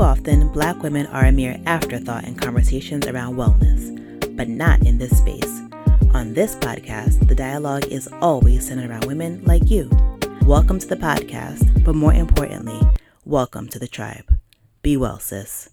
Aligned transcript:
Often, 0.00 0.48
black 0.48 0.82
women 0.82 1.04
are 1.08 1.26
a 1.26 1.32
mere 1.32 1.60
afterthought 1.66 2.24
in 2.24 2.34
conversations 2.34 3.06
around 3.06 3.36
wellness, 3.36 4.34
but 4.34 4.48
not 4.48 4.80
in 4.80 4.96
this 4.96 5.18
space. 5.18 5.60
On 6.14 6.32
this 6.32 6.56
podcast, 6.56 7.28
the 7.28 7.34
dialogue 7.34 7.84
is 7.88 8.08
always 8.22 8.66
centered 8.66 8.88
around 8.88 9.04
women 9.04 9.44
like 9.44 9.68
you. 9.68 9.90
Welcome 10.46 10.78
to 10.78 10.86
the 10.86 10.96
podcast, 10.96 11.84
but 11.84 11.94
more 11.94 12.14
importantly, 12.14 12.80
welcome 13.26 13.68
to 13.68 13.78
the 13.78 13.86
tribe. 13.86 14.38
Be 14.80 14.96
well, 14.96 15.18
sis. 15.18 15.68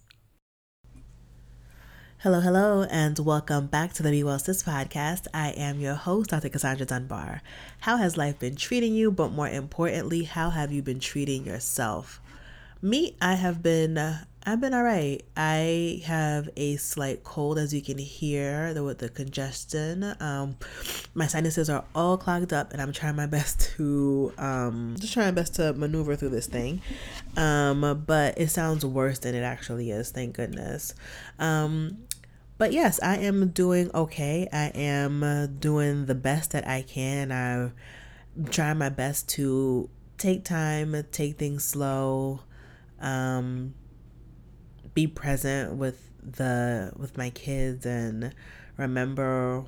Hello, 2.18 2.42
hello, 2.42 2.86
and 2.92 3.18
welcome 3.20 3.68
back 3.68 3.94
to 3.94 4.04
the 4.04 4.12
Be 4.12 4.24
Well 4.26 4.40
Sis 4.40 4.62
podcast. 4.62 5.28
I 5.34 5.52
am 5.52 5.80
your 5.80 5.96
host, 5.96 6.32
Dr. 6.32 6.50
Cassandra 6.50 6.86
Dunbar. 6.86 7.42
How 7.80 7.96
has 7.96 8.18
life 8.18 8.40
been 8.40 8.58
treating 8.58 8.94
you? 8.94 9.10
But 9.10 9.32
more 9.32 9.48
importantly, 9.48 10.24
how 10.24 10.50
have 10.50 10.74
you 10.74 10.82
been 10.82 11.00
treating 11.00 11.46
yourself? 11.46 12.20
Me, 12.82 13.16
I 13.20 13.34
have 13.34 13.64
been 13.64 13.98
uh, 13.98 14.26
I've 14.50 14.62
been 14.62 14.74
all 14.74 14.84
right. 14.84 15.22
I 15.36 16.02
have 16.06 16.48
a 16.56 16.78
slight 16.78 17.26
cold, 17.26 17.58
as 17.58 17.74
you 17.74 17.82
can 17.82 17.98
hear, 17.98 18.74
the, 18.74 18.82
with 18.82 19.00
the 19.00 19.10
congestion. 19.10 20.16
Um, 20.22 20.56
my 21.14 21.28
sinuses 21.28 21.70
are 21.70 21.84
all 21.94 22.18
clogged 22.18 22.54
up, 22.54 22.72
and 22.72 22.82
I'm 22.82 22.94
trying 22.94 23.18
my 23.18 23.26
best 23.26 23.60
to 23.76 24.32
um, 24.38 24.96
just 25.00 25.12
trying 25.12 25.28
my 25.28 25.42
best 25.42 25.56
to 25.56 25.74
maneuver 25.74 26.16
through 26.16 26.30
this 26.30 26.48
thing. 26.48 26.82
Um, 27.36 28.06
but 28.08 28.38
it 28.38 28.48
sounds 28.48 28.86
worse 28.86 29.20
than 29.20 29.36
it 29.36 29.42
actually 29.42 29.92
is. 29.92 30.12
Thank 30.12 30.38
goodness. 30.38 30.94
Um, 31.40 31.98
but 32.58 32.72
yes, 32.72 33.02
I 33.04 33.18
am 33.18 33.50
doing 33.50 33.92
okay. 33.94 34.48
I 34.54 34.72
am 34.76 35.58
doing 35.60 36.06
the 36.06 36.16
best 36.16 36.52
that 36.52 36.66
I 36.66 36.84
can. 36.84 37.34
I'm 37.34 37.74
trying 38.50 38.78
my 38.78 38.90
best 38.90 39.28
to 39.30 39.90
take 40.18 40.46
time, 40.46 40.96
take 41.12 41.38
things 41.38 41.66
slow 41.66 42.42
um, 43.00 43.74
be 44.94 45.08
present 45.08 45.76
with 45.76 46.12
the 46.24 46.92
with 46.96 47.18
my 47.18 47.30
kids 47.30 47.86
and 47.86 48.34
remember 48.78 49.66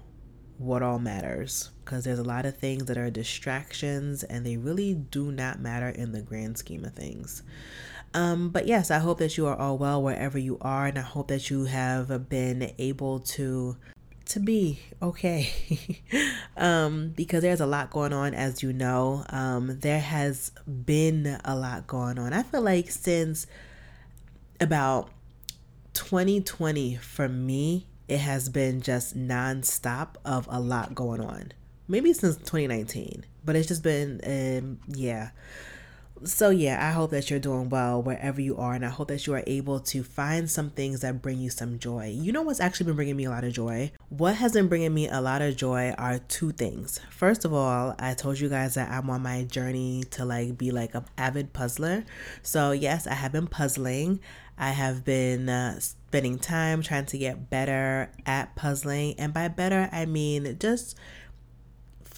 what 0.58 0.84
all 0.84 1.00
matters 1.00 1.72
because 1.84 2.04
there's 2.04 2.20
a 2.20 2.24
lot 2.24 2.46
of 2.46 2.58
things 2.58 2.86
that 2.86 2.98
are 2.98 3.10
distractions 3.10 4.24
and 4.24 4.46
they 4.46 4.58
really 4.58 4.94
do 4.94 5.32
not 5.32 5.60
matter 5.60 5.90
in 5.90 6.12
the 6.12 6.22
grand 6.22 6.58
scheme 6.58 6.84
of 6.84 6.94
things. 6.94 7.42
Um, 8.14 8.50
but 8.50 8.68
yes, 8.68 8.92
I 8.92 9.00
hope 9.00 9.20
that 9.20 9.38
you 9.38 9.46
are 9.48 9.56
all 9.56 9.78
well 9.78 10.02
wherever 10.02 10.38
you 10.38 10.58
are, 10.62 10.88
and 10.88 10.98
I 10.98 11.04
hope 11.04 11.28
that 11.28 11.50
you 11.50 11.66
have 11.66 12.28
been 12.28 12.74
able 12.78 13.20
to 13.20 13.78
to 14.30 14.40
be 14.40 14.80
okay? 15.02 15.52
Um, 16.58 17.14
because 17.16 17.42
there's 17.42 17.62
a 17.62 17.66
lot 17.66 17.90
going 17.90 18.12
on 18.12 18.34
as 18.34 18.62
you 18.62 18.74
know. 18.74 19.24
Um, 19.30 19.80
there 19.80 20.02
has 20.02 20.52
been 20.68 21.40
a 21.46 21.56
lot 21.56 21.88
going 21.88 22.20
on. 22.20 22.34
I 22.34 22.44
feel 22.44 22.62
like 22.62 22.92
since 22.92 23.48
about 24.60 25.10
2020 25.94 26.96
for 26.96 27.30
me 27.30 27.88
it 28.10 28.18
has 28.18 28.50
been 28.50 28.82
just 28.82 29.18
nonstop 29.18 30.16
of 30.26 30.50
a 30.52 30.60
lot 30.60 30.94
going 30.94 31.22
on. 31.22 31.54
Maybe 31.88 32.12
since 32.12 32.36
2019 32.36 33.24
but 33.46 33.56
it's 33.56 33.68
just 33.68 33.84
been 33.84 34.20
um, 34.26 34.80
yeah 34.88 35.30
so 36.24 36.50
yeah 36.50 36.86
i 36.88 36.92
hope 36.92 37.12
that 37.12 37.30
you're 37.30 37.40
doing 37.40 37.70
well 37.70 38.02
wherever 38.02 38.42
you 38.42 38.58
are 38.58 38.74
and 38.74 38.86
i 38.86 38.90
hope 38.90 39.08
that 39.08 39.26
you 39.26 39.34
are 39.34 39.44
able 39.48 39.80
to 39.80 40.04
find 40.04 40.50
some 40.50 40.70
things 40.70 41.02
that 41.02 41.22
bring 41.22 41.40
you 41.40 41.50
some 41.50 41.80
joy. 41.80 42.14
You 42.14 42.32
know 42.32 42.42
what's 42.42 42.60
actually 42.60 42.88
been 42.88 42.96
bringing 42.96 43.16
me 43.16 43.26
a 43.26 43.30
lot 43.30 43.44
of 43.44 43.54
joy? 43.54 43.92
What 44.10 44.36
has 44.36 44.54
been 44.54 44.68
bringing 44.68 44.94
me 44.94 45.08
a 45.08 45.22
lot 45.22 45.42
of 45.42 45.56
joy 45.56 45.94
are 45.98 46.20
two 46.20 46.52
things. 46.52 47.00
First 47.10 47.46
of 47.46 47.54
all 47.54 47.96
i 48.00 48.14
told 48.14 48.40
you 48.40 48.50
guys 48.50 48.76
that 48.76 48.92
i'm 48.92 49.10
on 49.10 49.22
my 49.22 49.44
journey 49.44 50.04
to 50.12 50.26
like 50.26 50.58
be 50.58 50.72
like 50.72 50.96
an 50.96 51.06
avid 51.18 51.54
puzzler. 51.54 52.04
So 52.44 52.72
yes 52.72 53.08
i 53.08 53.14
have 53.14 53.32
been 53.32 53.48
puzzling. 53.48 54.20
I 54.58 54.72
have 54.72 55.06
been 55.06 55.48
uh, 55.48 55.80
spending 55.80 56.38
time 56.38 56.82
trying 56.82 57.06
to 57.06 57.18
get 57.18 57.50
better 57.50 58.12
at 58.26 58.56
puzzling 58.56 59.16
and 59.18 59.34
by 59.34 59.48
better 59.48 59.88
i 59.94 60.06
mean 60.06 60.58
just 60.60 60.98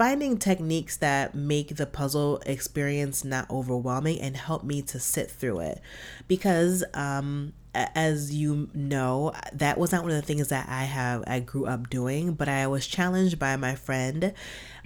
finding 0.02 0.36
techniques 0.36 0.98
that 0.98 1.36
make 1.36 1.76
the 1.76 1.86
puzzle 1.86 2.42
experience 2.48 3.24
not 3.24 3.48
overwhelming 3.52 4.20
and 4.20 4.36
help 4.36 4.64
me 4.64 4.82
to 4.82 5.00
sit 5.00 5.30
through 5.30 5.60
it. 5.60 5.80
Because 6.28 6.84
um 6.96 7.54
as 7.76 8.34
you 8.34 8.68
know 8.74 9.32
that 9.54 9.78
was 9.78 9.92
not 9.92 10.02
one 10.02 10.12
of 10.12 10.18
the 10.18 10.22
things 10.22 10.50
that 10.50 10.68
i 10.68 10.84
have 10.84 11.24
i 11.26 11.40
grew 11.40 11.66
up 11.66 11.90
doing 11.90 12.34
but 12.34 12.50
i 12.50 12.68
was 12.68 12.86
challenged 12.86 13.40
by 13.40 13.56
my 13.56 13.76
friend 13.76 14.34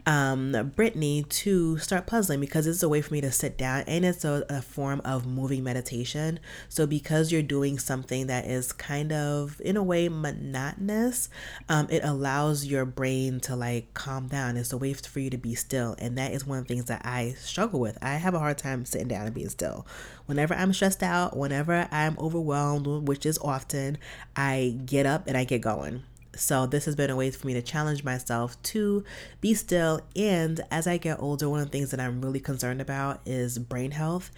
um, 0.05 0.71
Brittany 0.75 1.23
to 1.23 1.77
start 1.77 2.05
puzzling 2.05 2.39
because 2.39 2.67
it's 2.67 2.83
a 2.83 2.89
way 2.89 3.01
for 3.01 3.13
me 3.13 3.21
to 3.21 3.31
sit 3.31 3.57
down 3.57 3.83
and 3.88 4.05
it's 4.05 4.23
a, 4.23 4.45
a 4.49 4.61
form 4.61 5.01
of 5.03 5.25
moving 5.25 5.63
meditation. 5.63 6.39
So, 6.69 6.85
because 6.85 7.31
you're 7.31 7.41
doing 7.41 7.79
something 7.79 8.27
that 8.27 8.45
is 8.45 8.71
kind 8.71 9.11
of, 9.11 9.59
in 9.63 9.77
a 9.77 9.83
way, 9.83 10.09
monotonous, 10.09 11.29
um, 11.69 11.88
it 11.89 12.03
allows 12.03 12.65
your 12.65 12.85
brain 12.85 13.39
to 13.41 13.55
like 13.55 13.94
calm 13.94 14.27
down. 14.27 14.57
It's 14.57 14.73
a 14.73 14.77
way 14.77 14.94
for 14.94 15.19
you 15.19 15.29
to 15.29 15.38
be 15.38 15.55
still. 15.55 15.95
And 15.99 16.17
that 16.17 16.31
is 16.31 16.45
one 16.45 16.59
of 16.59 16.67
the 16.67 16.73
things 16.73 16.85
that 16.85 17.01
I 17.05 17.35
struggle 17.39 17.79
with. 17.79 17.97
I 18.01 18.15
have 18.15 18.33
a 18.33 18.39
hard 18.39 18.57
time 18.57 18.85
sitting 18.85 19.07
down 19.07 19.25
and 19.25 19.35
being 19.35 19.49
still. 19.49 19.85
Whenever 20.25 20.53
I'm 20.53 20.73
stressed 20.73 21.03
out, 21.03 21.35
whenever 21.35 21.88
I'm 21.91 22.17
overwhelmed, 22.19 23.07
which 23.07 23.25
is 23.25 23.38
often, 23.39 23.97
I 24.35 24.79
get 24.85 25.05
up 25.05 25.27
and 25.27 25.38
I 25.38 25.44
get 25.44 25.61
going. 25.61 26.03
So, 26.35 26.66
this 26.66 26.85
has 26.85 26.96
been 26.96 27.09
a 27.09 27.16
way 27.16 27.31
for 27.31 27.47
me 27.47 27.53
to 27.53 27.62
challenge 27.62 28.03
myself 28.03 28.62
to 28.63 29.03
be 29.41 29.53
still. 29.53 30.01
And 30.16 30.62
as 30.72 30.88
I 30.88 30.97
get 30.97 31.19
older, 31.19 31.50
one 31.50 31.59
of 31.59 31.68
the 31.68 31.72
things 31.72 31.91
that 31.91 32.00
I'm 32.00 32.22
really 32.22 32.40
concerned 32.40 32.81
about 32.81 33.22
is 33.25 33.57
brain 33.57 33.91
health. 33.91 34.31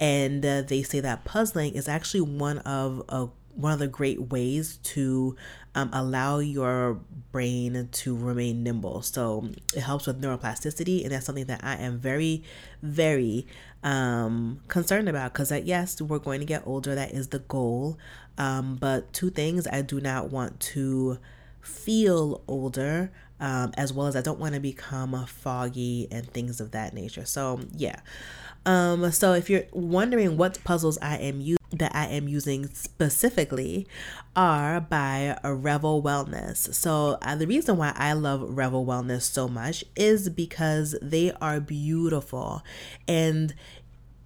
And 0.00 0.44
uh, 0.44 0.62
they 0.62 0.82
say 0.82 1.00
that 1.00 1.24
puzzling 1.24 1.74
is 1.74 1.88
actually 1.88 2.22
one 2.22 2.58
of 2.58 3.02
a 3.08 3.28
one 3.56 3.72
of 3.72 3.78
the 3.78 3.86
great 3.86 4.30
ways 4.30 4.78
to 4.82 5.36
um, 5.74 5.90
allow 5.92 6.38
your 6.38 7.00
brain 7.32 7.88
to 7.90 8.16
remain 8.16 8.62
nimble. 8.62 9.02
So 9.02 9.48
it 9.74 9.80
helps 9.80 10.06
with 10.06 10.20
neuroplasticity, 10.20 11.02
and 11.02 11.12
that's 11.12 11.26
something 11.26 11.46
that 11.46 11.60
I 11.62 11.76
am 11.76 11.98
very, 11.98 12.42
very 12.82 13.46
um, 13.82 14.60
concerned 14.68 15.08
about 15.08 15.32
because, 15.32 15.52
yes, 15.52 16.00
we're 16.00 16.18
going 16.18 16.40
to 16.40 16.46
get 16.46 16.66
older. 16.66 16.94
That 16.94 17.12
is 17.12 17.28
the 17.28 17.40
goal. 17.40 17.98
Um, 18.38 18.76
but 18.76 19.12
two 19.12 19.30
things 19.30 19.66
I 19.66 19.82
do 19.82 20.00
not 20.00 20.30
want 20.30 20.58
to 20.60 21.18
feel 21.64 22.42
older 22.46 23.10
um, 23.40 23.72
as 23.76 23.92
well 23.92 24.06
as 24.06 24.16
I 24.16 24.22
don't 24.22 24.38
want 24.38 24.54
to 24.54 24.60
become 24.60 25.26
foggy 25.26 26.08
and 26.10 26.26
things 26.26 26.60
of 26.60 26.70
that 26.72 26.94
nature. 26.94 27.24
So 27.24 27.60
yeah. 27.72 28.00
Um, 28.66 29.10
so 29.12 29.34
if 29.34 29.50
you're 29.50 29.64
wondering 29.72 30.38
what 30.38 30.62
puzzles 30.64 30.96
I 31.02 31.18
am 31.18 31.40
using 31.40 31.58
that 31.72 31.94
I 31.94 32.06
am 32.06 32.28
using 32.28 32.68
specifically 32.68 33.86
are 34.36 34.80
by 34.80 35.36
Revel 35.44 36.02
Wellness. 36.02 36.72
So 36.72 37.18
uh, 37.20 37.34
the 37.34 37.46
reason 37.46 37.76
why 37.76 37.92
I 37.96 38.12
love 38.12 38.42
Revel 38.42 38.86
Wellness 38.86 39.22
so 39.22 39.48
much 39.48 39.84
is 39.96 40.28
because 40.30 40.96
they 41.02 41.32
are 41.40 41.60
beautiful 41.60 42.62
and 43.08 43.54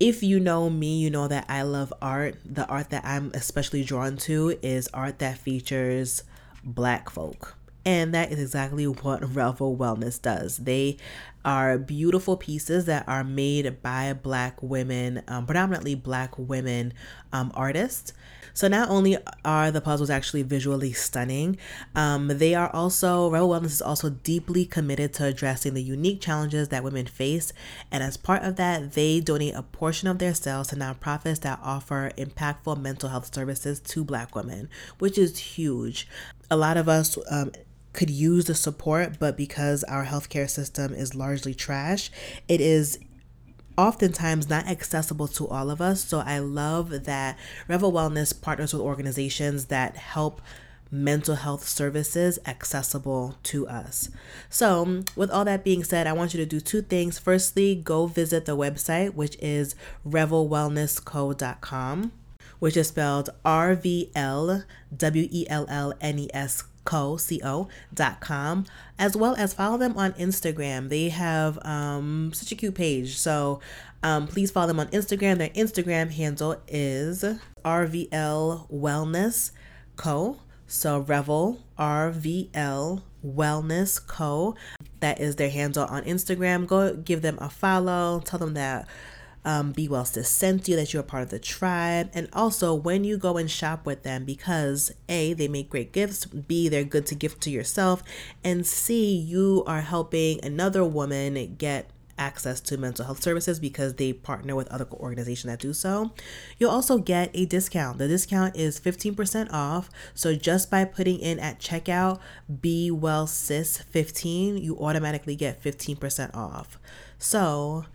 if 0.01 0.23
you 0.23 0.39
know 0.39 0.71
me, 0.71 0.99
you 0.99 1.11
know 1.11 1.27
that 1.27 1.47
I 1.49 1.63
love 1.63 1.93
art. 2.01 2.37
The 2.45 2.65
art 2.67 2.91
that 2.91 3.05
I'm 3.05 3.33
especially 3.35 3.83
drawn 3.83 4.17
to 4.19 4.57
is 4.63 4.89
art 4.95 5.19
that 5.19 5.39
features 5.39 6.23
black 6.65 7.11
folk. 7.11 7.57
And 7.85 8.13
that 8.13 8.31
is 8.31 8.39
exactly 8.39 8.87
what 8.87 9.35
Revel 9.35 9.77
Wellness 9.77 10.21
does. 10.21 10.59
They 10.59 10.99
are 11.45 11.79
beautiful 11.79 12.37
pieces 12.37 12.85
that 12.85 13.09
are 13.09 13.25
made 13.25 13.81
by 13.83 14.13
black 14.13 14.63
women, 14.63 15.23
um, 15.29 15.47
predominantly 15.47 15.95
black 15.95 16.39
women 16.39 16.93
um, 17.33 17.51
artists. 17.55 18.13
So 18.59 18.67
not 18.67 18.91
only 18.91 19.17
are 19.45 19.71
the 19.71 19.81
puzzles 19.81 20.11
actually 20.11 20.43
visually 20.43 20.93
stunning, 20.93 21.59
um, 21.95 22.27
they 22.27 22.57
are 22.57 22.69
also 22.75 23.31
Revel 23.31 23.51
Wellness 23.51 23.67
is 23.67 23.83
also 23.83 24.11
deeply 24.11 24.65
committed 24.65 25.13
to 25.15 25.27
addressing 25.27 25.75
the 25.75 25.83
unique 25.83 26.21
challenges 26.21 26.69
that 26.71 26.83
women 26.83 27.07
face, 27.07 27.53
and 27.93 28.03
as 28.03 28.17
part 28.17 28.43
of 28.43 28.57
that, 28.57 28.95
they 28.95 29.21
donate 29.21 29.55
a 29.55 29.63
portion 29.63 30.09
of 30.09 30.19
their 30.19 30.35
sales 30.35 30.67
to 30.69 30.77
nonprofits 30.77 31.41
that 31.43 31.61
offer 31.63 32.11
impactful 32.19 32.81
mental 32.81 33.11
health 33.11 33.33
services 33.33 33.79
to 33.79 34.03
Black 34.03 34.35
women, 34.35 34.69
which 34.99 35.17
is 35.17 35.39
huge. 35.39 36.09
A 36.51 36.57
lot 36.57 36.77
of 36.77 36.89
us. 36.89 37.17
Um, 37.31 37.53
could 37.95 38.11
use 38.11 38.45
the 38.45 38.55
support, 38.55 39.19
but 39.19 39.37
because 39.37 39.83
our 39.85 40.05
healthcare 40.05 40.49
system 40.49 40.93
is 40.93 41.17
largely 41.17 41.53
trash, 41.53 42.13
it 42.47 42.61
is 42.61 43.01
oftentimes 43.79 44.51
not 44.51 44.67
accessible 44.67 45.29
to 45.29 45.49
all 45.49 45.71
of 45.71 45.81
us. 45.81 46.05
So 46.05 46.19
I 46.19 46.39
love 46.39 47.05
that 47.05 47.39
Revel 47.67 47.93
Wellness 47.93 48.39
partners 48.39 48.73
with 48.73 48.83
organizations 48.83 49.67
that 49.67 49.97
help 49.97 50.43
mental 50.91 51.37
health 51.37 51.69
services 51.69 52.39
accessible 52.47 53.37
to 53.45 53.69
us. 53.69 54.11
So, 54.49 55.03
with 55.15 55.31
all 55.31 55.45
that 55.45 55.63
being 55.63 55.85
said, 55.85 56.07
I 56.07 56.15
want 56.15 56.33
you 56.33 56.39
to 56.39 56.47
do 56.47 56.61
two 56.61 56.81
things. 56.83 57.19
Firstly, 57.19 57.75
go 57.75 58.07
visit 58.07 58.47
the 58.47 58.57
website, 58.57 59.13
which 59.15 59.37
is 59.41 59.75
revelwellnessco.com, 60.07 62.13
which 62.59 62.77
is 62.77 62.89
spelled 62.89 63.31
R 63.45 63.75
V 63.75 64.11
L 64.15 64.65
W 64.97 65.29
E 65.31 65.47
L 65.49 65.67
L 65.69 65.95
N 66.01 66.19
E 66.19 66.29
S 66.33 66.65
co 66.85 67.19
co.com 67.19 68.65
as 68.99 69.15
well 69.15 69.35
as 69.37 69.53
follow 69.53 69.77
them 69.77 69.95
on 69.99 70.13
instagram 70.13 70.89
they 70.89 71.11
have 71.11 71.59
um, 71.63 72.31
such 72.33 72.51
a 72.51 72.55
cute 72.55 72.75
page 72.75 73.15
so 73.19 73.61
Um, 74.03 74.27
please 74.29 74.51
follow 74.51 74.69
them 74.69 74.81
on 74.81 74.87
Instagram. 74.89 75.39
Their 75.39 75.49
Instagram 75.51 76.13
handle 76.13 76.57
is 76.69 77.25
RVL 77.65 78.71
Wellness 78.71 79.51
Co. 79.97 80.39
So 80.67 81.01
Revel 81.01 81.65
RVL 81.79 83.03
Wellness 83.27 84.07
Co. 84.07 84.55
That 85.01 85.21
is 85.21 85.37
their 85.37 85.51
handle 85.51 85.85
on 85.87 86.05
Instagram. 86.05 86.67
Go 86.67 86.95
give 86.95 87.23
them 87.23 87.39
a 87.41 87.51
follow. 87.51 88.21
Tell 88.25 88.39
them 88.39 88.55
that 88.55 88.87
um, 89.49 89.73
Be 89.73 89.89
Well 89.89 90.05
Sis 90.05 90.29
sent 90.29 90.69
you, 90.69 90.77
that 90.77 90.93
you're 90.93 91.03
part 91.03 91.23
of 91.23 91.31
the 91.31 91.39
tribe. 91.39 92.11
And 92.13 92.29
also, 92.35 92.75
when 92.75 93.03
you 93.03 93.17
go 93.17 93.39
and 93.39 93.51
shop 93.51 93.87
with 93.87 94.03
them, 94.03 94.27
because 94.27 94.93
A, 95.09 95.33
they 95.33 95.49
make 95.49 95.71
great 95.71 95.91
gifts, 95.91 96.27
B, 96.27 96.69
they're 96.69 96.85
good 96.85 97.07
to 97.07 97.15
gift 97.15 97.41
to 97.45 97.51
yourself, 97.51 98.03
and 98.45 98.67
C, 98.67 99.17
you 99.17 99.65
are 99.67 99.81
helping 99.81 100.45
another 100.45 100.85
woman 100.85 101.55
get 101.57 101.91
access 102.19 102.61
to 102.61 102.77
mental 102.77 103.07
health 103.07 103.23
services 103.23 103.59
because 103.59 103.95
they 103.95 104.13
partner 104.13 104.55
with 104.55 104.69
other 104.69 104.87
organizations 104.93 105.51
that 105.51 105.61
do 105.61 105.73
so. 105.73 106.11
You'll 106.59 106.71
also 106.71 106.99
get 106.99 107.31
a 107.33 107.47
discount. 107.47 107.97
The 107.97 108.09
discount 108.09 108.57
is 108.57 108.79
15% 108.79 109.51
off. 109.53 109.89
So 110.15 110.35
just 110.35 110.71
by 110.71 110.85
putting 110.85 111.21
in 111.21 111.39
at 111.39 111.61
checkout 111.61 112.19
Be 112.61 112.91
Well 112.91 113.27
Sis 113.27 113.79
15, 113.79 114.59
you 114.59 114.77
automatically 114.79 115.37
get 115.37 115.63
15% 115.63 116.35
off. 116.35 116.79
So 117.19 117.87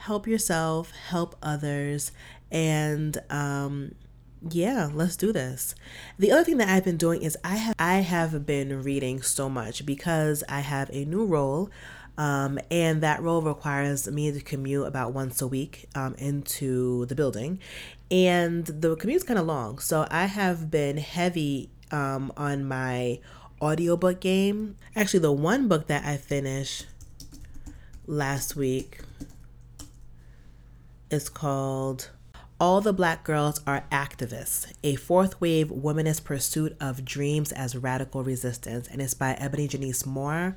help 0.00 0.26
yourself, 0.26 0.92
help 1.08 1.36
others, 1.42 2.12
and 2.50 3.18
um 3.30 3.94
yeah, 4.48 4.88
let's 4.92 5.16
do 5.16 5.34
this. 5.34 5.74
The 6.18 6.32
other 6.32 6.44
thing 6.44 6.56
that 6.56 6.68
I've 6.68 6.84
been 6.84 6.96
doing 6.96 7.22
is 7.22 7.36
I 7.44 7.56
have 7.56 7.74
I 7.78 7.96
have 7.96 8.46
been 8.46 8.82
reading 8.82 9.20
so 9.22 9.50
much 9.50 9.84
because 9.84 10.42
I 10.48 10.60
have 10.60 10.88
a 10.92 11.04
new 11.04 11.26
role 11.26 11.70
um, 12.20 12.58
and 12.70 13.02
that 13.02 13.22
role 13.22 13.40
requires 13.40 14.06
me 14.10 14.30
to 14.30 14.40
commute 14.42 14.86
about 14.86 15.14
once 15.14 15.40
a 15.40 15.46
week 15.46 15.88
um, 15.94 16.14
into 16.16 17.06
the 17.06 17.14
building. 17.14 17.58
And 18.10 18.66
the 18.66 18.94
commute's 18.96 19.24
kind 19.24 19.38
of 19.38 19.46
long. 19.46 19.78
So 19.78 20.06
I 20.10 20.26
have 20.26 20.70
been 20.70 20.98
heavy 20.98 21.70
um, 21.90 22.30
on 22.36 22.66
my 22.66 23.20
audiobook 23.62 24.20
game. 24.20 24.76
Actually, 24.94 25.20
the 25.20 25.32
one 25.32 25.66
book 25.66 25.86
that 25.86 26.04
I 26.04 26.18
finished 26.18 26.86
last 28.06 28.54
week 28.54 29.00
is 31.10 31.28
called 31.28 32.10
all 32.60 32.80
the 32.80 32.92
Black 32.92 33.24
Girls 33.24 33.60
Are 33.66 33.84
Activists, 33.90 34.70
a 34.84 34.94
fourth 34.96 35.40
wave 35.40 35.68
womanist 35.68 36.24
pursuit 36.24 36.76
of 36.78 37.04
dreams 37.04 37.52
as 37.52 37.76
radical 37.76 38.22
resistance. 38.22 38.86
And 38.86 39.00
it's 39.00 39.14
by 39.14 39.32
Ebony 39.32 39.66
Janice 39.66 40.04
Moore. 40.04 40.56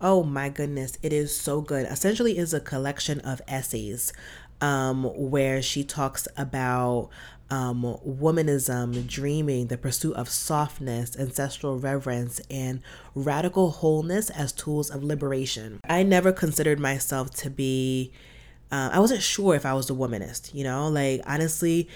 Oh 0.00 0.22
my 0.22 0.48
goodness, 0.48 0.98
it 1.02 1.12
is 1.12 1.38
so 1.38 1.60
good. 1.60 1.86
Essentially, 1.86 2.36
is 2.36 2.52
a 2.52 2.60
collection 2.60 3.20
of 3.20 3.40
essays 3.48 4.12
um, 4.60 5.04
where 5.04 5.62
she 5.62 5.84
talks 5.84 6.26
about 6.36 7.10
um, 7.48 7.82
womanism, 8.06 9.06
dreaming, 9.06 9.68
the 9.68 9.78
pursuit 9.78 10.14
of 10.16 10.28
softness, 10.28 11.16
ancestral 11.16 11.78
reverence, 11.78 12.40
and 12.50 12.82
radical 13.14 13.70
wholeness 13.70 14.30
as 14.30 14.52
tools 14.52 14.90
of 14.90 15.04
liberation. 15.04 15.80
I 15.88 16.02
never 16.02 16.32
considered 16.32 16.80
myself 16.80 17.30
to 17.36 17.50
be. 17.50 18.12
Uh, 18.70 18.90
I 18.92 18.98
wasn't 18.98 19.22
sure 19.22 19.54
if 19.54 19.64
I 19.64 19.74
was 19.74 19.88
a 19.90 19.92
womanist, 19.92 20.52
you 20.54 20.64
know, 20.64 20.88
like 20.88 21.22
honestly, 21.26 21.88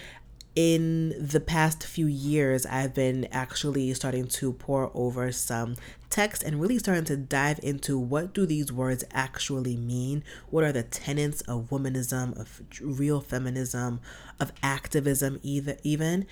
in 0.56 1.14
the 1.18 1.40
past 1.40 1.84
few 1.84 2.06
years, 2.06 2.66
I've 2.66 2.94
been 2.94 3.28
actually 3.30 3.92
starting 3.94 4.26
to 4.26 4.52
pour 4.52 4.90
over 4.94 5.30
some 5.30 5.76
text 6.10 6.42
and 6.42 6.60
really 6.60 6.78
starting 6.78 7.04
to 7.04 7.16
dive 7.16 7.60
into 7.62 7.98
what 7.98 8.34
do 8.34 8.46
these 8.46 8.72
words 8.72 9.04
actually 9.12 9.76
mean? 9.76 10.24
What 10.50 10.64
are 10.64 10.72
the 10.72 10.82
tenets 10.82 11.40
of 11.42 11.70
womanism, 11.70 12.38
of 12.38 12.62
real 12.80 13.20
feminism, 13.20 14.00
of 14.40 14.52
activism 14.62 15.38
either 15.42 15.76
even? 15.84 16.26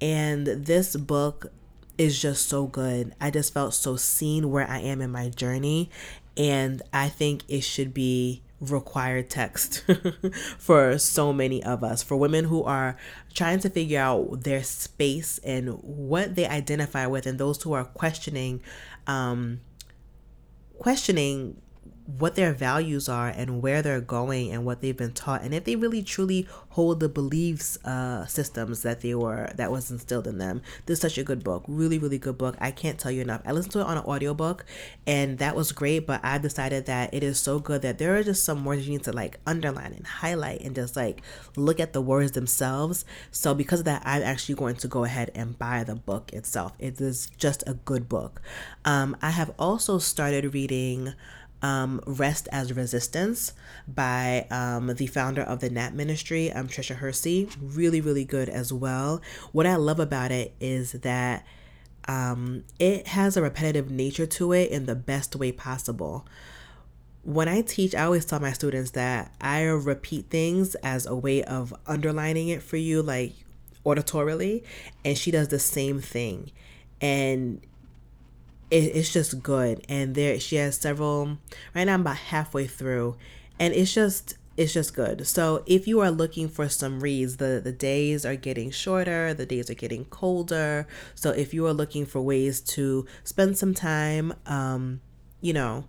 And 0.00 0.46
this 0.46 0.94
book 0.96 1.46
is 1.96 2.20
just 2.20 2.48
so 2.48 2.66
good. 2.66 3.14
I 3.20 3.30
just 3.30 3.54
felt 3.54 3.74
so 3.74 3.96
seen 3.96 4.50
where 4.50 4.68
I 4.68 4.80
am 4.80 5.00
in 5.00 5.10
my 5.10 5.30
journey 5.30 5.90
and 6.36 6.82
I 6.92 7.08
think 7.08 7.42
it 7.48 7.62
should 7.62 7.92
be 7.92 8.42
required 8.70 9.28
text 9.28 9.84
for 10.58 10.96
so 10.98 11.32
many 11.32 11.62
of 11.64 11.82
us 11.82 12.02
for 12.02 12.16
women 12.16 12.44
who 12.44 12.62
are 12.62 12.96
trying 13.34 13.58
to 13.58 13.68
figure 13.68 14.00
out 14.00 14.44
their 14.44 14.62
space 14.62 15.38
and 15.38 15.70
what 15.82 16.36
they 16.36 16.46
identify 16.46 17.06
with 17.06 17.26
and 17.26 17.38
those 17.38 17.60
who 17.62 17.72
are 17.72 17.84
questioning 17.84 18.60
um 19.06 19.60
questioning 20.78 21.60
what 22.06 22.34
their 22.34 22.52
values 22.52 23.08
are 23.08 23.28
and 23.28 23.62
where 23.62 23.80
they're 23.80 24.00
going 24.00 24.50
and 24.50 24.64
what 24.64 24.80
they've 24.80 24.96
been 24.96 25.12
taught 25.12 25.42
and 25.42 25.54
if 25.54 25.64
they 25.64 25.76
really 25.76 26.02
truly 26.02 26.48
hold 26.70 26.98
the 27.00 27.08
beliefs 27.08 27.78
uh, 27.84 28.26
systems 28.26 28.82
that 28.82 29.02
they 29.02 29.14
were 29.14 29.50
that 29.54 29.70
was 29.70 29.90
instilled 29.90 30.26
in 30.26 30.38
them. 30.38 30.62
This 30.86 30.98
is 30.98 31.02
such 31.02 31.18
a 31.18 31.22
good 31.22 31.44
book 31.44 31.64
really 31.68 31.98
really 31.98 32.18
good 32.18 32.36
book. 32.36 32.56
I 32.60 32.70
can't 32.70 32.98
tell 32.98 33.12
you 33.12 33.22
enough. 33.22 33.42
I 33.46 33.52
listened 33.52 33.72
to 33.72 33.80
it 33.80 33.86
on 33.86 33.98
an 33.98 34.04
audiobook 34.04 34.64
and 35.06 35.38
that 35.38 35.54
was 35.54 35.72
great 35.72 36.06
but 36.06 36.20
i 36.24 36.38
decided 36.38 36.86
that 36.86 37.12
it 37.14 37.22
is 37.22 37.38
so 37.38 37.58
good 37.58 37.82
that 37.82 37.98
there 37.98 38.16
are 38.16 38.22
just 38.22 38.44
some 38.44 38.64
words 38.64 38.86
you 38.86 38.92
need 38.92 39.04
to 39.04 39.12
like 39.12 39.38
underline 39.46 39.92
and 39.92 40.06
highlight 40.06 40.60
and 40.62 40.74
just 40.74 40.96
like 40.96 41.22
look 41.56 41.78
at 41.78 41.92
the 41.92 42.00
words 42.00 42.32
themselves. 42.32 43.04
So 43.30 43.54
because 43.54 43.80
of 43.80 43.84
that 43.84 44.02
i'm 44.04 44.22
actually 44.22 44.56
going 44.56 44.76
to 44.76 44.88
go 44.88 45.04
ahead 45.04 45.30
and 45.34 45.58
buy 45.58 45.84
the 45.84 45.94
book 45.94 46.32
itself. 46.32 46.72
It 46.78 47.00
is 47.00 47.30
just 47.36 47.62
a 47.66 47.74
good 47.74 48.08
book. 48.08 48.42
Um, 48.84 49.16
i 49.22 49.30
have 49.30 49.52
also 49.58 49.98
started 49.98 50.52
reading 50.52 51.14
um, 51.62 52.00
Rest 52.06 52.48
as 52.52 52.72
Resistance 52.72 53.52
by 53.86 54.46
um, 54.50 54.88
the 54.94 55.06
founder 55.06 55.42
of 55.42 55.60
the 55.60 55.70
Nap 55.70 55.92
Ministry, 55.92 56.52
um, 56.52 56.68
Tricia 56.68 56.96
Hersey. 56.96 57.48
Really, 57.60 58.00
really 58.00 58.24
good 58.24 58.48
as 58.48 58.72
well. 58.72 59.22
What 59.52 59.66
I 59.66 59.76
love 59.76 60.00
about 60.00 60.32
it 60.32 60.54
is 60.60 60.92
that 60.92 61.46
um, 62.08 62.64
it 62.78 63.06
has 63.08 63.36
a 63.36 63.42
repetitive 63.42 63.90
nature 63.90 64.26
to 64.26 64.52
it 64.52 64.70
in 64.70 64.86
the 64.86 64.96
best 64.96 65.36
way 65.36 65.52
possible. 65.52 66.26
When 67.24 67.46
I 67.46 67.62
teach, 67.62 67.94
I 67.94 68.02
always 68.04 68.24
tell 68.24 68.40
my 68.40 68.52
students 68.52 68.90
that 68.92 69.32
I 69.40 69.62
repeat 69.62 70.26
things 70.28 70.74
as 70.76 71.06
a 71.06 71.14
way 71.14 71.44
of 71.44 71.72
underlining 71.86 72.48
it 72.48 72.62
for 72.62 72.76
you, 72.76 73.00
like 73.00 73.34
auditorily, 73.86 74.64
and 75.04 75.16
she 75.16 75.30
does 75.30 75.48
the 75.48 75.60
same 75.60 76.00
thing. 76.00 76.50
And 77.00 77.60
it, 78.72 78.96
it's 78.96 79.12
just 79.12 79.42
good. 79.42 79.84
And 79.88 80.14
there 80.14 80.40
she 80.40 80.56
has 80.56 80.76
several 80.76 81.38
right 81.74 81.84
now 81.84 81.94
I'm 81.94 82.00
about 82.00 82.16
halfway 82.16 82.66
through 82.66 83.16
and 83.60 83.74
it's 83.74 83.92
just 83.92 84.36
it's 84.56 84.72
just 84.72 84.94
good. 84.94 85.26
So 85.26 85.62
if 85.66 85.86
you 85.86 86.00
are 86.00 86.10
looking 86.10 86.48
for 86.48 86.68
some 86.68 87.00
reads, 87.00 87.36
the 87.36 87.60
the 87.62 87.72
days 87.72 88.24
are 88.24 88.36
getting 88.36 88.70
shorter, 88.70 89.34
the 89.34 89.46
days 89.46 89.70
are 89.70 89.74
getting 89.74 90.06
colder. 90.06 90.86
So 91.14 91.30
if 91.30 91.54
you 91.54 91.66
are 91.66 91.72
looking 91.74 92.06
for 92.06 92.20
ways 92.20 92.60
to 92.76 93.06
spend 93.24 93.58
some 93.58 93.74
time, 93.74 94.34
um, 94.46 95.00
you 95.40 95.52
know, 95.52 95.84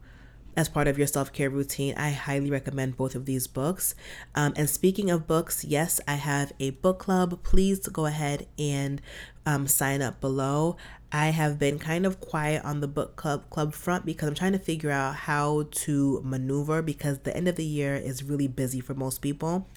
as 0.56 0.70
part 0.70 0.88
of 0.88 0.98
your 0.98 1.08
self 1.08 1.32
care 1.34 1.50
routine, 1.50 1.96
I 1.98 2.12
highly 2.12 2.50
recommend 2.50 2.98
both 2.98 3.16
of 3.16 3.26
these 3.26 3.48
books. 3.48 3.96
Um, 4.36 4.54
and 4.56 4.70
speaking 4.70 5.10
of 5.10 5.28
books, 5.28 5.66
yes, 5.66 6.00
I 6.08 6.16
have 6.16 6.54
a 6.60 6.72
book 6.72 7.00
club. 7.00 7.44
Please 7.44 7.88
go 7.88 8.06
ahead 8.06 8.48
and 8.58 9.02
um, 9.46 9.68
sign 9.68 10.02
up 10.02 10.22
below. 10.22 10.78
I 11.12 11.28
have 11.28 11.60
been 11.60 11.78
kind 11.78 12.06
of 12.06 12.20
quiet 12.20 12.66
on 12.66 12.80
the 12.82 12.88
book 12.88 13.16
club 13.16 13.50
club 13.50 13.74
front 13.74 14.06
because 14.06 14.28
I'm 14.28 14.36
trying 14.36 14.54
to 14.54 14.60
figure 14.60 14.92
out 14.92 15.16
how 15.16 15.68
to 15.72 16.22
maneuver 16.24 16.82
because 16.82 17.20
the 17.20 17.36
end 17.36 17.48
of 17.48 17.56
the 17.56 17.66
year 17.66 17.96
is 17.96 18.24
really 18.24 18.48
busy 18.48 18.80
for 18.80 18.94
most 18.96 19.22
people 19.22 19.68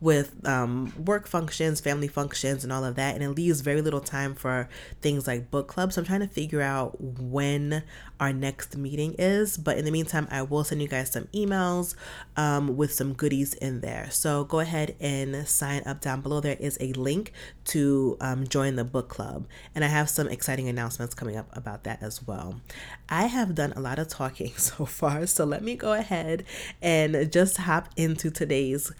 with 0.00 0.46
um, 0.46 0.92
work 1.04 1.26
functions, 1.26 1.80
family 1.80 2.08
functions, 2.08 2.64
and 2.64 2.72
all 2.72 2.84
of 2.84 2.96
that. 2.96 3.14
And 3.14 3.24
it 3.24 3.30
leaves 3.30 3.60
very 3.60 3.82
little 3.82 4.00
time 4.00 4.34
for 4.34 4.68
things 5.00 5.26
like 5.26 5.50
book 5.50 5.68
clubs. 5.68 5.94
So 5.94 6.00
I'm 6.00 6.06
trying 6.06 6.20
to 6.20 6.28
figure 6.28 6.62
out 6.62 7.00
when 7.00 7.82
our 8.18 8.32
next 8.32 8.76
meeting 8.76 9.14
is. 9.18 9.56
But 9.56 9.78
in 9.78 9.84
the 9.84 9.90
meantime, 9.90 10.28
I 10.30 10.42
will 10.42 10.64
send 10.64 10.82
you 10.82 10.88
guys 10.88 11.10
some 11.10 11.24
emails 11.34 11.94
um, 12.36 12.76
with 12.76 12.92
some 12.92 13.14
goodies 13.14 13.54
in 13.54 13.80
there. 13.80 14.08
So 14.10 14.44
go 14.44 14.60
ahead 14.60 14.94
and 15.00 15.48
sign 15.48 15.82
up 15.86 16.00
down 16.00 16.20
below. 16.20 16.40
There 16.40 16.56
is 16.60 16.76
a 16.80 16.92
link 16.92 17.32
to 17.66 18.16
um, 18.20 18.46
join 18.46 18.76
the 18.76 18.84
book 18.84 19.08
club. 19.08 19.46
And 19.74 19.84
I 19.84 19.88
have 19.88 20.08
some 20.10 20.28
exciting 20.28 20.68
announcements 20.68 21.14
coming 21.14 21.36
up 21.36 21.54
about 21.56 21.84
that 21.84 22.02
as 22.02 22.26
well. 22.26 22.60
I 23.08 23.26
have 23.26 23.54
done 23.54 23.72
a 23.74 23.80
lot 23.80 23.98
of 23.98 24.08
talking 24.08 24.52
so 24.56 24.84
far. 24.84 25.26
So 25.26 25.44
let 25.44 25.62
me 25.62 25.76
go 25.76 25.92
ahead 25.92 26.44
and 26.82 27.30
just 27.32 27.56
hop 27.58 27.88
into 27.96 28.30
today's 28.30 28.92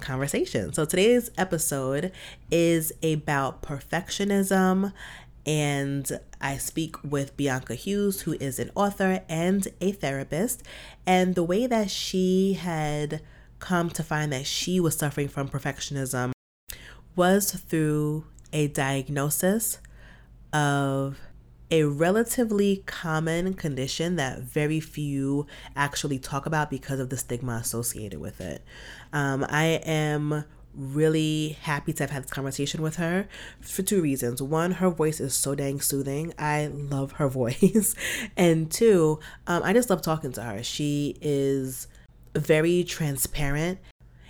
conversation. 0.00 0.72
So 0.72 0.84
today's 0.84 1.30
episode 1.36 2.12
is 2.50 2.92
about 3.02 3.62
perfectionism 3.62 4.92
and 5.46 6.20
I 6.42 6.58
speak 6.58 6.96
with 7.02 7.36
Bianca 7.36 7.74
Hughes, 7.74 8.22
who 8.22 8.34
is 8.34 8.58
an 8.58 8.70
author 8.74 9.22
and 9.30 9.66
a 9.80 9.92
therapist, 9.92 10.62
and 11.06 11.34
the 11.34 11.42
way 11.42 11.66
that 11.66 11.90
she 11.90 12.52
had 12.52 13.22
come 13.58 13.88
to 13.90 14.02
find 14.02 14.30
that 14.32 14.46
she 14.46 14.78
was 14.78 14.96
suffering 14.96 15.28
from 15.28 15.48
perfectionism 15.48 16.32
was 17.16 17.52
through 17.52 18.26
a 18.52 18.68
diagnosis 18.68 19.78
of 20.52 21.18
a 21.70 21.84
relatively 21.84 22.82
common 22.86 23.52
condition 23.52 24.16
that 24.16 24.40
very 24.40 24.80
few 24.80 25.46
actually 25.76 26.18
talk 26.18 26.46
about 26.46 26.70
because 26.70 26.98
of 26.98 27.10
the 27.10 27.16
stigma 27.16 27.54
associated 27.54 28.20
with 28.20 28.40
it. 28.40 28.64
Um, 29.12 29.46
I 29.48 29.80
am 29.84 30.44
really 30.74 31.56
happy 31.62 31.92
to 31.92 32.02
have 32.04 32.10
had 32.10 32.22
this 32.22 32.30
conversation 32.30 32.82
with 32.82 32.96
her 32.96 33.28
for 33.60 33.82
two 33.82 34.00
reasons. 34.00 34.40
One, 34.40 34.72
her 34.72 34.90
voice 34.90 35.18
is 35.20 35.34
so 35.34 35.54
dang 35.54 35.80
soothing. 35.80 36.32
I 36.38 36.68
love 36.68 37.12
her 37.12 37.28
voice. 37.28 37.94
and 38.36 38.70
two, 38.70 39.18
um, 39.46 39.62
I 39.64 39.72
just 39.72 39.90
love 39.90 40.02
talking 40.02 40.32
to 40.32 40.42
her. 40.42 40.62
She 40.62 41.16
is 41.20 41.88
very 42.34 42.84
transparent 42.84 43.78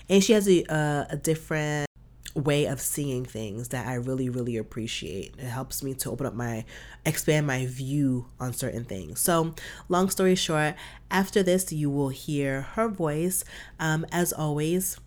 and 0.09 0.25
she 0.25 0.33
has 0.33 0.49
a, 0.49 0.65
a, 0.73 1.07
a 1.11 1.17
different 1.17 1.88
way 2.35 2.67
of 2.67 2.81
seeing 2.81 3.25
things 3.25 3.69
that 3.69 3.87
I 3.87 3.95
really, 3.95 4.29
really 4.29 4.57
appreciate. 4.57 5.35
It 5.39 5.47
helps 5.47 5.83
me 5.83 5.95
to 5.95 6.11
open 6.11 6.27
up 6.27 6.35
my, 6.35 6.65
expand 7.05 7.47
my 7.47 7.67
view 7.67 8.27
on 8.39 8.53
certain 8.53 8.85
things. 8.85 9.21
So, 9.21 9.55
long 9.89 10.11
story 10.11 10.35
short, 10.35 10.75
after 11.11 11.43
this, 11.43 11.73
you 11.73 11.91
will 11.91 12.11
hear 12.11 12.63
her 12.63 12.89
voice. 12.89 13.45
Um, 13.81 14.07
as 14.13 14.33
always, 14.33 14.99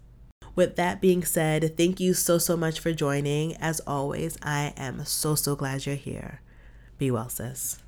with 0.55 0.75
that 0.75 1.01
being 1.01 1.23
said, 1.23 1.77
thank 1.77 1.99
you 1.99 2.13
so, 2.13 2.37
so 2.37 2.57
much 2.57 2.79
for 2.79 2.91
joining. 2.91 3.55
As 3.57 3.79
always, 3.81 4.37
I 4.41 4.73
am 4.75 5.05
so, 5.05 5.35
so 5.35 5.55
glad 5.55 5.85
you're 5.85 5.95
here. 5.95 6.41
Be 6.97 7.11
well, 7.11 7.29
sis. 7.29 7.80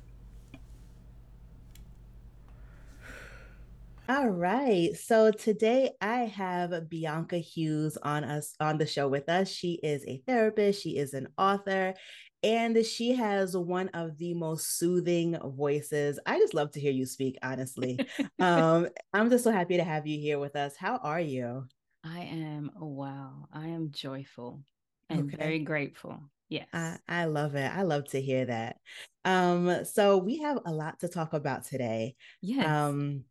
All 4.06 4.28
right. 4.28 4.94
So 4.94 5.30
today 5.30 5.92
I 5.98 6.26
have 6.26 6.90
Bianca 6.90 7.38
Hughes 7.38 7.96
on 7.96 8.22
us 8.22 8.54
on 8.60 8.76
the 8.76 8.86
show 8.86 9.08
with 9.08 9.30
us. 9.30 9.48
She 9.48 9.80
is 9.82 10.04
a 10.06 10.22
therapist, 10.26 10.82
she 10.82 10.98
is 10.98 11.14
an 11.14 11.28
author, 11.38 11.94
and 12.42 12.84
she 12.84 13.14
has 13.14 13.56
one 13.56 13.88
of 13.94 14.18
the 14.18 14.34
most 14.34 14.76
soothing 14.78 15.38
voices. 15.42 16.18
I 16.26 16.38
just 16.38 16.52
love 16.52 16.70
to 16.72 16.80
hear 16.80 16.92
you 16.92 17.06
speak, 17.06 17.38
honestly. 17.42 17.98
um, 18.38 18.88
I'm 19.14 19.30
just 19.30 19.42
so 19.42 19.50
happy 19.50 19.78
to 19.78 19.84
have 19.84 20.06
you 20.06 20.20
here 20.20 20.38
with 20.38 20.54
us. 20.54 20.76
How 20.76 20.98
are 20.98 21.20
you? 21.20 21.64
I 22.04 22.24
am 22.24 22.72
wow. 22.78 23.48
I 23.54 23.68
am 23.68 23.90
joyful 23.90 24.60
and 25.08 25.32
okay. 25.32 25.36
very 25.38 25.58
grateful. 25.60 26.20
Yes. 26.50 26.68
I, 26.74 26.98
I 27.08 27.24
love 27.24 27.54
it. 27.54 27.72
I 27.74 27.82
love 27.82 28.04
to 28.08 28.20
hear 28.20 28.44
that. 28.44 28.76
Um, 29.24 29.86
so 29.86 30.18
we 30.18 30.40
have 30.40 30.58
a 30.66 30.72
lot 30.72 31.00
to 31.00 31.08
talk 31.08 31.32
about 31.32 31.64
today. 31.64 32.16
Yes. 32.42 32.66
Um, 32.66 33.24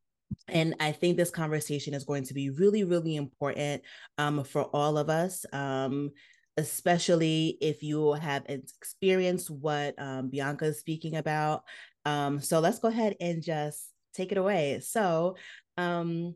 and 0.47 0.75
I 0.79 0.91
think 0.91 1.17
this 1.17 1.31
conversation 1.31 1.93
is 1.93 2.03
going 2.03 2.23
to 2.25 2.33
be 2.33 2.49
really, 2.49 2.83
really 2.83 3.15
important 3.15 3.83
um, 4.17 4.43
for 4.43 4.63
all 4.63 4.97
of 4.97 5.09
us, 5.09 5.45
um, 5.53 6.11
especially 6.57 7.57
if 7.61 7.81
you 7.81 8.13
have 8.13 8.43
experienced 8.47 9.49
what 9.49 9.95
um, 9.97 10.29
Bianca 10.29 10.65
is 10.65 10.79
speaking 10.79 11.15
about. 11.15 11.63
Um, 12.05 12.39
so 12.39 12.59
let's 12.59 12.79
go 12.79 12.89
ahead 12.89 13.15
and 13.19 13.41
just 13.41 13.89
take 14.13 14.31
it 14.31 14.37
away. 14.37 14.79
So, 14.81 15.35
um, 15.77 16.35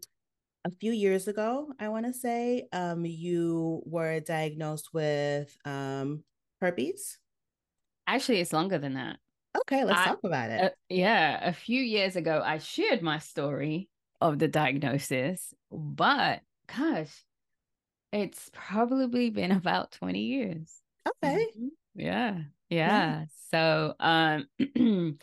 a 0.65 0.71
few 0.79 0.91
years 0.91 1.27
ago, 1.27 1.71
I 1.79 1.87
want 1.87 2.07
to 2.07 2.13
say, 2.13 2.67
um, 2.73 3.05
you 3.05 3.81
were 3.85 4.19
diagnosed 4.19 4.89
with 4.93 5.55
herpes. 5.65 7.17
Actually, 8.05 8.41
it's 8.41 8.53
longer 8.53 8.77
than 8.77 8.95
that. 8.95 9.17
Okay, 9.61 9.83
let's 9.83 9.99
I, 9.99 10.05
talk 10.05 10.19
about 10.23 10.49
it. 10.49 10.61
Uh, 10.61 10.69
yeah, 10.89 11.47
a 11.47 11.53
few 11.53 11.81
years 11.81 12.15
ago, 12.15 12.41
I 12.43 12.57
shared 12.57 13.01
my 13.01 13.19
story 13.19 13.89
of 14.21 14.39
the 14.39 14.47
diagnosis, 14.47 15.53
but 15.71 16.41
gosh, 16.75 17.23
it's 18.11 18.49
probably 18.53 19.29
been 19.29 19.51
about 19.53 19.91
20 19.91 20.19
years. 20.19 20.73
Okay. 21.07 21.47
Mm-hmm. 21.57 21.67
Yeah. 21.95 22.37
Yeah. 22.69 22.87
yeah. 22.87 23.25
So, 23.49 23.95
um 23.99 24.47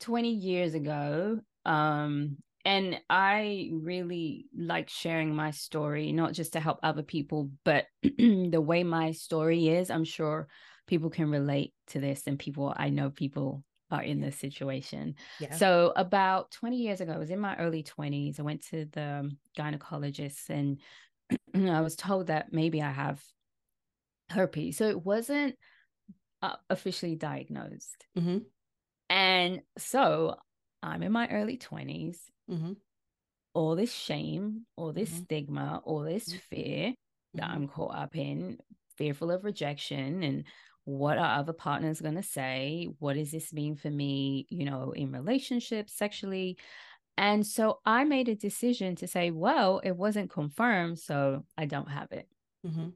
20 0.00 0.30
years 0.30 0.74
ago, 0.74 1.40
um 1.64 2.36
and 2.66 2.98
I 3.10 3.68
really 3.72 4.46
like 4.56 4.88
sharing 4.88 5.34
my 5.34 5.50
story, 5.50 6.12
not 6.12 6.32
just 6.32 6.54
to 6.54 6.60
help 6.60 6.78
other 6.82 7.02
people, 7.02 7.50
but 7.62 7.86
the 8.02 8.62
way 8.64 8.84
my 8.84 9.12
story 9.12 9.68
is, 9.68 9.90
I'm 9.90 10.04
sure 10.04 10.48
people 10.86 11.10
can 11.10 11.30
relate 11.30 11.74
to 11.88 12.00
this 12.00 12.22
and 12.26 12.38
people 12.38 12.72
I 12.74 12.88
know 12.88 13.10
people 13.10 13.64
are 13.94 14.02
in 14.02 14.20
this 14.20 14.36
situation. 14.36 15.14
Yeah. 15.40 15.54
So 15.54 15.92
about 15.96 16.50
20 16.52 16.76
years 16.76 17.00
ago, 17.00 17.12
I 17.12 17.18
was 17.18 17.30
in 17.30 17.40
my 17.40 17.56
early 17.56 17.82
20s. 17.82 18.38
I 18.38 18.42
went 18.42 18.62
to 18.68 18.86
the 18.86 19.30
gynecologist 19.56 20.50
and 20.50 20.78
I 21.70 21.80
was 21.80 21.96
told 21.96 22.28
that 22.28 22.52
maybe 22.52 22.82
I 22.82 22.90
have 22.90 23.22
herpes. 24.30 24.76
So 24.76 24.88
it 24.88 25.04
wasn't 25.04 25.56
uh, 26.42 26.56
officially 26.68 27.16
diagnosed. 27.16 28.06
Mm-hmm. 28.18 28.38
And 29.10 29.62
so 29.78 30.36
I'm 30.82 31.02
in 31.02 31.12
my 31.12 31.28
early 31.28 31.58
20s. 31.58 32.18
Mm-hmm. 32.50 32.72
All 33.54 33.76
this 33.76 33.92
shame, 33.92 34.66
all 34.76 34.92
this 34.92 35.10
mm-hmm. 35.10 35.22
stigma, 35.24 35.80
all 35.84 36.02
this 36.02 36.28
mm-hmm. 36.28 36.38
fear 36.50 36.94
that 37.34 37.44
mm-hmm. 37.44 37.52
I'm 37.52 37.68
caught 37.68 37.94
up 37.94 38.16
in, 38.16 38.58
fearful 38.96 39.30
of 39.30 39.44
rejection 39.44 40.22
and 40.22 40.44
what 40.84 41.18
are 41.18 41.38
other 41.38 41.52
partners 41.52 42.00
going 42.00 42.16
to 42.16 42.22
say? 42.22 42.88
What 42.98 43.14
does 43.14 43.30
this 43.30 43.52
mean 43.52 43.76
for 43.76 43.90
me 43.90 44.46
you 44.50 44.64
know 44.64 44.92
in 44.92 45.12
relationships 45.12 45.92
sexually? 45.94 46.58
And 47.16 47.46
so 47.46 47.78
i 47.86 48.04
made 48.04 48.28
a 48.28 48.34
decision 48.34 48.96
to 48.96 49.06
say 49.06 49.30
well 49.30 49.80
it 49.84 49.96
wasn't 49.96 50.30
confirmed 50.30 50.98
so 50.98 51.44
i 51.56 51.64
don't 51.64 51.88
have 51.88 52.10
it. 52.10 52.28
Mm-hmm. 52.66 52.88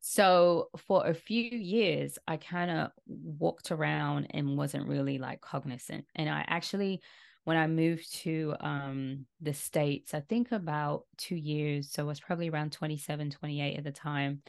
so 0.00 0.68
for 0.86 1.06
a 1.06 1.14
few 1.14 1.50
years 1.50 2.18
i 2.26 2.36
kind 2.36 2.70
of 2.70 2.90
walked 3.06 3.70
around 3.72 4.28
and 4.30 4.56
wasn't 4.56 4.88
really 4.88 5.18
like 5.18 5.40
cognizant. 5.40 6.06
And 6.14 6.28
i 6.30 6.44
actually 6.46 7.02
when 7.44 7.56
i 7.58 7.66
moved 7.66 8.12
to 8.22 8.54
um, 8.60 9.26
the 9.40 9.52
states 9.52 10.14
i 10.14 10.20
think 10.20 10.52
about 10.52 11.04
two 11.18 11.36
years 11.36 11.90
so 11.90 12.02
i 12.02 12.06
was 12.06 12.20
probably 12.20 12.48
around 12.48 12.72
27 12.72 13.30
28 13.30 13.76
at 13.76 13.84
the 13.84 13.92
time 13.92 14.40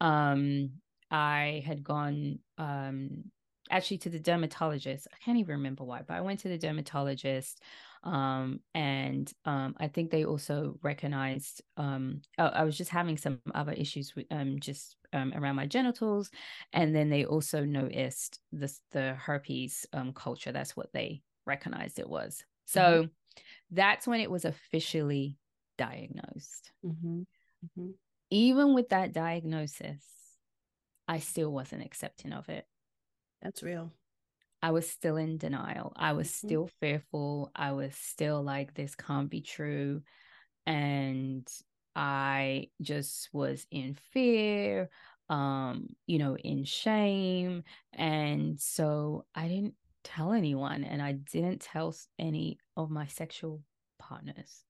um 0.00 0.70
I 1.10 1.62
had 1.66 1.82
gone 1.82 2.38
um, 2.58 3.24
actually 3.70 3.98
to 3.98 4.10
the 4.10 4.18
dermatologist. 4.18 5.06
I 5.12 5.16
can't 5.24 5.38
even 5.38 5.56
remember 5.56 5.84
why, 5.84 6.02
but 6.06 6.14
I 6.14 6.20
went 6.20 6.40
to 6.40 6.48
the 6.48 6.58
dermatologist. 6.58 7.62
Um, 8.02 8.60
and 8.74 9.30
um, 9.44 9.76
I 9.78 9.88
think 9.88 10.10
they 10.10 10.24
also 10.24 10.78
recognized 10.82 11.62
um, 11.76 12.22
I, 12.38 12.46
I 12.46 12.64
was 12.64 12.76
just 12.76 12.90
having 12.90 13.16
some 13.16 13.40
other 13.54 13.72
issues 13.72 14.14
with 14.16 14.26
um, 14.30 14.58
just 14.58 14.96
um, 15.12 15.32
around 15.34 15.56
my 15.56 15.66
genitals, 15.66 16.30
and 16.72 16.94
then 16.94 17.10
they 17.10 17.24
also 17.24 17.64
noticed 17.64 18.40
this 18.52 18.80
the 18.92 19.14
herpes 19.14 19.86
um, 19.92 20.12
culture. 20.12 20.52
That's 20.52 20.76
what 20.76 20.92
they 20.92 21.22
recognized 21.46 21.98
it 21.98 22.08
was. 22.08 22.44
So 22.64 22.80
mm-hmm. 22.80 23.42
that's 23.70 24.06
when 24.06 24.20
it 24.20 24.30
was 24.30 24.44
officially 24.44 25.36
diagnosed. 25.76 26.72
Mm-hmm. 26.84 27.20
Mm-hmm. 27.20 27.90
Even 28.30 28.74
with 28.74 28.90
that 28.90 29.12
diagnosis, 29.12 30.04
I 31.10 31.18
still 31.18 31.50
wasn't 31.50 31.84
accepting 31.84 32.32
of 32.32 32.48
it. 32.48 32.64
That's 33.42 33.64
real. 33.64 33.92
I 34.62 34.70
was 34.70 34.88
still 34.88 35.16
in 35.16 35.38
denial. 35.38 35.92
I 35.96 36.12
was 36.12 36.28
mm-hmm. 36.28 36.46
still 36.46 36.70
fearful. 36.78 37.50
I 37.56 37.72
was 37.72 37.96
still 37.96 38.44
like, 38.44 38.74
this 38.74 38.94
can't 38.94 39.28
be 39.28 39.40
true. 39.40 40.02
And 40.66 41.48
I 41.96 42.68
just 42.80 43.28
was 43.32 43.66
in 43.72 43.96
fear, 44.12 44.88
um, 45.28 45.88
you 46.06 46.20
know, 46.20 46.36
in 46.36 46.62
shame. 46.62 47.64
And 47.92 48.60
so 48.60 49.24
I 49.34 49.48
didn't 49.48 49.74
tell 50.04 50.32
anyone 50.32 50.84
and 50.84 51.02
I 51.02 51.12
didn't 51.12 51.60
tell 51.60 51.92
any 52.20 52.60
of 52.76 52.88
my 52.88 53.08
sexual 53.08 53.62
partners 53.98 54.62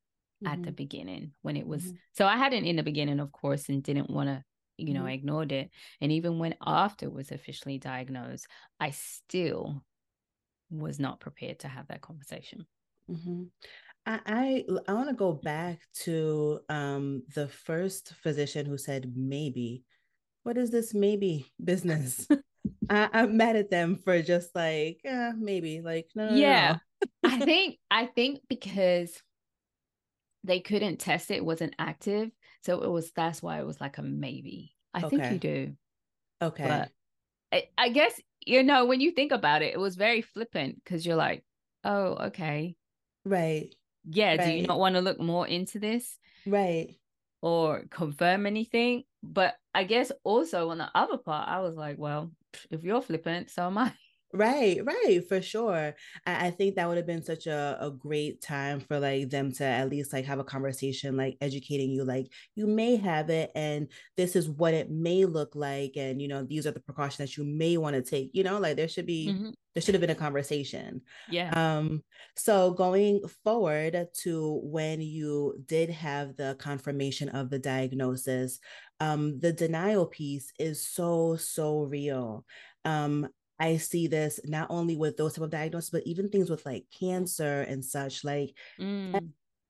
mm-hmm. 0.43 0.47
at 0.47 0.63
the 0.63 0.69
mm-hmm. 0.69 0.77
beginning 0.77 1.33
when 1.43 1.59
it 1.59 1.67
was 1.67 1.83
mm-hmm. 1.83 1.97
so 2.13 2.25
I 2.25 2.39
hadn't 2.39 2.65
in 2.65 2.77
the 2.77 2.83
beginning, 2.83 3.21
of 3.21 3.31
course, 3.31 3.69
and 3.69 3.83
didn't 3.83 4.09
want 4.09 4.31
to 4.31 4.43
you 4.81 4.95
know, 4.95 5.01
mm-hmm. 5.01 5.09
I 5.09 5.13
ignored 5.13 5.53
it. 5.53 5.71
And 6.01 6.13
even 6.13 6.39
when 6.39 6.55
after 6.65 7.07
it 7.07 7.13
was 7.13 7.31
officially 7.31 7.79
diagnosed, 7.79 8.47
I 8.79 8.91
still 8.91 9.83
was 10.71 10.99
not 10.99 11.21
prepared 11.21 11.61
to 11.61 11.69
have 11.69 11.89
that 11.89 12.01
conversation. 12.01 12.67
Mm-hmm. 13.11 13.45
I 14.07 14.21
I, 14.27 14.65
I 14.89 14.95
want 14.95 15.09
to 15.09 15.15
go 15.15 15.33
back 15.33 15.81
to 16.05 16.61
um, 16.69 17.23
the 17.35 17.49
first 17.49 18.15
physician 18.23 18.67
who 18.67 18.79
said 18.79 19.13
maybe. 19.15 19.85
What 20.43 20.57
is 20.57 20.71
this 20.71 20.95
maybe 20.95 21.47
business? 21.65 22.27
I, 22.91 23.09
am 23.13 23.37
mad 23.37 23.57
at 23.57 23.71
them 23.71 23.97
for 23.97 24.21
just 24.21 24.55
like 24.55 25.01
yeah 25.05 25.33
maybe 25.37 25.81
like 25.81 26.09
no, 26.15 26.31
no 26.31 26.37
yeah. 26.37 26.79
No. 27.23 27.31
I 27.31 27.39
think 27.45 27.79
I 27.91 28.07
think 28.07 28.41
because 28.49 29.13
they 30.45 30.61
couldn't 30.61 30.99
test 30.99 31.31
it, 31.31 31.37
it 31.37 31.45
wasn't 31.45 31.75
active 31.79 32.31
so 32.63 32.83
it 32.83 32.91
was 32.91 33.11
that's 33.13 33.43
why 33.43 33.59
it 33.59 33.67
was 33.67 33.81
like 33.81 33.99
a 33.99 34.03
maybe. 34.03 34.75
I 34.95 35.03
okay. 35.03 35.09
think 35.17 35.33
you 35.33 35.39
do. 35.39 35.73
Okay. 36.43 36.67
But 36.67 36.91
I, 37.53 37.69
I 37.77 37.89
guess 37.91 38.21
you 38.47 38.63
know 38.63 38.87
when 38.87 39.01
you 39.01 39.13
think 39.13 39.33
about 39.33 39.63
it, 39.63 39.75
it 39.75 39.81
was 39.81 39.97
very 39.97 40.23
flippant 40.23 40.83
because 40.83 41.05
you're 41.05 41.17
like, 41.17 41.45
oh, 41.85 42.27
okay. 42.27 42.77
Right. 43.25 43.75
Yeah. 44.09 44.37
Right. 44.37 44.41
Do 44.41 44.53
you 44.53 44.67
not 44.67 44.79
want 44.79 44.95
to 44.95 45.01
look 45.01 45.21
more 45.21 45.47
into 45.47 45.79
this? 45.79 46.19
Right. 46.47 46.97
Or 47.43 47.85
confirm 47.91 48.47
anything? 48.47 49.05
But 49.23 49.55
I 49.75 49.85
guess 49.85 50.11
also 50.25 50.71
on 50.71 50.79
the 50.79 50.91
other 50.95 51.19
part, 51.19 51.49
I 51.49 51.61
was 51.61 51.77
like, 51.77 51.99
well, 51.99 52.31
if 52.71 52.85
you're 52.85 53.03
flippant, 53.03 53.51
so 53.51 53.67
am 53.67 53.79
I. 53.79 53.93
Right, 54.33 54.79
right, 54.85 55.27
for 55.29 55.43
sure. 55.43 55.95
I, 56.25 56.47
I 56.47 56.51
think 56.53 56.77
that 56.77 56.87
would 56.87 56.97
have 56.97 57.07
been 57.07 57.25
such 57.25 57.49
a, 57.49 57.77
a 57.81 57.91
great 57.91 58.41
time 58.41 58.79
for 58.79 59.01
like 59.01 59.29
them 59.29 59.53
to 59.55 59.65
at 59.65 59.91
least 59.91 60.13
like 60.13 60.25
have 60.27 60.39
a 60.39 60.45
conversation, 60.45 61.17
like 61.17 61.37
educating 61.41 61.91
you, 61.91 62.05
like 62.05 62.29
you 62.55 62.69
may 62.69 62.95
have 62.95 63.29
it 63.29 63.51
and 63.57 63.89
this 64.17 64.37
is 64.37 64.49
what 64.49 64.73
it 64.73 64.89
may 64.89 65.25
look 65.25 65.57
like. 65.57 65.97
And 65.97 66.23
you 66.23 66.29
know, 66.29 66.45
these 66.45 66.65
are 66.67 66.71
the 66.71 66.81
precautions 66.81 67.19
that 67.19 67.37
you 67.37 67.45
may 67.45 67.77
want 67.77 67.97
to 67.97 68.03
take, 68.03 68.31
you 68.33 68.45
know, 68.45 68.59
like 68.59 68.77
there 68.77 68.87
should 68.87 69.07
be 69.07 69.31
mm-hmm. 69.33 69.51
there 69.75 69.83
should 69.83 69.95
have 69.95 70.01
been 70.01 70.11
a 70.11 70.15
conversation. 70.15 71.01
Yeah. 71.29 71.51
Um, 71.51 72.05
so 72.37 72.71
going 72.71 73.23
forward 73.43 74.09
to 74.23 74.61
when 74.63 75.01
you 75.01 75.61
did 75.67 75.91
have 75.91 76.37
the 76.37 76.57
confirmation 76.61 77.31
of 77.31 77.51
the 77.51 77.59
diagnosis, 77.59 78.61
um, 79.01 79.41
the 79.41 79.53
denial 79.53 80.07
piece 80.07 80.53
is 80.59 80.87
so, 80.87 81.37
so 81.37 81.83
real. 81.83 82.45
Um, 82.85 83.29
I 83.61 83.77
see 83.77 84.07
this 84.07 84.41
not 84.45 84.69
only 84.71 84.97
with 84.97 85.17
those 85.17 85.35
type 85.35 85.45
of 85.45 85.51
diagnoses, 85.51 85.91
but 85.91 86.03
even 86.07 86.29
things 86.29 86.51
with 86.51 86.65
like 86.65 86.87
cancer 86.99 87.61
and 87.63 87.85
such. 87.85 88.25
Like 88.25 88.55
mm. 88.81 89.15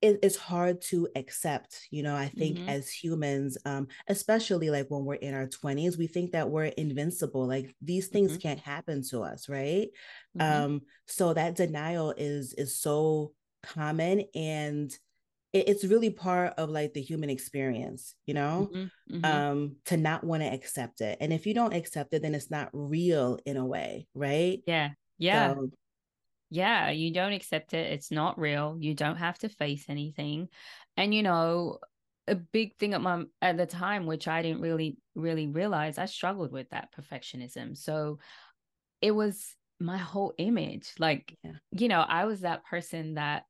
it, 0.00 0.20
it's 0.22 0.36
hard 0.36 0.80
to 0.82 1.08
accept. 1.16 1.88
You 1.90 2.04
know, 2.04 2.14
I 2.14 2.28
think 2.28 2.58
mm-hmm. 2.58 2.68
as 2.68 2.88
humans, 2.88 3.58
um, 3.64 3.88
especially 4.08 4.70
like 4.70 4.86
when 4.88 5.04
we're 5.04 5.14
in 5.14 5.34
our 5.34 5.48
twenties, 5.48 5.98
we 5.98 6.06
think 6.06 6.32
that 6.32 6.48
we're 6.48 6.66
invincible. 6.66 7.46
Like 7.46 7.74
these 7.82 8.06
things 8.06 8.32
mm-hmm. 8.32 8.40
can't 8.40 8.60
happen 8.60 9.02
to 9.10 9.22
us, 9.22 9.48
right? 9.48 9.88
Mm-hmm. 10.38 10.64
Um, 10.64 10.80
so 11.06 11.34
that 11.34 11.56
denial 11.56 12.14
is 12.16 12.54
is 12.54 12.80
so 12.80 13.32
common 13.62 14.24
and 14.34 14.96
it's 15.52 15.84
really 15.84 16.10
part 16.10 16.54
of 16.58 16.70
like 16.70 16.94
the 16.94 17.02
human 17.02 17.30
experience 17.30 18.14
you 18.26 18.34
know? 18.34 18.70
Mm-hmm, 18.72 19.16
mm-hmm. 19.16 19.24
um 19.24 19.76
to 19.86 19.96
not 19.96 20.24
want 20.24 20.42
to 20.42 20.48
accept 20.48 21.00
it. 21.00 21.18
And 21.20 21.32
if 21.32 21.46
you 21.46 21.54
don't 21.54 21.74
accept 21.74 22.14
it 22.14 22.22
then 22.22 22.34
it's 22.34 22.50
not 22.50 22.70
real 22.72 23.38
in 23.44 23.56
a 23.56 23.66
way 23.66 24.06
right? 24.14 24.60
Yeah 24.66 24.90
yeah. 25.18 25.54
So, 25.54 25.70
yeah 26.50 26.90
you 26.90 27.12
don't 27.12 27.32
accept 27.32 27.74
it 27.74 27.92
it's 27.92 28.10
not 28.10 28.38
real 28.38 28.76
you 28.80 28.94
don't 28.94 29.16
have 29.16 29.38
to 29.38 29.48
face 29.48 29.86
anything. 29.88 30.48
And 30.96 31.14
you 31.14 31.22
know 31.22 31.78
a 32.28 32.34
big 32.36 32.76
thing 32.76 32.94
at 32.94 33.00
my 33.00 33.24
at 33.42 33.56
the 33.56 33.66
time 33.66 34.06
which 34.06 34.28
i 34.28 34.40
didn't 34.40 34.60
really 34.60 34.96
really 35.16 35.48
realize 35.48 35.98
i 35.98 36.04
struggled 36.04 36.52
with 36.52 36.70
that 36.70 36.88
perfectionism. 36.92 37.76
So 37.76 38.18
it 39.00 39.10
was 39.10 39.56
my 39.80 39.96
whole 39.96 40.34
image 40.36 40.92
like 40.98 41.36
yeah. 41.42 41.52
you 41.72 41.88
know 41.88 42.04
i 42.06 42.26
was 42.26 42.42
that 42.42 42.64
person 42.66 43.14
that 43.14 43.44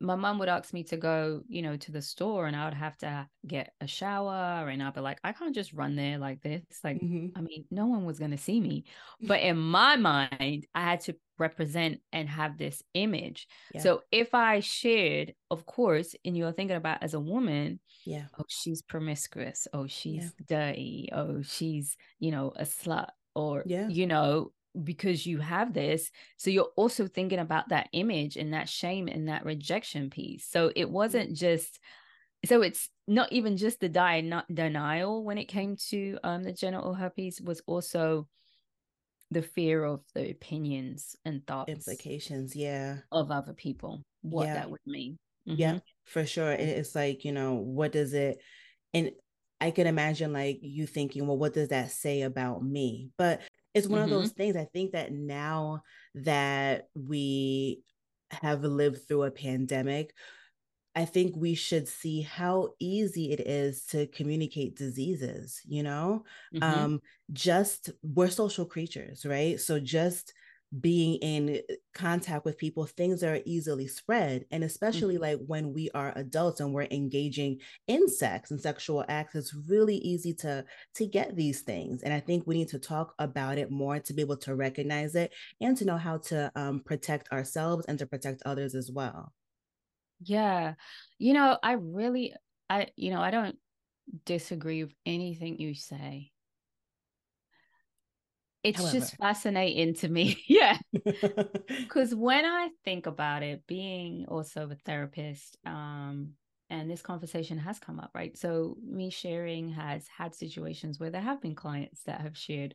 my 0.00 0.14
mom 0.14 0.38
would 0.38 0.48
ask 0.48 0.72
me 0.72 0.82
to 0.84 0.96
go, 0.96 1.42
you 1.48 1.62
know, 1.62 1.76
to 1.76 1.92
the 1.92 2.02
store 2.02 2.46
and 2.46 2.56
I 2.56 2.64
would 2.64 2.74
have 2.74 2.96
to 2.98 3.28
get 3.46 3.72
a 3.80 3.86
shower 3.86 4.68
and 4.68 4.82
I'd 4.82 4.94
be 4.94 5.00
like, 5.00 5.18
I 5.24 5.32
can't 5.32 5.54
just 5.54 5.72
run 5.72 5.96
there 5.96 6.18
like 6.18 6.42
this. 6.42 6.62
Like, 6.82 6.96
mm-hmm. 6.96 7.36
I 7.36 7.40
mean, 7.40 7.64
no 7.70 7.86
one 7.86 8.04
was 8.04 8.18
going 8.18 8.30
to 8.32 8.38
see 8.38 8.60
me. 8.60 8.84
But 9.20 9.40
in 9.40 9.56
my 9.56 9.96
mind, 9.96 10.66
I 10.74 10.82
had 10.82 11.00
to 11.02 11.16
represent 11.38 12.00
and 12.12 12.28
have 12.28 12.58
this 12.58 12.82
image. 12.94 13.48
Yeah. 13.74 13.80
So 13.80 14.02
if 14.10 14.34
I 14.34 14.60
shared, 14.60 15.34
of 15.50 15.66
course, 15.66 16.14
and 16.24 16.36
you're 16.36 16.52
thinking 16.52 16.76
about 16.76 17.02
as 17.02 17.14
a 17.14 17.20
woman, 17.20 17.80
yeah, 18.04 18.24
oh, 18.38 18.44
she's 18.48 18.82
promiscuous. 18.82 19.68
Oh, 19.72 19.86
she's 19.86 20.32
yeah. 20.38 20.46
dirty. 20.48 21.08
Oh, 21.12 21.42
she's, 21.42 21.96
you 22.18 22.30
know, 22.30 22.52
a 22.56 22.64
slut 22.64 23.08
or, 23.34 23.62
yeah. 23.66 23.88
you 23.88 24.06
know, 24.06 24.52
because 24.82 25.26
you 25.26 25.38
have 25.38 25.74
this 25.74 26.10
so 26.36 26.50
you're 26.50 26.70
also 26.76 27.06
thinking 27.06 27.38
about 27.38 27.68
that 27.68 27.88
image 27.92 28.36
and 28.36 28.54
that 28.54 28.68
shame 28.68 29.06
and 29.08 29.28
that 29.28 29.44
rejection 29.44 30.08
piece 30.08 30.46
so 30.48 30.72
it 30.74 30.88
wasn't 30.88 31.34
just 31.34 31.78
so 32.44 32.62
it's 32.62 32.88
not 33.06 33.30
even 33.32 33.56
just 33.56 33.80
the 33.80 33.88
die 33.88 34.20
not 34.20 34.52
denial 34.52 35.24
when 35.24 35.36
it 35.36 35.44
came 35.44 35.76
to 35.76 36.18
um 36.24 36.42
the 36.42 36.52
genital 36.52 36.94
herpes 36.94 37.40
was 37.40 37.60
also 37.66 38.26
the 39.30 39.42
fear 39.42 39.84
of 39.84 40.00
the 40.14 40.30
opinions 40.30 41.16
and 41.24 41.46
thoughts 41.46 41.70
implications 41.70 42.56
yeah 42.56 42.96
of 43.10 43.30
other 43.30 43.52
people 43.52 44.02
what 44.22 44.46
yeah. 44.46 44.54
that 44.54 44.70
would 44.70 44.80
mean 44.86 45.18
mm-hmm. 45.46 45.60
yeah 45.60 45.78
for 46.04 46.24
sure 46.24 46.50
and 46.50 46.68
it's 46.68 46.94
like 46.94 47.24
you 47.24 47.32
know 47.32 47.54
what 47.54 47.92
does 47.92 48.14
it 48.14 48.38
and 48.94 49.10
I 49.62 49.70
can 49.70 49.86
imagine 49.86 50.32
like 50.32 50.58
you 50.60 50.88
thinking, 50.88 51.24
well, 51.24 51.38
what 51.38 51.54
does 51.54 51.68
that 51.68 51.92
say 51.92 52.22
about 52.22 52.64
me? 52.64 53.10
But 53.16 53.42
it's 53.74 53.86
one 53.86 54.02
mm-hmm. 54.02 54.12
of 54.12 54.20
those 54.22 54.32
things 54.32 54.56
I 54.56 54.64
think 54.64 54.92
that 54.92 55.12
now 55.12 55.82
that 56.14 56.88
we 56.94 57.82
have 58.30 58.62
lived 58.62 59.06
through 59.06 59.24
a 59.24 59.30
pandemic, 59.30 60.12
I 60.94 61.06
think 61.06 61.34
we 61.36 61.54
should 61.54 61.88
see 61.88 62.20
how 62.20 62.74
easy 62.78 63.32
it 63.32 63.40
is 63.40 63.86
to 63.86 64.06
communicate 64.08 64.76
diseases, 64.76 65.60
you 65.66 65.82
know? 65.82 66.24
Mm-hmm. 66.54 66.62
Um, 66.62 67.00
just 67.32 67.90
we're 68.02 68.28
social 68.28 68.66
creatures, 68.66 69.24
right? 69.24 69.58
So 69.58 69.80
just 69.80 70.34
being 70.80 71.16
in 71.16 71.60
contact 71.94 72.44
with 72.44 72.56
people 72.56 72.86
things 72.86 73.22
are 73.22 73.40
easily 73.44 73.86
spread. 73.86 74.46
And 74.50 74.64
especially 74.64 75.14
mm-hmm. 75.14 75.22
like 75.22 75.38
when 75.46 75.72
we 75.72 75.90
are 75.94 76.12
adults 76.16 76.60
and 76.60 76.72
we're 76.72 76.88
engaging 76.90 77.58
in 77.86 78.08
sex 78.08 78.50
and 78.50 78.60
sexual 78.60 79.04
acts 79.08 79.34
it's 79.34 79.54
really 79.68 79.96
easy 79.96 80.32
to 80.34 80.64
to 80.94 81.06
get 81.06 81.36
these 81.36 81.60
things. 81.60 82.02
And 82.02 82.12
i 82.14 82.20
think 82.20 82.46
we 82.46 82.54
need 82.54 82.68
to 82.68 82.78
talk 82.78 83.14
about 83.18 83.58
it 83.58 83.70
more 83.70 83.98
to 84.00 84.14
be 84.14 84.22
able 84.22 84.38
to 84.38 84.54
recognize 84.54 85.14
it 85.14 85.32
and 85.60 85.76
to 85.76 85.84
know 85.84 85.98
how 85.98 86.18
to 86.18 86.50
um, 86.56 86.80
protect 86.80 87.30
ourselves 87.32 87.84
and 87.86 87.98
to 87.98 88.06
protect 88.06 88.42
others 88.46 88.74
as 88.74 88.90
well. 88.90 89.32
Yeah. 90.24 90.74
You 91.18 91.34
know 91.34 91.58
i 91.62 91.72
really 91.72 92.34
i 92.70 92.88
you 92.96 93.10
know 93.10 93.20
i 93.20 93.30
don't 93.30 93.56
disagree 94.24 94.82
with 94.82 94.94
anything 95.06 95.60
you 95.60 95.74
say 95.74 96.31
it's 98.62 98.78
However. 98.78 98.98
just 98.98 99.16
fascinating 99.16 99.94
to 99.96 100.08
me. 100.08 100.42
yeah. 100.48 100.78
Because 101.68 102.14
when 102.14 102.44
I 102.44 102.68
think 102.84 103.06
about 103.06 103.42
it, 103.42 103.66
being 103.66 104.26
also 104.28 104.68
a 104.70 104.74
therapist, 104.74 105.56
um, 105.66 106.30
and 106.70 106.90
this 106.90 107.02
conversation 107.02 107.58
has 107.58 107.78
come 107.78 108.00
up, 108.00 108.10
right? 108.14 108.36
So, 108.36 108.76
me 108.82 109.10
sharing 109.10 109.70
has 109.70 110.06
had 110.08 110.34
situations 110.34 110.98
where 110.98 111.10
there 111.10 111.20
have 111.20 111.42
been 111.42 111.54
clients 111.54 112.02
that 112.04 112.22
have 112.22 112.36
shared, 112.36 112.74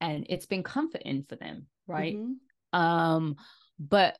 and 0.00 0.26
it's 0.28 0.46
been 0.46 0.62
comforting 0.62 1.24
for 1.28 1.36
them, 1.36 1.66
right? 1.88 2.16
Mm-hmm. 2.16 2.78
Um, 2.78 3.36
but 3.78 4.16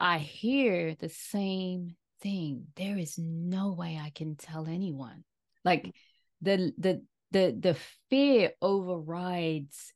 I 0.00 0.18
hear 0.18 0.94
the 0.94 1.08
same 1.08 1.96
thing. 2.22 2.66
There 2.76 2.98
is 2.98 3.18
no 3.18 3.72
way 3.72 4.00
I 4.02 4.10
can 4.10 4.36
tell 4.36 4.66
anyone. 4.66 5.24
Like 5.64 5.92
the 6.40 6.72
the 6.78 7.02
the 7.32 7.56
the 7.58 7.76
fear 8.08 8.52
overrides 8.62 9.92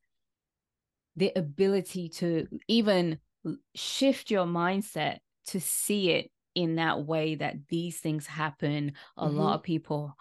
the 1.20 1.32
ability 1.36 2.08
to 2.08 2.48
even 2.66 3.18
shift 3.74 4.30
your 4.30 4.46
mindset 4.46 5.18
to 5.46 5.60
see 5.60 6.10
it 6.10 6.30
in 6.54 6.76
that 6.76 7.04
way 7.04 7.34
that 7.34 7.56
these 7.68 7.98
things 7.98 8.26
happen 8.26 8.92
a 9.16 9.26
mm-hmm. 9.26 9.36
lot 9.36 9.54
of 9.54 9.62
people 9.62 10.16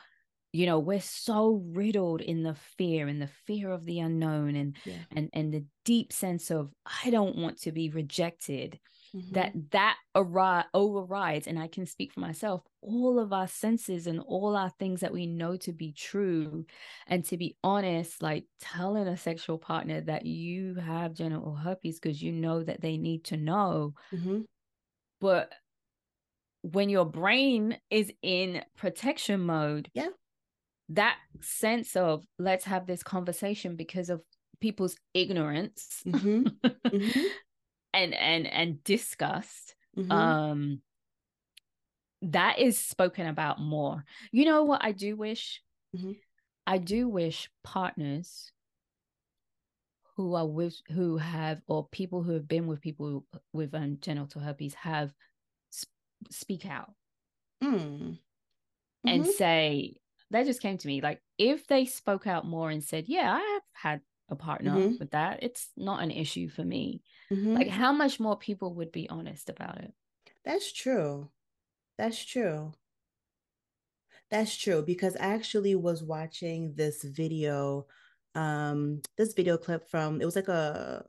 you 0.51 0.65
know 0.65 0.77
we're 0.77 0.99
so 0.99 1.63
riddled 1.71 2.21
in 2.21 2.43
the 2.43 2.55
fear 2.77 3.07
and 3.07 3.21
the 3.21 3.29
fear 3.47 3.71
of 3.71 3.85
the 3.85 3.99
unknown 3.99 4.55
and 4.55 4.75
yeah. 4.85 4.93
and 5.15 5.29
and 5.33 5.53
the 5.53 5.63
deep 5.85 6.11
sense 6.11 6.51
of 6.51 6.71
i 7.03 7.09
don't 7.09 7.37
want 7.37 7.59
to 7.61 7.71
be 7.71 7.89
rejected 7.89 8.77
mm-hmm. 9.15 9.33
that 9.33 9.51
that 9.71 9.97
ar- 10.15 10.65
overrides 10.73 11.47
and 11.47 11.59
i 11.59 11.67
can 11.67 11.85
speak 11.85 12.13
for 12.13 12.19
myself 12.19 12.61
all 12.81 13.19
of 13.19 13.33
our 13.33 13.47
senses 13.47 14.07
and 14.07 14.19
all 14.19 14.55
our 14.55 14.69
things 14.79 15.01
that 15.01 15.13
we 15.13 15.25
know 15.25 15.55
to 15.55 15.71
be 15.71 15.91
true 15.91 16.65
and 17.07 17.25
to 17.25 17.37
be 17.37 17.55
honest 17.63 18.21
like 18.21 18.45
telling 18.59 19.07
a 19.07 19.17
sexual 19.17 19.57
partner 19.57 20.01
that 20.01 20.25
you 20.25 20.75
have 20.75 21.13
genital 21.13 21.55
herpes 21.55 21.99
because 21.99 22.21
you 22.21 22.31
know 22.31 22.63
that 22.63 22.81
they 22.81 22.97
need 22.97 23.23
to 23.23 23.37
know 23.37 23.93
mm-hmm. 24.13 24.41
but 25.19 25.51
when 26.61 26.89
your 26.89 27.05
brain 27.05 27.77
is 27.89 28.11
in 28.21 28.61
protection 28.77 29.41
mode 29.41 29.89
yeah 29.93 30.09
that 30.89 31.17
sense 31.41 31.95
of 31.95 32.25
let's 32.39 32.65
have 32.65 32.87
this 32.87 33.03
conversation 33.03 33.75
because 33.75 34.09
of 34.09 34.21
people's 34.59 34.95
ignorance 35.13 36.01
mm-hmm. 36.05 36.47
Mm-hmm. 36.89 37.27
And 37.99 38.13
and 38.13 38.47
and 38.47 38.83
disgust 38.83 39.75
mm-hmm. 39.97 40.11
um 40.11 40.81
that 42.21 42.59
is 42.59 42.77
spoken 42.77 43.27
about 43.27 43.59
more 43.59 44.03
you 44.31 44.45
know 44.45 44.63
what 44.63 44.83
i 44.83 44.91
do 44.91 45.15
wish 45.15 45.61
mm-hmm. 45.95 46.11
i 46.65 46.77
do 46.77 47.07
wish 47.07 47.49
partners 47.63 48.51
who 50.15 50.33
are 50.35 50.47
with 50.47 50.75
who 50.91 51.17
have 51.17 51.61
or 51.67 51.87
people 51.91 52.23
who 52.23 52.33
have 52.33 52.47
been 52.47 52.67
with 52.67 52.81
people 52.81 53.25
with 53.53 53.73
um, 53.73 53.97
genital 54.01 54.41
herpes 54.41 54.73
have 54.73 55.13
sp- 55.71 55.91
speak 56.29 56.65
out 56.65 56.91
mm. 57.63 58.17
and 59.05 59.23
mm-hmm. 59.23 59.31
say 59.31 59.95
that 60.31 60.45
just 60.45 60.61
came 60.61 60.77
to 60.77 60.87
me 60.87 61.01
like 61.01 61.21
if 61.37 61.67
they 61.67 61.85
spoke 61.85 62.27
out 62.27 62.45
more 62.45 62.69
and 62.69 62.83
said 62.83 63.05
yeah 63.07 63.31
i 63.31 63.39
have 63.39 63.61
had 63.71 64.01
a 64.29 64.35
partner 64.35 64.71
mm-hmm. 64.75 64.95
with 64.99 65.11
that 65.11 65.41
it's 65.41 65.69
not 65.77 66.03
an 66.03 66.11
issue 66.11 66.49
for 66.49 66.63
me 66.63 67.01
mm-hmm. 67.31 67.55
like 67.55 67.67
how 67.67 67.91
much 67.91 68.19
more 68.19 68.37
people 68.37 68.73
would 68.75 68.91
be 68.91 69.09
honest 69.09 69.49
about 69.49 69.77
it 69.79 69.93
that's 70.45 70.71
true 70.71 71.29
that's 71.97 72.23
true 72.23 72.71
that's 74.31 74.55
true 74.55 74.81
because 74.81 75.15
i 75.15 75.25
actually 75.25 75.75
was 75.75 76.03
watching 76.03 76.73
this 76.75 77.03
video 77.03 77.85
um 78.35 79.01
this 79.17 79.33
video 79.33 79.57
clip 79.57 79.89
from 79.89 80.21
it 80.21 80.25
was 80.25 80.35
like 80.35 80.47
a 80.47 81.05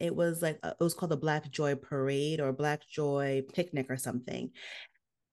it 0.00 0.14
was 0.14 0.42
like 0.42 0.58
uh, 0.62 0.72
it 0.78 0.82
was 0.82 0.94
called 0.94 1.10
the 1.10 1.16
Black 1.16 1.50
Joy 1.50 1.74
Parade 1.74 2.40
or 2.40 2.52
Black 2.52 2.86
Joy 2.86 3.42
Picnic 3.52 3.90
or 3.90 3.96
something. 3.96 4.50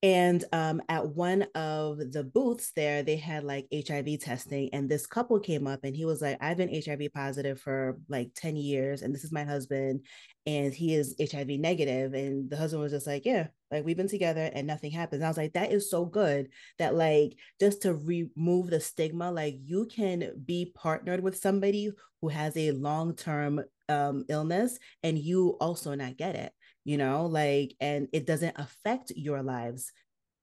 And 0.06 0.44
um, 0.52 0.80
at 0.88 1.04
one 1.04 1.48
of 1.56 1.98
the 2.12 2.22
booths 2.22 2.70
there, 2.76 3.02
they 3.02 3.16
had 3.16 3.42
like 3.42 3.66
HIV 3.74 4.20
testing. 4.20 4.70
And 4.72 4.88
this 4.88 5.04
couple 5.04 5.40
came 5.40 5.66
up 5.66 5.80
and 5.82 5.96
he 5.96 6.04
was 6.04 6.22
like, 6.22 6.36
I've 6.40 6.58
been 6.58 6.72
HIV 6.72 7.12
positive 7.12 7.60
for 7.60 7.98
like 8.08 8.30
10 8.36 8.54
years. 8.54 9.02
And 9.02 9.12
this 9.12 9.24
is 9.24 9.32
my 9.32 9.42
husband. 9.42 10.06
And 10.46 10.72
he 10.72 10.94
is 10.94 11.16
HIV 11.18 11.48
negative. 11.58 12.14
And 12.14 12.48
the 12.48 12.56
husband 12.56 12.84
was 12.84 12.92
just 12.92 13.08
like, 13.08 13.24
Yeah, 13.24 13.48
like 13.72 13.84
we've 13.84 13.96
been 13.96 14.06
together 14.06 14.48
and 14.54 14.64
nothing 14.64 14.92
happens. 14.92 15.24
I 15.24 15.28
was 15.28 15.36
like, 15.36 15.54
That 15.54 15.72
is 15.72 15.90
so 15.90 16.04
good 16.04 16.50
that, 16.78 16.94
like, 16.94 17.36
just 17.58 17.82
to 17.82 17.92
remove 17.92 18.70
the 18.70 18.78
stigma, 18.78 19.32
like 19.32 19.56
you 19.64 19.86
can 19.86 20.40
be 20.44 20.70
partnered 20.72 21.20
with 21.20 21.36
somebody 21.36 21.90
who 22.20 22.28
has 22.28 22.56
a 22.56 22.70
long 22.70 23.16
term 23.16 23.64
um, 23.88 24.24
illness 24.28 24.78
and 25.02 25.18
you 25.18 25.56
also 25.60 25.96
not 25.96 26.16
get 26.16 26.36
it 26.36 26.52
you 26.86 26.96
know 26.96 27.26
like 27.26 27.74
and 27.80 28.08
it 28.12 28.26
doesn't 28.26 28.56
affect 28.56 29.10
your 29.16 29.42
lives 29.42 29.92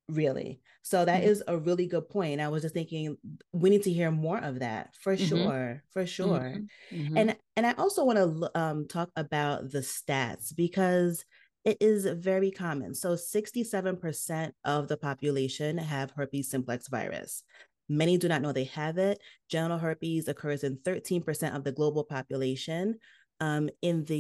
really 0.10 0.60
so 0.82 1.06
that 1.06 1.22
mm-hmm. 1.22 1.30
is 1.30 1.44
a 1.48 1.58
really 1.58 1.88
good 1.88 2.08
point 2.10 2.42
i 2.42 2.50
was 2.50 2.62
just 2.62 2.74
thinking 2.74 3.18
we 3.54 3.70
need 3.70 3.82
to 3.82 3.92
hear 3.92 4.12
more 4.12 4.38
of 4.40 4.60
that 4.60 4.94
for 5.00 5.16
mm-hmm. 5.16 5.26
sure 5.26 5.84
for 5.92 6.06
sure 6.06 6.28
mm-hmm. 6.28 6.96
mm-hmm. 6.96 7.18
and 7.18 7.38
and 7.56 7.66
i 7.66 7.72
also 7.78 8.04
want 8.04 8.18
to 8.18 8.60
um, 8.60 8.86
talk 8.88 9.10
about 9.16 9.72
the 9.72 9.80
stats 9.80 10.54
because 10.54 11.24
it 11.64 11.78
is 11.80 12.06
very 12.06 12.52
common 12.52 12.94
so 12.94 13.16
67% 13.16 14.52
of 14.66 14.90
the 14.90 14.98
population 14.98 15.78
have 15.78 16.12
herpes 16.12 16.50
simplex 16.52 16.90
virus 16.90 17.44
Many 17.90 18.18
do 18.18 18.30
not 18.30 18.42
know 18.42 18.54
they 18.54 18.64
have 18.66 18.98
it. 18.98 19.20
Genital 19.50 19.78
herpes 19.78 20.28
occurs 20.28 20.64
in 20.64 20.78
13% 20.78 21.56
of 21.56 21.64
the 21.64 21.72
global 21.72 22.04
population, 22.04 22.98
um, 23.40 23.70
in 23.82 24.06
the 24.06 24.18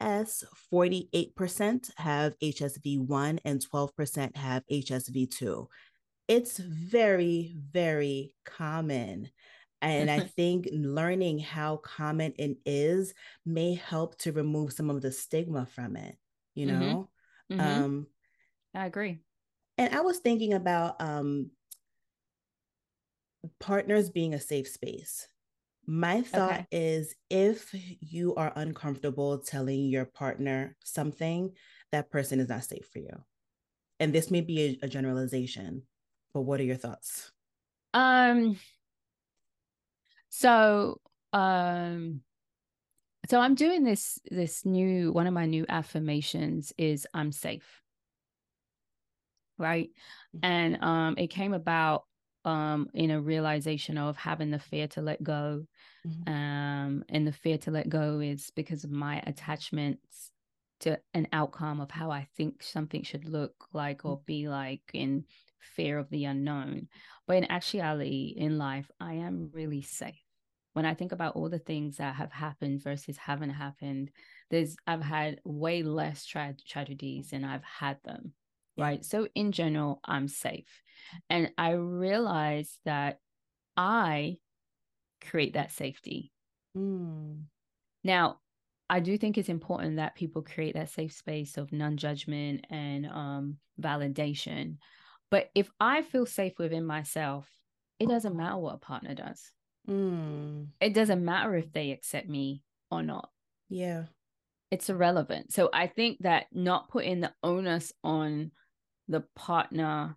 US, 0.00 0.44
48% 0.72 1.90
have 1.96 2.38
HSV1 2.38 3.38
and 3.44 3.64
12% 3.72 4.36
have 4.36 4.62
HSV2. 4.70 5.66
It's 6.28 6.58
very, 6.58 7.54
very 7.56 8.34
common. 8.44 9.28
And 9.80 10.10
I 10.10 10.20
think 10.36 10.68
learning 10.72 11.40
how 11.40 11.78
common 11.78 12.32
it 12.38 12.56
is 12.64 13.14
may 13.44 13.74
help 13.74 14.16
to 14.18 14.32
remove 14.32 14.72
some 14.72 14.90
of 14.90 15.02
the 15.02 15.12
stigma 15.12 15.66
from 15.66 15.96
it, 15.96 16.16
you 16.54 16.66
mm-hmm. 16.66 16.80
know? 16.80 17.08
Mm-hmm. 17.50 17.60
Mm-hmm. 17.60 17.84
Um, 17.84 18.06
I 18.74 18.86
agree. 18.86 19.18
And 19.78 19.94
I 19.94 20.00
was 20.00 20.18
thinking 20.18 20.54
about 20.54 21.00
um, 21.00 21.50
partners 23.60 24.10
being 24.10 24.34
a 24.34 24.40
safe 24.40 24.68
space. 24.68 25.26
My 25.86 26.22
thought 26.22 26.52
okay. 26.52 26.66
is 26.70 27.14
if 27.28 27.74
you 28.00 28.34
are 28.36 28.52
uncomfortable 28.54 29.38
telling 29.38 29.86
your 29.86 30.04
partner 30.04 30.76
something, 30.84 31.52
that 31.90 32.10
person 32.10 32.38
is 32.38 32.48
not 32.48 32.64
safe 32.64 32.88
for 32.92 33.00
you. 33.00 33.22
And 33.98 34.12
this 34.12 34.30
may 34.30 34.40
be 34.40 34.78
a, 34.82 34.86
a 34.86 34.88
generalization, 34.88 35.82
but 36.34 36.42
what 36.42 36.60
are 36.60 36.64
your 36.64 36.76
thoughts? 36.76 37.30
Um 37.94 38.56
so 40.28 41.00
um 41.32 42.20
so 43.28 43.38
I'm 43.38 43.54
doing 43.54 43.84
this 43.84 44.18
this 44.30 44.64
new 44.64 45.12
one 45.12 45.26
of 45.26 45.34
my 45.34 45.46
new 45.46 45.66
affirmations 45.68 46.72
is 46.78 47.06
I'm 47.12 47.32
safe. 47.32 47.82
Right? 49.58 49.90
Mm-hmm. 50.36 50.44
And 50.44 50.82
um 50.82 51.14
it 51.18 51.28
came 51.28 51.54
about 51.54 52.04
um 52.44 52.88
in 52.94 53.10
a 53.10 53.20
realization 53.20 53.98
of 53.98 54.16
having 54.16 54.50
the 54.50 54.58
fear 54.58 54.88
to 54.88 55.00
let 55.00 55.22
go 55.22 55.64
mm-hmm. 56.06 56.32
um 56.32 57.04
and 57.08 57.26
the 57.26 57.32
fear 57.32 57.58
to 57.58 57.70
let 57.70 57.88
go 57.88 58.20
is 58.20 58.50
because 58.56 58.84
of 58.84 58.90
my 58.90 59.22
attachments 59.26 60.30
to 60.80 60.98
an 61.14 61.28
outcome 61.32 61.80
of 61.80 61.90
how 61.90 62.10
i 62.10 62.26
think 62.36 62.62
something 62.62 63.02
should 63.02 63.24
look 63.24 63.54
like 63.72 64.04
or 64.04 64.20
be 64.26 64.48
like 64.48 64.82
in 64.92 65.24
fear 65.62 65.98
of 65.98 66.10
the 66.10 66.24
unknown. 66.24 66.88
But 67.26 67.36
in 67.36 67.50
actuality 67.50 68.34
in 68.36 68.58
life 68.58 68.90
i 69.00 69.14
am 69.14 69.50
really 69.52 69.82
safe. 69.82 70.20
When 70.72 70.86
i 70.86 70.94
think 70.94 71.12
about 71.12 71.36
all 71.36 71.48
the 71.48 71.58
things 71.58 71.98
that 71.98 72.14
have 72.14 72.32
happened 72.32 72.82
versus 72.82 73.16
haven't 73.16 73.50
happened 73.50 74.10
there's 74.50 74.76
i've 74.86 75.02
had 75.02 75.40
way 75.44 75.82
less 75.82 76.24
tra- 76.24 76.56
tragedies 76.66 77.32
and 77.32 77.44
i've 77.44 77.64
had 77.64 77.98
them 78.04 78.32
right 78.76 79.04
so 79.04 79.28
in 79.34 79.52
general 79.52 80.00
i'm 80.04 80.28
safe 80.28 80.82
and 81.28 81.50
I 81.58 81.72
realized 81.72 82.78
that 82.84 83.18
I 83.76 84.38
create 85.28 85.54
that 85.54 85.72
safety. 85.72 86.32
Mm. 86.76 87.42
Now, 88.04 88.38
I 88.90 89.00
do 89.00 89.16
think 89.16 89.38
it's 89.38 89.48
important 89.48 89.96
that 89.96 90.14
people 90.14 90.42
create 90.42 90.74
that 90.74 90.90
safe 90.90 91.12
space 91.12 91.56
of 91.56 91.72
non 91.72 91.96
judgment 91.96 92.66
and 92.70 93.06
um, 93.06 93.56
validation. 93.80 94.76
But 95.30 95.50
if 95.54 95.70
I 95.80 96.02
feel 96.02 96.26
safe 96.26 96.58
within 96.58 96.84
myself, 96.84 97.48
it 97.98 98.08
doesn't 98.08 98.36
matter 98.36 98.58
what 98.58 98.74
a 98.74 98.78
partner 98.78 99.14
does. 99.14 99.50
Mm. 99.88 100.68
It 100.80 100.94
doesn't 100.94 101.24
matter 101.24 101.56
if 101.56 101.72
they 101.72 101.92
accept 101.92 102.28
me 102.28 102.62
or 102.90 103.02
not. 103.02 103.30
Yeah. 103.70 104.04
It's 104.70 104.90
irrelevant. 104.90 105.52
So 105.52 105.70
I 105.72 105.86
think 105.86 106.18
that 106.20 106.46
not 106.52 106.88
putting 106.88 107.20
the 107.20 107.32
onus 107.42 107.92
on 108.02 108.50
the 109.08 109.24
partner 109.34 110.16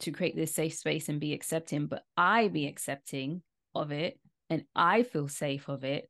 to 0.00 0.12
create 0.12 0.36
this 0.36 0.54
safe 0.54 0.74
space 0.74 1.08
and 1.08 1.20
be 1.20 1.32
accepting, 1.32 1.86
but 1.86 2.02
I 2.16 2.48
be 2.48 2.66
accepting 2.66 3.42
of 3.74 3.92
it 3.92 4.18
and 4.48 4.64
I 4.74 5.02
feel 5.04 5.28
safe 5.28 5.68
of 5.68 5.84
it. 5.84 6.08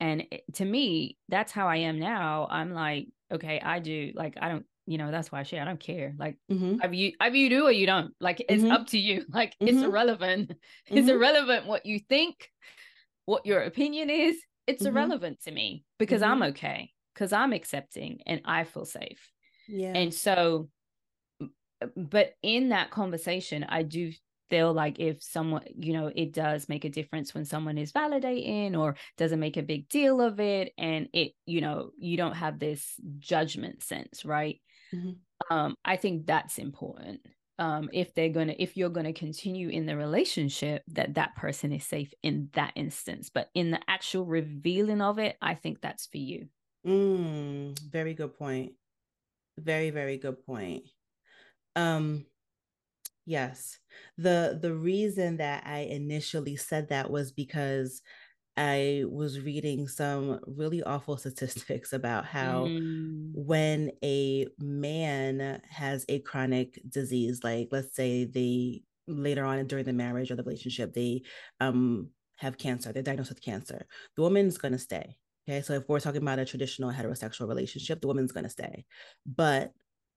And 0.00 0.24
it, 0.30 0.44
to 0.54 0.64
me, 0.64 1.16
that's 1.28 1.52
how 1.52 1.68
I 1.68 1.76
am 1.76 1.98
now. 1.98 2.46
I'm 2.50 2.72
like, 2.72 3.08
okay, 3.32 3.60
I 3.60 3.78
do 3.78 4.12
like 4.14 4.36
I 4.40 4.48
don't, 4.48 4.66
you 4.86 4.98
know, 4.98 5.10
that's 5.10 5.32
why 5.32 5.40
I 5.40 5.42
share. 5.42 5.62
I 5.62 5.64
don't 5.64 5.80
care. 5.80 6.14
Like 6.18 6.36
mm-hmm. 6.50 6.76
either 6.82 6.94
you 6.94 7.12
either 7.20 7.36
you 7.36 7.50
do 7.50 7.64
or 7.66 7.72
you 7.72 7.86
don't. 7.86 8.14
Like 8.20 8.44
it's 8.48 8.62
mm-hmm. 8.62 8.72
up 8.72 8.88
to 8.88 8.98
you. 8.98 9.24
Like 9.32 9.52
mm-hmm. 9.52 9.68
it's 9.68 9.82
irrelevant. 9.82 10.52
It's 10.86 11.00
mm-hmm. 11.00 11.10
irrelevant 11.10 11.66
what 11.66 11.86
you 11.86 11.98
think, 11.98 12.48
what 13.24 13.46
your 13.46 13.62
opinion 13.62 14.10
is. 14.10 14.36
It's 14.66 14.82
mm-hmm. 14.82 14.96
irrelevant 14.96 15.42
to 15.44 15.50
me 15.50 15.84
because 15.98 16.22
I'm 16.22 16.40
mm-hmm. 16.40 16.50
okay, 16.50 16.90
because 17.14 17.32
I'm 17.32 17.52
accepting 17.52 18.20
and 18.26 18.42
I 18.44 18.64
feel 18.64 18.84
safe. 18.84 19.30
Yeah. 19.68 19.92
And 19.94 20.12
so 20.14 20.68
but 21.96 22.34
in 22.42 22.70
that 22.70 22.90
conversation, 22.90 23.64
I 23.68 23.82
do 23.82 24.12
feel 24.48 24.72
like 24.72 24.98
if 24.98 25.22
someone, 25.22 25.64
you 25.78 25.92
know, 25.92 26.10
it 26.14 26.32
does 26.32 26.68
make 26.68 26.84
a 26.84 26.90
difference 26.90 27.34
when 27.34 27.44
someone 27.44 27.78
is 27.78 27.92
validating 27.92 28.78
or 28.78 28.96
doesn't 29.16 29.40
make 29.40 29.56
a 29.56 29.62
big 29.62 29.88
deal 29.88 30.20
of 30.20 30.40
it. 30.40 30.72
And 30.78 31.08
it, 31.12 31.32
you 31.46 31.60
know, 31.60 31.90
you 31.98 32.16
don't 32.16 32.36
have 32.36 32.58
this 32.58 32.94
judgment 33.18 33.82
sense, 33.82 34.24
right? 34.24 34.60
Mm-hmm. 34.94 35.54
Um, 35.54 35.74
I 35.84 35.96
think 35.96 36.26
that's 36.26 36.58
important. 36.58 37.20
Um, 37.58 37.88
if 37.92 38.14
they're 38.14 38.28
gonna, 38.28 38.54
if 38.58 38.76
you're 38.76 38.90
gonna 38.90 39.14
continue 39.14 39.68
in 39.68 39.86
the 39.86 39.96
relationship, 39.96 40.82
that 40.88 41.14
that 41.14 41.34
person 41.36 41.72
is 41.72 41.84
safe 41.84 42.12
in 42.22 42.50
that 42.52 42.72
instance. 42.76 43.30
But 43.32 43.48
in 43.54 43.70
the 43.70 43.80
actual 43.88 44.26
revealing 44.26 45.00
of 45.00 45.18
it, 45.18 45.36
I 45.40 45.54
think 45.54 45.80
that's 45.80 46.06
for 46.06 46.18
you. 46.18 46.48
Mm, 46.86 47.78
very 47.80 48.14
good 48.14 48.34
point. 48.36 48.72
Very, 49.58 49.90
very 49.90 50.18
good 50.18 50.44
point. 50.44 50.84
Um, 51.76 52.24
yes. 53.26 53.78
The 54.18 54.58
the 54.60 54.74
reason 54.74 55.36
that 55.36 55.64
I 55.66 55.80
initially 55.80 56.56
said 56.56 56.88
that 56.88 57.10
was 57.10 57.30
because 57.30 58.02
I 58.56 59.04
was 59.06 59.40
reading 59.40 59.86
some 59.86 60.40
really 60.46 60.82
awful 60.82 61.16
statistics 61.18 61.92
about 61.92 62.24
how 62.24 62.64
mm. 62.64 63.30
when 63.34 63.92
a 64.02 64.46
man 64.58 65.60
has 65.68 66.04
a 66.08 66.20
chronic 66.20 66.80
disease, 66.88 67.40
like 67.44 67.68
let's 67.70 67.94
say 67.94 68.24
they 68.24 68.82
later 69.06 69.44
on 69.44 69.64
during 69.66 69.84
the 69.84 69.92
marriage 69.92 70.30
or 70.30 70.36
the 70.36 70.42
relationship, 70.42 70.94
they 70.94 71.22
um 71.60 72.08
have 72.36 72.58
cancer, 72.58 72.92
they're 72.92 73.02
diagnosed 73.02 73.30
with 73.30 73.42
cancer, 73.42 73.86
the 74.16 74.22
woman's 74.22 74.58
gonna 74.58 74.78
stay. 74.78 75.16
Okay. 75.48 75.62
So 75.62 75.74
if 75.74 75.88
we're 75.88 76.00
talking 76.00 76.22
about 76.22 76.40
a 76.40 76.44
traditional 76.44 76.90
heterosexual 76.90 77.48
relationship, 77.48 78.00
the 78.00 78.08
woman's 78.08 78.32
gonna 78.32 78.50
stay. 78.50 78.84
But 79.26 79.72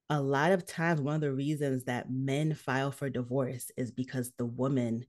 a 0.09 0.21
lot 0.21 0.51
of 0.51 0.65
times 0.65 1.01
one 1.01 1.15
of 1.15 1.21
the 1.21 1.31
reasons 1.31 1.83
that 1.85 2.11
men 2.11 2.53
file 2.53 2.91
for 2.91 3.09
divorce 3.09 3.71
is 3.77 3.91
because 3.91 4.31
the 4.37 4.45
woman 4.45 5.05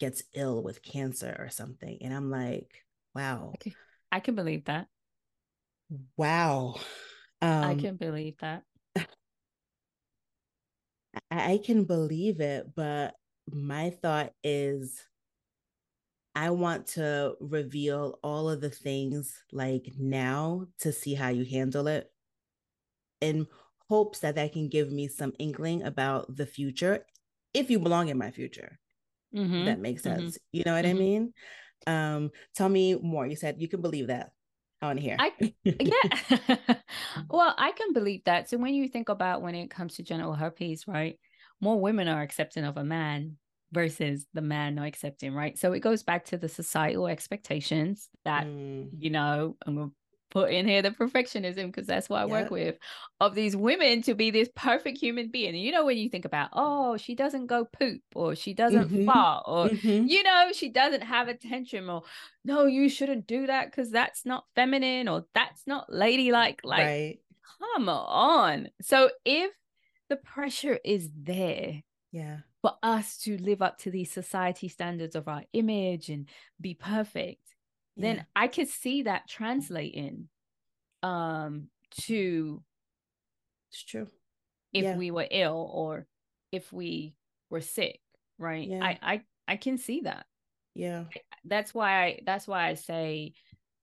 gets 0.00 0.22
ill 0.34 0.62
with 0.62 0.82
cancer 0.82 1.36
or 1.38 1.48
something 1.48 1.98
and 2.00 2.12
i'm 2.12 2.30
like 2.30 2.84
wow. 3.14 3.52
i 3.54 3.56
can, 3.58 3.74
I 4.10 4.20
can 4.20 4.34
believe 4.34 4.64
that. 4.64 4.88
Wow. 6.16 6.76
Um, 7.40 7.64
i 7.64 7.74
can 7.74 7.96
believe 7.96 8.36
that. 8.40 8.64
I, 8.96 9.04
I 11.30 11.60
can 11.64 11.84
believe 11.84 12.40
it 12.40 12.66
but 12.74 13.14
my 13.50 13.90
thought 13.90 14.32
is 14.42 15.02
I 16.34 16.50
want 16.50 16.86
to 16.88 17.34
reveal 17.40 18.18
all 18.22 18.48
of 18.48 18.60
the 18.60 18.70
things 18.70 19.44
like 19.52 19.92
now 19.98 20.66
to 20.78 20.92
see 20.92 21.14
how 21.14 21.28
you 21.28 21.44
handle 21.44 21.86
it. 21.88 22.10
And 23.20 23.46
hopes 23.92 24.20
that 24.20 24.36
that 24.36 24.52
can 24.52 24.68
give 24.68 24.90
me 24.90 25.06
some 25.06 25.34
inkling 25.38 25.82
about 25.82 26.34
the 26.34 26.46
future 26.46 27.04
if 27.52 27.70
you 27.70 27.78
belong 27.78 28.08
in 28.08 28.16
my 28.16 28.30
future 28.30 28.78
mm-hmm. 29.36 29.66
that 29.66 29.78
makes 29.78 30.00
mm-hmm. 30.00 30.18
sense 30.18 30.34
mm-hmm. 30.34 30.56
you 30.56 30.62
know 30.64 30.74
what 30.74 30.86
mm-hmm. 30.86 30.96
i 30.96 31.06
mean 31.06 31.32
um 31.86 32.30
tell 32.54 32.70
me 32.70 32.94
more 32.94 33.26
you 33.26 33.36
said 33.36 33.60
you 33.60 33.68
can 33.68 33.82
believe 33.82 34.06
that 34.06 34.30
I 34.80 34.86
want 34.86 34.98
to 34.98 35.04
hear. 35.04 35.16
I, 35.16 35.30
yeah. 35.62 36.74
well, 37.30 37.54
I 37.56 37.70
can 37.70 37.92
believe 37.92 38.24
that. 38.24 38.50
So 38.50 38.58
when 38.58 38.74
you 38.74 38.88
think 38.88 39.10
about 39.10 39.40
when 39.40 39.54
it 39.54 39.70
comes 39.70 39.94
to 39.94 40.02
genital 40.02 40.34
herpes, 40.34 40.88
right? 40.88 41.20
More 41.60 41.80
women 41.80 42.08
are 42.08 42.20
accepting 42.20 42.64
of 42.64 42.76
a 42.76 42.82
man 42.82 43.36
versus 43.70 44.26
the 44.34 44.42
man 44.42 44.74
not 44.74 44.88
accepting, 44.88 45.34
right? 45.34 45.56
So 45.56 45.72
it 45.72 45.80
goes 45.80 46.02
back 46.02 46.24
to 46.26 46.36
the 46.36 46.48
societal 46.48 47.06
expectations 47.06 48.08
that, 48.24 48.44
mm. 48.44 48.88
you 48.98 49.10
know, 49.10 49.56
I'm 49.64 49.76
going 49.76 49.90
to 49.90 49.94
put 50.32 50.50
in 50.50 50.66
here 50.66 50.80
the 50.80 50.90
perfectionism 50.90 51.66
because 51.66 51.86
that's 51.86 52.08
what 52.08 52.22
I 52.22 52.24
work 52.24 52.50
with 52.50 52.76
of 53.20 53.34
these 53.34 53.54
women 53.54 54.00
to 54.02 54.14
be 54.14 54.30
this 54.30 54.48
perfect 54.56 54.98
human 54.98 55.30
being. 55.30 55.50
And 55.50 55.60
you 55.62 55.72
know, 55.72 55.84
when 55.84 55.98
you 55.98 56.08
think 56.08 56.24
about, 56.24 56.48
oh, 56.54 56.96
she 56.96 57.14
doesn't 57.14 57.46
go 57.46 57.66
poop 57.66 58.00
or 58.14 58.34
she 58.34 58.54
doesn't 58.54 58.88
mm-hmm. 58.88 59.04
fart 59.04 59.44
or, 59.46 59.68
mm-hmm. 59.68 60.06
you 60.06 60.22
know, 60.22 60.50
she 60.52 60.70
doesn't 60.70 61.02
have 61.02 61.28
a 61.28 61.34
tantrum 61.34 61.90
or, 61.90 62.02
no, 62.44 62.64
you 62.64 62.88
shouldn't 62.88 63.26
do 63.26 63.46
that 63.46 63.70
because 63.70 63.90
that's 63.90 64.24
not 64.24 64.44
feminine 64.54 65.06
or 65.06 65.26
that's 65.34 65.66
not 65.66 65.92
ladylike. 65.92 66.62
Like, 66.64 66.86
right. 66.86 67.18
come 67.60 67.88
on. 67.88 68.68
So 68.80 69.10
if 69.24 69.52
the 70.08 70.16
pressure 70.16 70.78
is 70.82 71.10
there, 71.14 71.82
yeah 72.10 72.38
for 72.62 72.74
us 72.80 73.18
to 73.18 73.36
live 73.38 73.60
up 73.60 73.76
to 73.76 73.90
these 73.90 74.10
society 74.10 74.68
standards 74.68 75.16
of 75.16 75.26
our 75.26 75.42
image 75.52 76.08
and 76.08 76.28
be 76.60 76.74
perfect 76.74 77.51
then 77.96 78.16
yeah. 78.16 78.22
i 78.34 78.46
could 78.46 78.68
see 78.68 79.02
that 79.02 79.28
translating 79.28 80.28
um 81.02 81.68
to 82.00 82.62
it's 83.70 83.84
true 83.84 84.06
if 84.72 84.84
yeah. 84.84 84.96
we 84.96 85.10
were 85.10 85.26
ill 85.30 85.70
or 85.72 86.06
if 86.50 86.72
we 86.72 87.14
were 87.50 87.60
sick 87.60 88.00
right 88.38 88.68
yeah. 88.68 88.82
i 88.82 88.98
i 89.02 89.20
i 89.48 89.56
can 89.56 89.76
see 89.78 90.00
that 90.00 90.24
yeah 90.74 91.04
that's 91.44 91.74
why 91.74 92.04
i 92.04 92.20
that's 92.24 92.46
why 92.48 92.68
i 92.68 92.74
say 92.74 93.32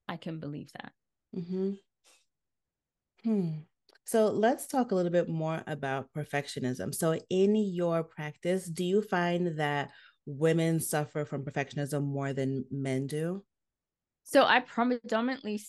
i 0.07 0.17
can 0.17 0.39
believe 0.39 0.71
that 0.73 0.91
mm-hmm 1.35 1.71
hmm 3.23 3.59
so 4.09 4.31
let's 4.31 4.65
talk 4.65 4.91
a 4.91 4.95
little 4.95 5.11
bit 5.11 5.29
more 5.29 5.61
about 5.67 6.11
perfectionism. 6.17 6.95
So, 6.95 7.19
in 7.29 7.55
your 7.55 8.01
practice, 8.03 8.65
do 8.65 8.83
you 8.83 9.03
find 9.03 9.59
that 9.59 9.91
women 10.25 10.79
suffer 10.79 11.25
from 11.25 11.45
perfectionism 11.45 12.05
more 12.05 12.33
than 12.33 12.65
men 12.71 13.05
do? 13.05 13.43
So, 14.23 14.43
I 14.43 14.59
predominantly 14.59 15.61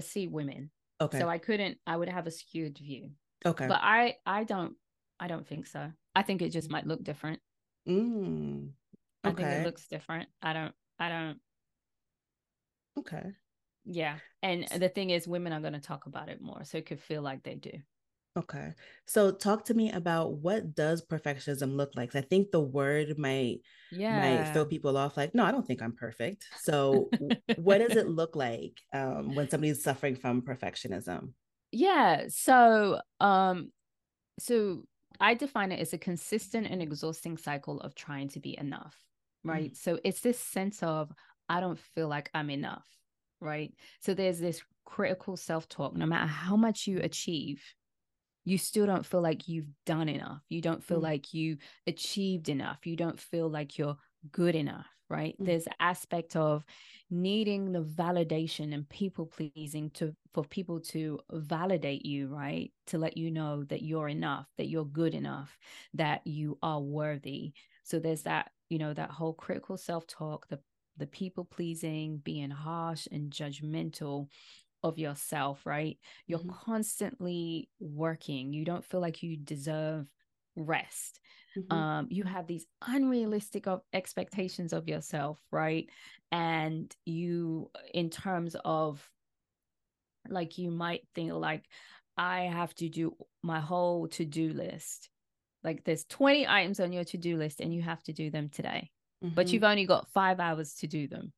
see 0.00 0.26
women. 0.26 0.70
Okay. 1.00 1.18
So 1.18 1.28
I 1.28 1.38
couldn't. 1.38 1.78
I 1.86 1.96
would 1.96 2.08
have 2.08 2.26
a 2.26 2.30
skewed 2.30 2.78
view. 2.78 3.10
Okay. 3.46 3.66
But 3.66 3.80
I, 3.82 4.16
I 4.26 4.44
don't, 4.44 4.74
I 5.18 5.28
don't 5.28 5.46
think 5.46 5.66
so. 5.66 5.90
I 6.14 6.22
think 6.22 6.42
it 6.42 6.50
just 6.50 6.70
might 6.70 6.86
look 6.86 7.02
different. 7.02 7.40
Mm. 7.88 8.70
Okay. 9.24 9.30
I 9.30 9.46
think 9.48 9.60
it 9.60 9.66
looks 9.66 9.86
different. 9.88 10.28
I 10.42 10.52
don't. 10.52 10.74
I 10.98 11.08
don't. 11.08 11.38
Okay. 12.98 13.32
Yeah. 13.84 14.16
And 14.42 14.66
the 14.76 14.88
thing 14.88 15.10
is, 15.10 15.26
women 15.26 15.52
are 15.52 15.60
going 15.60 15.72
to 15.72 15.80
talk 15.80 16.06
about 16.06 16.28
it 16.28 16.40
more. 16.42 16.64
So 16.64 16.78
it 16.78 16.86
could 16.86 17.00
feel 17.00 17.22
like 17.22 17.42
they 17.42 17.54
do. 17.54 17.72
Okay. 18.36 18.72
So 19.06 19.32
talk 19.32 19.64
to 19.66 19.74
me 19.74 19.90
about 19.90 20.34
what 20.34 20.74
does 20.74 21.04
perfectionism 21.04 21.74
look 21.76 21.90
like? 21.96 22.14
I 22.14 22.20
think 22.20 22.50
the 22.50 22.60
word 22.60 23.18
might 23.18 23.58
yeah. 23.90 24.18
might 24.20 24.52
throw 24.52 24.64
people 24.64 24.96
off 24.96 25.16
like, 25.16 25.34
no, 25.34 25.44
I 25.44 25.50
don't 25.50 25.66
think 25.66 25.82
I'm 25.82 25.92
perfect. 25.92 26.46
So 26.62 27.10
what 27.56 27.78
does 27.78 27.96
it 27.96 28.08
look 28.08 28.36
like 28.36 28.78
um, 28.92 29.34
when 29.34 29.50
somebody's 29.50 29.82
suffering 29.82 30.14
from 30.14 30.42
perfectionism? 30.42 31.32
Yeah. 31.72 32.24
So 32.28 33.00
um 33.18 33.72
so 34.38 34.84
I 35.18 35.34
define 35.34 35.72
it 35.72 35.80
as 35.80 35.92
a 35.92 35.98
consistent 35.98 36.68
and 36.68 36.80
exhausting 36.80 37.36
cycle 37.36 37.80
of 37.80 37.94
trying 37.94 38.28
to 38.30 38.40
be 38.40 38.56
enough, 38.58 38.96
right? 39.44 39.72
Mm. 39.72 39.76
So 39.76 39.98
it's 40.04 40.20
this 40.20 40.38
sense 40.38 40.82
of 40.82 41.10
I 41.48 41.58
don't 41.58 41.78
feel 41.78 42.08
like 42.08 42.30
I'm 42.32 42.50
enough 42.50 42.86
right? 43.40 43.72
So 44.00 44.14
there's 44.14 44.38
this 44.38 44.62
critical 44.84 45.36
self 45.36 45.68
talk. 45.68 45.96
No 45.96 46.06
matter 46.06 46.26
how 46.26 46.56
much 46.56 46.86
you 46.86 47.00
achieve, 47.00 47.62
you 48.50 48.58
still 48.58 48.84
don't 48.84 49.06
feel 49.06 49.20
like 49.20 49.46
you've 49.46 49.70
done 49.86 50.08
enough. 50.08 50.42
You 50.48 50.60
don't 50.60 50.82
feel 50.82 50.98
mm. 50.98 51.04
like 51.04 51.32
you 51.32 51.58
achieved 51.86 52.48
enough. 52.48 52.84
You 52.84 52.96
don't 52.96 53.20
feel 53.20 53.48
like 53.48 53.78
you're 53.78 53.96
good 54.32 54.56
enough, 54.56 54.86
right? 55.08 55.36
Mm. 55.40 55.46
There's 55.46 55.68
aspect 55.78 56.34
of 56.34 56.64
needing 57.10 57.70
the 57.70 57.82
validation 57.82 58.74
and 58.74 58.88
people 58.88 59.26
pleasing 59.26 59.90
to 59.90 60.16
for 60.34 60.44
people 60.44 60.80
to 60.80 61.20
validate 61.30 62.04
you, 62.04 62.26
right? 62.26 62.72
To 62.88 62.98
let 62.98 63.16
you 63.16 63.30
know 63.30 63.62
that 63.64 63.82
you're 63.82 64.08
enough, 64.08 64.48
that 64.58 64.66
you're 64.66 64.84
good 64.84 65.14
enough, 65.14 65.56
that 65.94 66.26
you 66.26 66.58
are 66.60 66.80
worthy. 66.80 67.52
So 67.84 68.00
there's 68.00 68.22
that, 68.22 68.50
you 68.68 68.78
know, 68.78 68.92
that 68.94 69.12
whole 69.12 69.34
critical 69.34 69.76
self-talk, 69.76 70.48
the 70.48 70.58
the 70.96 71.06
people 71.06 71.44
pleasing, 71.44 72.18
being 72.18 72.50
harsh 72.50 73.06
and 73.12 73.30
judgmental 73.30 74.26
of 74.82 74.98
yourself, 74.98 75.64
right? 75.64 75.98
You're 76.26 76.38
mm-hmm. 76.38 76.64
constantly 76.64 77.68
working. 77.78 78.52
You 78.52 78.64
don't 78.64 78.84
feel 78.84 79.00
like 79.00 79.22
you 79.22 79.36
deserve 79.36 80.06
rest. 80.56 81.20
Mm-hmm. 81.56 81.72
Um, 81.72 82.06
you 82.10 82.24
have 82.24 82.46
these 82.46 82.66
unrealistic 82.86 83.66
of 83.66 83.82
expectations 83.92 84.72
of 84.72 84.88
yourself, 84.88 85.40
right? 85.50 85.88
And 86.32 86.94
you, 87.04 87.70
in 87.92 88.10
terms 88.10 88.56
of 88.64 89.06
like, 90.28 90.58
you 90.58 90.70
might 90.70 91.02
think 91.14 91.32
like, 91.32 91.64
I 92.16 92.42
have 92.42 92.74
to 92.76 92.88
do 92.88 93.16
my 93.42 93.60
whole 93.60 94.08
to 94.08 94.24
do 94.24 94.52
list. 94.52 95.08
Like, 95.64 95.84
there's 95.84 96.04
20 96.04 96.46
items 96.46 96.80
on 96.80 96.92
your 96.92 97.04
to 97.04 97.18
do 97.18 97.36
list, 97.36 97.60
and 97.60 97.74
you 97.74 97.82
have 97.82 98.02
to 98.04 98.12
do 98.12 98.30
them 98.30 98.48
today 98.48 98.90
mm-hmm. 99.24 99.34
but 99.34 99.52
you've 99.52 99.64
only 99.64 99.86
got 99.86 100.10
five 100.10 100.40
hours 100.40 100.74
to 100.74 100.86
do 100.86 101.08
them. 101.08 101.32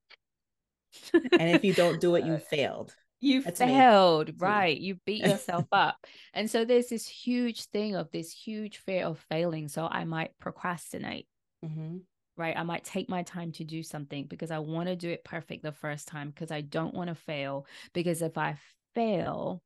and 1.13 1.51
if 1.51 1.65
you 1.65 1.73
don't 1.73 2.01
do 2.01 2.15
it, 2.17 2.25
you 2.25 2.39
failed. 2.51 2.95
You 3.23 3.41
That's 3.41 3.61
failed, 3.61 4.29
me. 4.29 4.35
right? 4.39 4.79
You 4.79 4.97
beat 5.07 5.25
yourself 5.25 5.67
up. 5.71 5.97
And 6.35 6.51
so 6.51 6.65
there's 6.65 6.89
this 6.89 7.07
huge 7.07 7.67
thing 7.67 7.95
of 7.95 8.11
this 8.11 8.33
huge 8.33 8.79
fear 8.79 9.07
of 9.07 9.25
failing. 9.31 9.69
So 9.69 9.87
I 9.87 10.05
might 10.05 10.37
procrastinate. 10.41 11.29
Mm-hmm. 11.65 11.99
Right. 12.37 12.57
I 12.59 12.65
might 12.65 12.83
take 12.83 13.09
my 13.09 13.23
time 13.23 13.53
to 13.53 13.65
do 13.65 13.83
something 13.83 14.27
because 14.27 14.51
I 14.51 14.59
want 14.59 14.89
to 14.89 14.97
do 14.97 15.09
it 15.09 15.23
perfect 15.23 15.63
the 15.63 15.71
first 15.71 16.09
time 16.09 16.31
because 16.31 16.51
I 16.51 16.63
don't 16.63 16.95
want 16.95 17.09
to 17.09 17.15
fail. 17.15 17.67
Because 17.93 18.23
if 18.23 18.37
I 18.37 18.59
fail, 18.95 19.63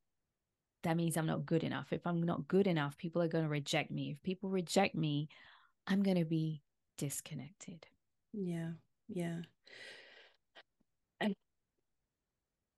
that 0.83 0.95
means 0.95 1.17
I'm 1.17 1.25
not 1.25 1.45
good 1.45 1.63
enough. 1.63 1.87
If 1.91 2.05
I'm 2.05 2.21
not 2.21 2.47
good 2.47 2.67
enough, 2.67 2.95
people 2.97 3.23
are 3.23 3.27
going 3.27 3.45
to 3.45 3.49
reject 3.49 3.89
me. 3.89 4.11
If 4.11 4.21
people 4.21 4.51
reject 4.51 4.93
me, 4.93 5.29
I'm 5.87 6.03
going 6.03 6.17
to 6.17 6.25
be 6.25 6.61
disconnected. 6.99 7.87
Yeah. 8.33 8.71
Yeah. 9.07 9.39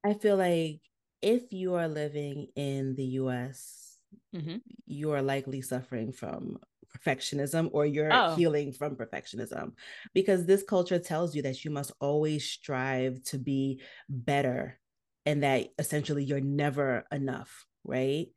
I, 0.04 0.14
feel 0.14 0.38
like 0.38 0.82
if 1.22 1.52
you 1.52 1.76
are 1.76 1.88
living 1.88 2.48
in 2.56 2.96
the 2.96 3.06
US, 3.22 3.98
mm-hmm. 4.36 4.58
you 4.86 5.12
are 5.12 5.22
likely 5.22 5.62
suffering 5.62 6.12
from 6.12 6.58
perfectionism 6.96 7.70
or 7.72 7.86
you're 7.86 8.12
oh. 8.12 8.36
healing 8.36 8.72
from 8.72 8.96
perfectionism 8.96 9.74
because 10.14 10.46
this 10.46 10.64
culture 10.64 10.98
tells 10.98 11.36
you 11.36 11.44
that 11.44 11.64
you 11.64 11.70
must 11.70 11.92
always 12.00 12.50
strive 12.50 13.22
to 13.24 13.38
be 13.38 13.80
better 14.10 14.80
and 15.26 15.44
that 15.44 15.68
essentially 15.78 16.24
you're 16.24 16.42
never 16.42 17.06
enough, 17.12 17.66
right? 17.84 18.28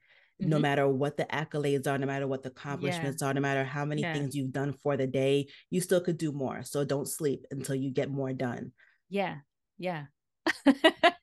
mm-hmm. 0.42 0.50
no 0.50 0.58
matter 0.58 0.88
what 0.88 1.16
the 1.16 1.24
accolades 1.24 1.86
are, 1.86 1.98
no 1.98 2.06
matter 2.06 2.26
what 2.26 2.42
the 2.42 2.50
accomplishments 2.50 3.22
yeah. 3.22 3.28
are, 3.28 3.34
no 3.34 3.40
matter 3.40 3.64
how 3.64 3.84
many 3.84 4.02
yeah. 4.02 4.12
things 4.12 4.34
you've 4.34 4.52
done 4.52 4.72
for 4.72 4.96
the 4.96 5.06
day, 5.06 5.48
you 5.70 5.80
still 5.80 6.00
could 6.00 6.18
do 6.18 6.32
more. 6.32 6.62
So 6.62 6.84
don't 6.84 7.08
sleep 7.08 7.46
until 7.50 7.74
you 7.74 7.90
get 7.90 8.10
more 8.10 8.32
done. 8.32 8.72
Yeah. 9.08 9.36
Yeah. 9.78 10.04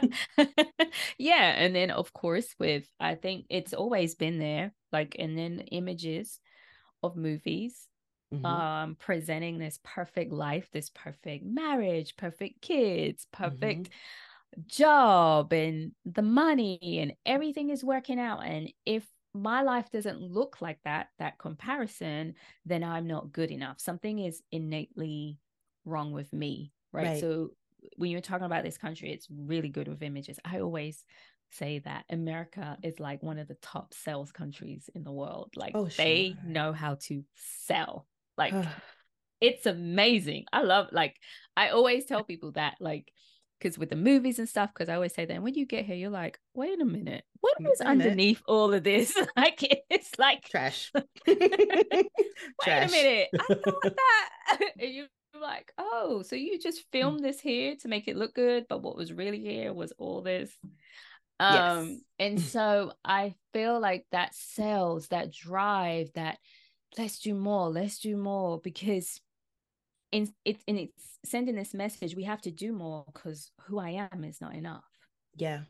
yeah. 1.18 1.54
And 1.56 1.74
then, 1.74 1.90
of 1.90 2.12
course, 2.12 2.54
with, 2.58 2.86
I 3.00 3.14
think 3.14 3.46
it's 3.50 3.72
always 3.72 4.14
been 4.14 4.38
there, 4.38 4.72
like, 4.92 5.16
and 5.18 5.36
then 5.36 5.60
images 5.70 6.40
of 7.02 7.16
movies 7.16 7.86
Mm-hmm. 8.32 8.44
um 8.44 8.96
presenting 9.00 9.58
this 9.58 9.80
perfect 9.82 10.30
life 10.32 10.68
this 10.72 10.90
perfect 10.90 11.44
marriage 11.44 12.16
perfect 12.16 12.60
kids 12.62 13.26
perfect 13.32 13.88
mm-hmm 13.88 13.92
job 14.66 15.52
and 15.52 15.92
the 16.04 16.22
money 16.22 16.78
and 17.00 17.12
everything 17.26 17.70
is 17.70 17.84
working 17.84 18.18
out 18.18 18.40
and 18.44 18.72
if 18.86 19.06
my 19.34 19.62
life 19.62 19.90
doesn't 19.90 20.20
look 20.20 20.60
like 20.60 20.78
that 20.84 21.08
that 21.18 21.38
comparison 21.38 22.34
then 22.64 22.82
i'm 22.82 23.06
not 23.06 23.32
good 23.32 23.50
enough 23.50 23.78
something 23.78 24.18
is 24.18 24.42
innately 24.50 25.38
wrong 25.84 26.12
with 26.12 26.32
me 26.32 26.72
right, 26.92 27.04
right. 27.04 27.20
so 27.20 27.50
when 27.96 28.10
you're 28.10 28.20
talking 28.20 28.46
about 28.46 28.64
this 28.64 28.78
country 28.78 29.12
it's 29.12 29.28
really 29.30 29.68
good 29.68 29.88
with 29.88 30.02
images 30.02 30.38
i 30.44 30.60
always 30.60 31.04
say 31.50 31.78
that 31.78 32.04
america 32.10 32.76
is 32.82 33.00
like 33.00 33.22
one 33.22 33.38
of 33.38 33.48
the 33.48 33.56
top 33.62 33.94
sales 33.94 34.32
countries 34.32 34.90
in 34.94 35.02
the 35.04 35.12
world 35.12 35.50
like 35.56 35.72
oh, 35.74 35.88
they 35.96 36.34
know 36.44 36.72
how 36.72 36.96
to 37.00 37.22
sell 37.34 38.06
like 38.36 38.54
it's 39.40 39.66
amazing 39.66 40.44
i 40.52 40.62
love 40.62 40.88
like 40.92 41.16
i 41.56 41.70
always 41.70 42.04
tell 42.04 42.22
people 42.22 42.52
that 42.52 42.74
like 42.80 43.10
because 43.58 43.78
with 43.78 43.90
the 43.90 43.96
movies 43.96 44.38
and 44.38 44.48
stuff, 44.48 44.70
because 44.72 44.88
I 44.88 44.94
always 44.94 45.14
say 45.14 45.24
that 45.24 45.42
when 45.42 45.54
you 45.54 45.66
get 45.66 45.84
here, 45.84 45.96
you're 45.96 46.10
like, 46.10 46.38
wait 46.54 46.80
a 46.80 46.84
minute, 46.84 47.24
what 47.40 47.56
is 47.72 47.80
underneath 47.80 48.42
all 48.46 48.72
of 48.72 48.84
this? 48.84 49.16
like 49.36 49.84
it's 49.90 50.18
like 50.18 50.44
trash. 50.44 50.92
wait 51.26 52.08
trash. 52.62 52.88
a 52.88 52.92
minute, 52.92 53.28
I 53.34 53.54
thought 53.54 53.82
that. 53.82 54.60
you 54.78 55.06
like, 55.40 55.72
oh, 55.78 56.22
so 56.22 56.36
you 56.36 56.58
just 56.58 56.80
Hmm. 56.80 56.88
filmed 56.92 57.24
this 57.24 57.40
here 57.40 57.76
to 57.76 57.88
make 57.88 58.08
it 58.08 58.16
look 58.16 58.34
good, 58.34 58.66
but 58.68 58.82
what 58.82 58.96
was 58.96 59.12
really 59.12 59.40
here 59.40 59.72
was 59.72 59.92
all 59.98 60.22
this. 60.22 60.50
Um, 61.40 61.54
Yes. 61.54 62.00
and 62.18 62.40
so 62.40 62.92
I 63.04 63.34
feel 63.52 63.80
like 63.80 64.06
that 64.12 64.34
sells, 64.34 65.08
that 65.08 65.32
drive, 65.32 66.08
that 66.14 66.38
let's 66.96 67.18
do 67.20 67.34
more, 67.34 67.68
let's 67.68 67.98
do 67.98 68.16
more, 68.16 68.60
because 68.60 69.20
in 70.10 70.32
it's 70.44 70.62
in 70.66 70.78
it's 70.78 71.18
sending 71.24 71.54
this 71.54 71.74
message, 71.74 72.16
we 72.16 72.24
have 72.24 72.40
to 72.42 72.50
do 72.50 72.72
more 72.72 73.04
because 73.12 73.50
who 73.66 73.78
I 73.78 74.08
am 74.12 74.24
is 74.24 74.40
not 74.40 74.54
enough. 74.54 74.84
Yeah. 75.36 75.60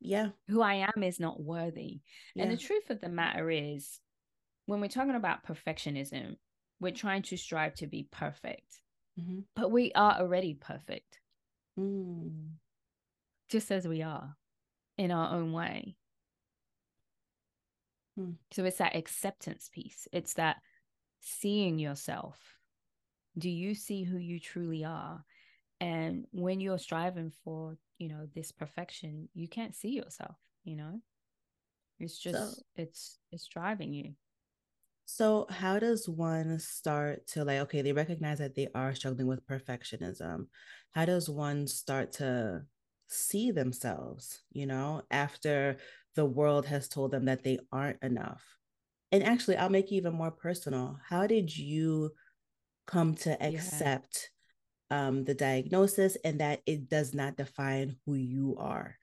Yeah. 0.00 0.28
Who 0.48 0.60
I 0.60 0.86
am 0.94 1.02
is 1.02 1.18
not 1.18 1.40
worthy. 1.42 2.00
And 2.36 2.50
the 2.50 2.56
truth 2.56 2.90
of 2.90 3.00
the 3.00 3.08
matter 3.08 3.50
is, 3.50 3.98
when 4.66 4.80
we're 4.80 4.88
talking 4.88 5.14
about 5.14 5.44
perfectionism, 5.44 6.36
we're 6.80 6.92
trying 6.92 7.22
to 7.22 7.36
strive 7.36 7.74
to 7.76 7.86
be 7.86 8.06
perfect, 8.10 8.80
Mhm. 9.18 9.44
but 9.54 9.70
we 9.70 9.92
are 9.92 10.20
already 10.20 10.54
perfect, 10.54 11.20
Mm. 11.76 12.56
just 13.48 13.70
as 13.72 13.86
we 13.88 14.02
are 14.02 14.36
in 14.96 15.10
our 15.10 15.34
own 15.34 15.52
way. 15.52 15.96
Hmm. 18.14 18.32
So 18.52 18.64
it's 18.64 18.78
that 18.78 18.96
acceptance 18.96 19.68
piece, 19.68 20.08
it's 20.12 20.34
that 20.34 20.62
seeing 21.20 21.78
yourself. 21.78 22.58
Do 23.36 23.48
you 23.50 23.74
see 23.74 24.02
who 24.04 24.18
you 24.18 24.40
truly 24.40 24.84
are? 24.84 25.24
And 25.80 26.26
when 26.32 26.60
you're 26.60 26.78
striving 26.78 27.30
for, 27.30 27.78
you 27.98 28.08
know, 28.08 28.26
this 28.26 28.50
perfection, 28.50 29.28
you 29.34 29.48
can't 29.48 29.74
see 29.74 29.90
yourself, 29.90 30.36
you 30.64 30.74
know? 30.76 31.00
It's 32.00 32.18
just 32.18 32.56
So- 32.56 32.62
it's 32.76 33.18
it's 33.30 33.46
driving 33.46 33.92
you. 33.92 34.16
So, 35.10 35.46
how 35.48 35.78
does 35.78 36.06
one 36.06 36.58
start 36.58 37.26
to 37.28 37.42
like, 37.42 37.60
okay, 37.60 37.80
they 37.80 37.94
recognize 37.94 38.38
that 38.38 38.54
they 38.54 38.68
are 38.74 38.94
struggling 38.94 39.26
with 39.26 39.46
perfectionism. 39.46 40.48
How 40.90 41.06
does 41.06 41.30
one 41.30 41.66
start 41.66 42.12
to 42.14 42.66
see 43.06 43.50
themselves, 43.50 44.42
you 44.50 44.66
know, 44.66 45.02
after 45.10 45.78
the 46.14 46.26
world 46.26 46.66
has 46.66 46.88
told 46.90 47.12
them 47.12 47.24
that 47.24 47.42
they 47.42 47.58
aren't 47.72 48.02
enough? 48.02 48.44
And 49.10 49.24
actually, 49.24 49.56
I'll 49.56 49.70
make 49.70 49.86
it 49.86 49.96
even 49.96 50.12
more 50.14 50.30
personal. 50.30 50.98
How 51.08 51.26
did 51.26 51.56
you 51.56 52.12
come 52.86 53.14
to 53.16 53.42
accept 53.42 54.30
um, 54.90 55.24
the 55.24 55.34
diagnosis 55.34 56.16
and 56.24 56.40
that 56.40 56.62
it 56.66 56.88
does 56.88 57.14
not 57.14 57.36
define 57.36 57.96
who 58.06 58.14
you 58.14 58.56
are? 58.58 58.96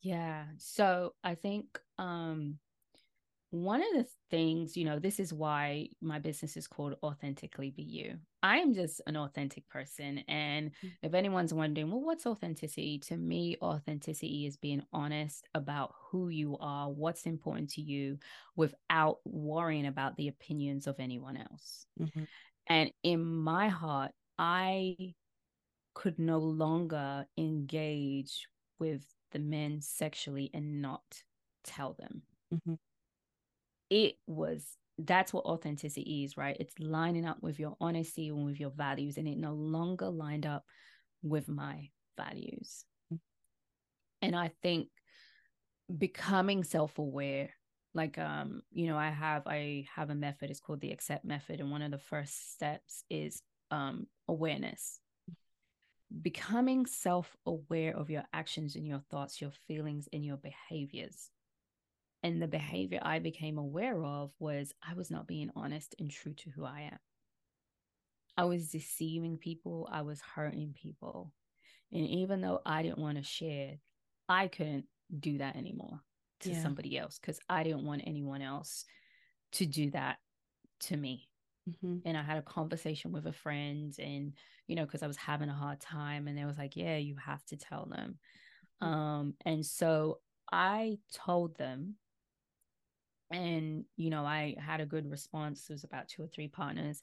Yeah. 0.00 0.46
So 0.58 1.14
I 1.22 1.34
think 1.34 1.80
um 1.98 2.58
one 3.52 3.82
of 3.82 3.92
the 3.94 4.10
things, 4.30 4.76
you 4.76 4.84
know, 4.84 4.98
this 4.98 5.20
is 5.20 5.32
why 5.32 5.90
my 6.00 6.18
business 6.18 6.56
is 6.56 6.66
called 6.66 6.96
Authentically 7.02 7.70
Be 7.70 7.82
You. 7.82 8.18
I 8.42 8.58
am 8.58 8.72
just 8.74 9.00
an 9.06 9.16
authentic 9.16 9.68
person. 9.68 10.18
And 10.28 10.72
Mm. 10.82 10.96
if 11.02 11.14
anyone's 11.14 11.54
wondering, 11.54 11.90
well, 11.90 12.00
what's 12.00 12.26
authenticity? 12.26 12.98
To 13.00 13.16
me, 13.16 13.56
authenticity 13.62 14.46
is 14.46 14.56
being 14.56 14.82
honest 14.92 15.48
about 15.54 15.94
who 16.10 16.28
you 16.30 16.58
are, 16.58 16.90
what's 16.90 17.26
important 17.26 17.70
to 17.70 17.82
you, 17.82 18.18
without 18.56 19.18
worrying 19.24 19.86
about 19.86 20.16
the 20.16 20.28
opinions 20.28 20.86
of 20.86 20.98
anyone 20.98 21.36
else. 21.36 21.86
Mhm. 21.96 22.26
And 22.68 22.92
in 23.02 23.24
my 23.24 23.68
heart, 23.68 24.12
I 24.38 25.14
could 25.94 26.18
no 26.18 26.38
longer 26.38 27.26
engage 27.38 28.48
with 28.78 29.14
the 29.32 29.40
men 29.40 29.80
sexually 29.80 30.50
and 30.54 30.82
not 30.82 31.24
tell 31.64 31.94
them. 31.94 32.24
Mhm. 32.50 32.76
It 33.92 34.14
was 34.26 34.78
that's 34.96 35.34
what 35.34 35.44
authenticity 35.44 36.24
is, 36.24 36.38
right? 36.38 36.56
It's 36.58 36.78
lining 36.78 37.26
up 37.26 37.42
with 37.42 37.58
your 37.58 37.76
honesty 37.78 38.28
and 38.28 38.46
with 38.46 38.58
your 38.58 38.70
values, 38.70 39.18
and 39.18 39.28
it 39.28 39.36
no 39.36 39.52
longer 39.52 40.08
lined 40.08 40.46
up 40.46 40.64
with 41.22 41.46
my 41.46 41.90
values. 42.16 42.86
Mm. 43.12 43.18
And 44.22 44.36
I 44.36 44.50
think 44.62 44.88
becoming 45.98 46.64
self-aware 46.64 47.50
like 47.92 48.16
um 48.16 48.62
you 48.72 48.86
know 48.86 48.96
i 48.96 49.10
have 49.10 49.46
i 49.46 49.84
have 49.94 50.08
a 50.08 50.14
method 50.14 50.48
it's 50.48 50.60
called 50.60 50.80
the 50.80 50.92
accept 50.92 51.22
method 51.22 51.60
and 51.60 51.70
one 51.70 51.82
of 51.82 51.90
the 51.90 51.98
first 51.98 52.54
steps 52.54 53.04
is 53.10 53.42
um 53.70 54.06
awareness 54.28 55.00
becoming 56.22 56.86
self-aware 56.86 57.94
of 57.94 58.08
your 58.08 58.24
actions 58.32 58.74
and 58.76 58.86
your 58.86 59.02
thoughts 59.10 59.40
your 59.40 59.50
feelings 59.66 60.08
and 60.14 60.24
your 60.24 60.38
behaviors 60.38 61.28
and 62.22 62.40
the 62.40 62.48
behavior 62.48 63.00
i 63.02 63.18
became 63.18 63.58
aware 63.58 64.02
of 64.04 64.32
was 64.38 64.72
i 64.82 64.94
was 64.94 65.10
not 65.10 65.26
being 65.26 65.50
honest 65.56 65.94
and 65.98 66.10
true 66.10 66.34
to 66.34 66.50
who 66.50 66.64
i 66.64 66.80
am 66.82 66.98
i 68.36 68.44
was 68.44 68.70
deceiving 68.70 69.36
people 69.38 69.88
i 69.90 70.02
was 70.02 70.20
hurting 70.20 70.72
people 70.74 71.32
and 71.92 72.06
even 72.06 72.40
though 72.40 72.60
i 72.66 72.82
didn't 72.82 72.98
want 72.98 73.18
to 73.18 73.24
share 73.24 73.78
i 74.28 74.48
couldn't 74.48 74.86
do 75.18 75.38
that 75.38 75.56
anymore 75.56 76.00
to 76.40 76.54
Yeah. 76.54 76.60
somebody 76.62 76.98
else 76.98 77.18
because 77.18 77.40
i 77.48 77.62
didn't 77.62 77.84
want 77.84 78.02
anyone 78.06 78.42
else 78.42 78.84
to 79.52 79.66
do 79.66 79.90
that 79.90 80.18
to 80.80 80.96
me 80.96 81.28
Mhm. 81.66 82.02
and 82.04 82.16
I 82.18 82.22
had 82.22 82.38
a 82.38 82.42
conversation 82.42 83.12
with 83.12 83.26
a 83.26 83.32
friend 83.32 83.94
and 83.98 84.34
you 84.68 84.76
know 84.76 84.84
because 84.86 85.02
I 85.02 85.08
was 85.08 85.16
having 85.16 85.48
a 85.50 85.54
hard 85.54 85.80
time 85.80 86.28
and 86.28 86.38
they 86.38 86.44
was 86.44 86.58
like 86.58 86.76
yeah 86.76 86.96
you 86.96 87.16
have 87.16 87.44
to 87.46 87.56
tell 87.56 87.86
them 87.86 88.18
Mhm. 88.80 88.88
um 88.88 89.34
and 89.44 89.64
so 89.66 90.20
I 90.52 90.98
told 91.12 91.56
them 91.58 91.96
and 93.32 93.84
you 93.96 94.10
know 94.10 94.24
I 94.24 94.56
had 94.60 94.80
a 94.80 94.86
good 94.86 95.10
response 95.10 95.68
it 95.70 95.72
was 95.74 95.84
about 95.84 96.08
two 96.08 96.22
or 96.22 96.28
three 96.28 96.48
partners 96.48 97.00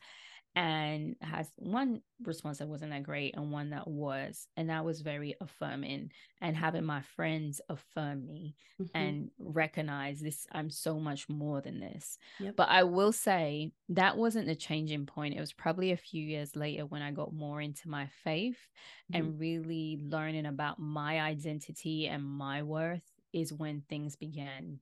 and 0.55 1.15
has 1.21 1.51
one 1.57 2.01
response 2.23 2.57
that 2.59 2.67
wasn't 2.67 2.91
that 2.91 3.03
great 3.03 3.35
and 3.35 3.51
one 3.51 3.69
that 3.71 3.87
was 3.87 4.47
and 4.57 4.69
that 4.69 4.85
was 4.85 5.01
very 5.01 5.35
affirming 5.41 6.11
and 6.41 6.57
having 6.57 6.83
my 6.85 7.01
friends 7.01 7.61
affirm 7.69 8.25
me 8.25 8.55
Mhm. 8.79 8.89
and 8.95 9.29
recognize 9.39 10.19
this 10.19 10.47
i'm 10.51 10.69
so 10.69 10.99
much 10.99 11.29
more 11.29 11.61
than 11.61 11.79
this 11.79 12.17
Yep. 12.39 12.55
but 12.55 12.67
i 12.69 12.83
will 12.83 13.11
say 13.11 13.71
that 13.89 14.17
wasn't 14.17 14.47
the 14.47 14.55
changing 14.55 15.05
point 15.05 15.35
it 15.35 15.39
was 15.39 15.53
probably 15.53 15.91
a 15.91 15.97
few 15.97 16.23
years 16.23 16.55
later 16.55 16.85
when 16.85 17.01
i 17.03 17.11
got 17.11 17.33
more 17.33 17.61
into 17.61 17.87
my 17.87 18.07
faith 18.07 18.67
Mhm. 19.09 19.29
and 19.29 19.39
really 19.39 19.97
learning 20.01 20.45
about 20.47 20.79
my 20.79 21.19
identity 21.21 22.07
and 22.07 22.23
my 22.23 22.63
worth 22.63 23.03
is 23.33 23.53
when 23.53 23.81
things 23.81 24.15
began 24.15 24.79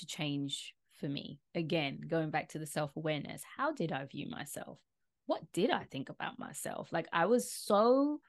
to 0.00 0.06
change 0.06 0.74
for 0.92 1.08
me 1.08 1.40
again 1.54 2.00
going 2.08 2.30
back 2.30 2.48
to 2.48 2.58
the 2.58 2.66
self-awareness 2.66 3.42
how 3.56 3.72
did 3.72 3.92
i 3.92 4.04
view 4.04 4.28
myself 4.28 4.78
what 5.26 5.42
did 5.52 5.70
i 5.70 5.84
think 5.84 6.08
about 6.08 6.38
myself 6.38 6.92
like 6.92 7.06
i 7.12 7.26
was 7.26 7.50
so 7.50 8.20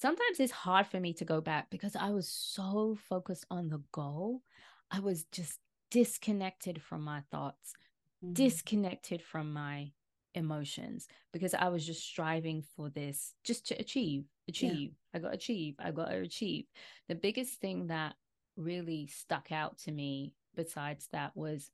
sometimes 0.00 0.40
it's 0.40 0.52
hard 0.52 0.86
for 0.86 1.00
me 1.00 1.12
to 1.14 1.24
go 1.24 1.40
back 1.40 1.70
because 1.70 1.96
I 1.96 2.10
was 2.10 2.28
so 2.28 2.96
focused 3.08 3.46
on 3.50 3.68
the 3.68 3.82
goal. 3.92 4.42
I 4.90 5.00
was 5.00 5.24
just 5.24 5.60
disconnected 5.90 6.82
from 6.82 7.02
my 7.02 7.22
thoughts, 7.30 7.74
Mhm. 8.22 8.32
disconnected 8.34 9.22
from 9.22 9.52
my 9.52 9.92
emotions 10.34 11.08
because 11.32 11.54
I 11.54 11.68
was 11.68 11.84
just 11.86 12.04
striving 12.04 12.62
for 12.62 12.88
this 12.90 13.34
just 13.44 13.66
to 13.68 13.74
achieve, 13.80 14.24
achieve. 14.48 14.92
I 15.14 15.18
got 15.18 15.28
to 15.30 15.34
achieve, 15.34 15.76
I 15.78 15.90
got 15.90 16.10
to 16.10 16.18
achieve. 16.20 16.66
The 17.08 17.14
biggest 17.16 17.60
thing 17.60 17.88
that 17.88 18.14
really 18.56 19.06
stuck 19.08 19.52
out 19.52 19.78
to 19.78 19.92
me 19.92 20.34
besides 20.54 21.08
that 21.12 21.32
was 21.36 21.70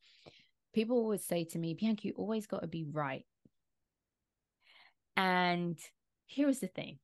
people 0.75 1.07
would 1.07 1.23
say 1.23 1.45
to 1.45 1.59
me, 1.59 1.75
Bianca, 1.75 2.09
you 2.09 2.15
always 2.17 2.47
got 2.47 2.61
to 2.61 2.67
be 2.67 2.85
right. 2.85 3.25
And 5.17 5.79
here's 6.27 6.59
the 6.59 6.67
thing 6.67 6.99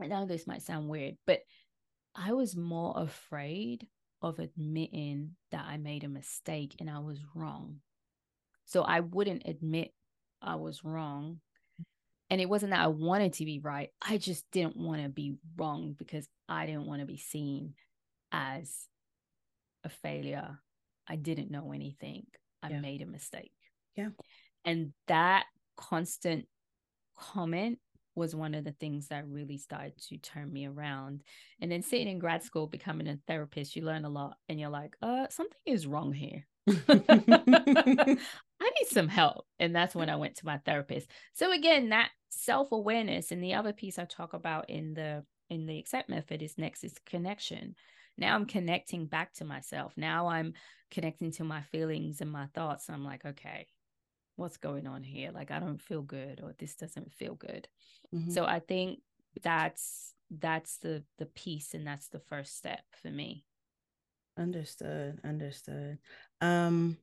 I 0.00 0.06
know 0.06 0.26
this 0.26 0.46
might 0.46 0.62
sound 0.62 0.88
weird, 0.88 1.16
but 1.26 1.40
I 2.14 2.32
was 2.32 2.56
more 2.56 2.94
afraid 2.96 3.86
of 4.22 4.38
admitting 4.38 5.32
that 5.50 5.64
I 5.66 5.76
made 5.76 6.04
a 6.04 6.08
mistake 6.08 6.76
and 6.78 6.88
I 6.88 7.00
was 7.00 7.18
wrong. 7.34 7.76
So 8.66 8.82
I 8.82 9.00
wouldn't 9.00 9.42
admit 9.46 9.92
I 10.40 10.56
was 10.56 10.84
wrong. 10.84 11.40
And 12.30 12.40
it 12.40 12.48
wasn't 12.48 12.70
that 12.70 12.84
I 12.84 12.86
wanted 12.86 13.32
to 13.34 13.44
be 13.44 13.58
right. 13.58 13.88
I 14.00 14.16
just 14.16 14.44
didn't 14.52 14.76
want 14.76 15.02
to 15.02 15.08
be 15.08 15.34
wrong 15.56 15.96
because 15.98 16.28
I 16.48 16.66
didn't 16.66 16.86
want 16.86 17.00
to 17.00 17.06
be 17.06 17.16
seen 17.16 17.74
as 18.30 18.86
a 19.84 19.88
failure. 19.88 20.58
I 21.06 21.16
didn't 21.16 21.50
know 21.50 21.72
anything. 21.72 22.26
I 22.62 22.70
Yeah. 22.70 22.80
made 22.80 23.02
a 23.02 23.06
mistake. 23.06 23.52
Yeah. 23.96 24.10
And 24.64 24.92
that 25.08 25.46
constant 25.76 26.46
comment 27.16 27.78
was 28.14 28.34
one 28.34 28.54
of 28.54 28.64
the 28.64 28.72
things 28.72 29.08
that 29.08 29.26
really 29.28 29.56
started 29.56 29.96
to 29.96 30.18
turn 30.18 30.52
me 30.52 30.66
around. 30.66 31.22
And 31.60 31.70
then 31.70 31.82
sitting 31.82 32.08
in 32.08 32.18
grad 32.18 32.42
school, 32.42 32.66
becoming 32.66 33.08
a 33.08 33.18
therapist, 33.26 33.76
you 33.76 33.82
learn 33.84 34.04
a 34.04 34.10
lot 34.10 34.36
and 34.48 34.60
you're 34.60 34.68
like, 34.68 34.96
uh, 35.00 35.28
something 35.30 35.56
is 35.64 35.86
wrong 35.86 36.12
here. 36.12 36.46
I 36.88 38.16
need 38.78 38.88
some 38.88 39.08
help. 39.08 39.46
And 39.58 39.74
that's 39.74 39.94
when 39.94 40.10
I 40.10 40.16
went 40.16 40.36
to 40.36 40.46
my 40.46 40.58
therapist. 40.58 41.10
So 41.34 41.52
again, 41.52 41.90
that 41.90 42.10
self-awareness 42.28 43.32
and 43.32 43.42
the 43.42 43.54
other 43.54 43.72
piece 43.72 43.98
I 43.98 44.04
talk 44.04 44.34
about 44.34 44.68
in 44.70 44.94
the 44.94 45.24
in 45.48 45.66
the 45.66 45.78
accept 45.78 46.08
method 46.08 46.42
is 46.42 46.56
next 46.58 46.84
is 46.84 46.94
connection. 47.06 47.74
Now 48.16 48.34
I'm 48.34 48.46
connecting 48.46 49.06
back 49.06 49.32
to 49.34 49.44
myself. 49.44 49.96
Now 49.96 50.28
I'm 50.28 50.54
connecting 50.90 51.30
to 51.32 51.44
my 51.44 51.62
feelings 51.62 52.20
and 52.20 52.30
my 52.30 52.46
thoughts. 52.48 52.90
I'm 52.90 53.04
like, 53.04 53.24
okay, 53.24 53.68
what's 54.36 54.56
going 54.58 54.86
on 54.86 55.02
here? 55.04 55.30
Like, 55.32 55.50
I 55.50 55.58
don't 55.60 55.82
feel 55.82 56.02
good, 56.02 56.40
or 56.42 56.54
this 56.58 56.76
doesn't 56.76 57.12
feel 57.12 57.34
good. 57.34 57.68
Mhm. 58.12 58.32
So 58.32 58.44
I 58.46 58.60
think 58.60 59.02
that's 59.42 60.14
that's 60.30 60.78
the 60.78 61.04
the 61.18 61.26
piece, 61.26 61.74
and 61.74 61.86
that's 61.86 62.08
the 62.08 62.20
first 62.20 62.56
step 62.56 62.84
for 62.92 63.10
me. 63.10 63.46
Understood. 64.36 65.20
Understood. 65.24 65.98
Um, 66.40 66.98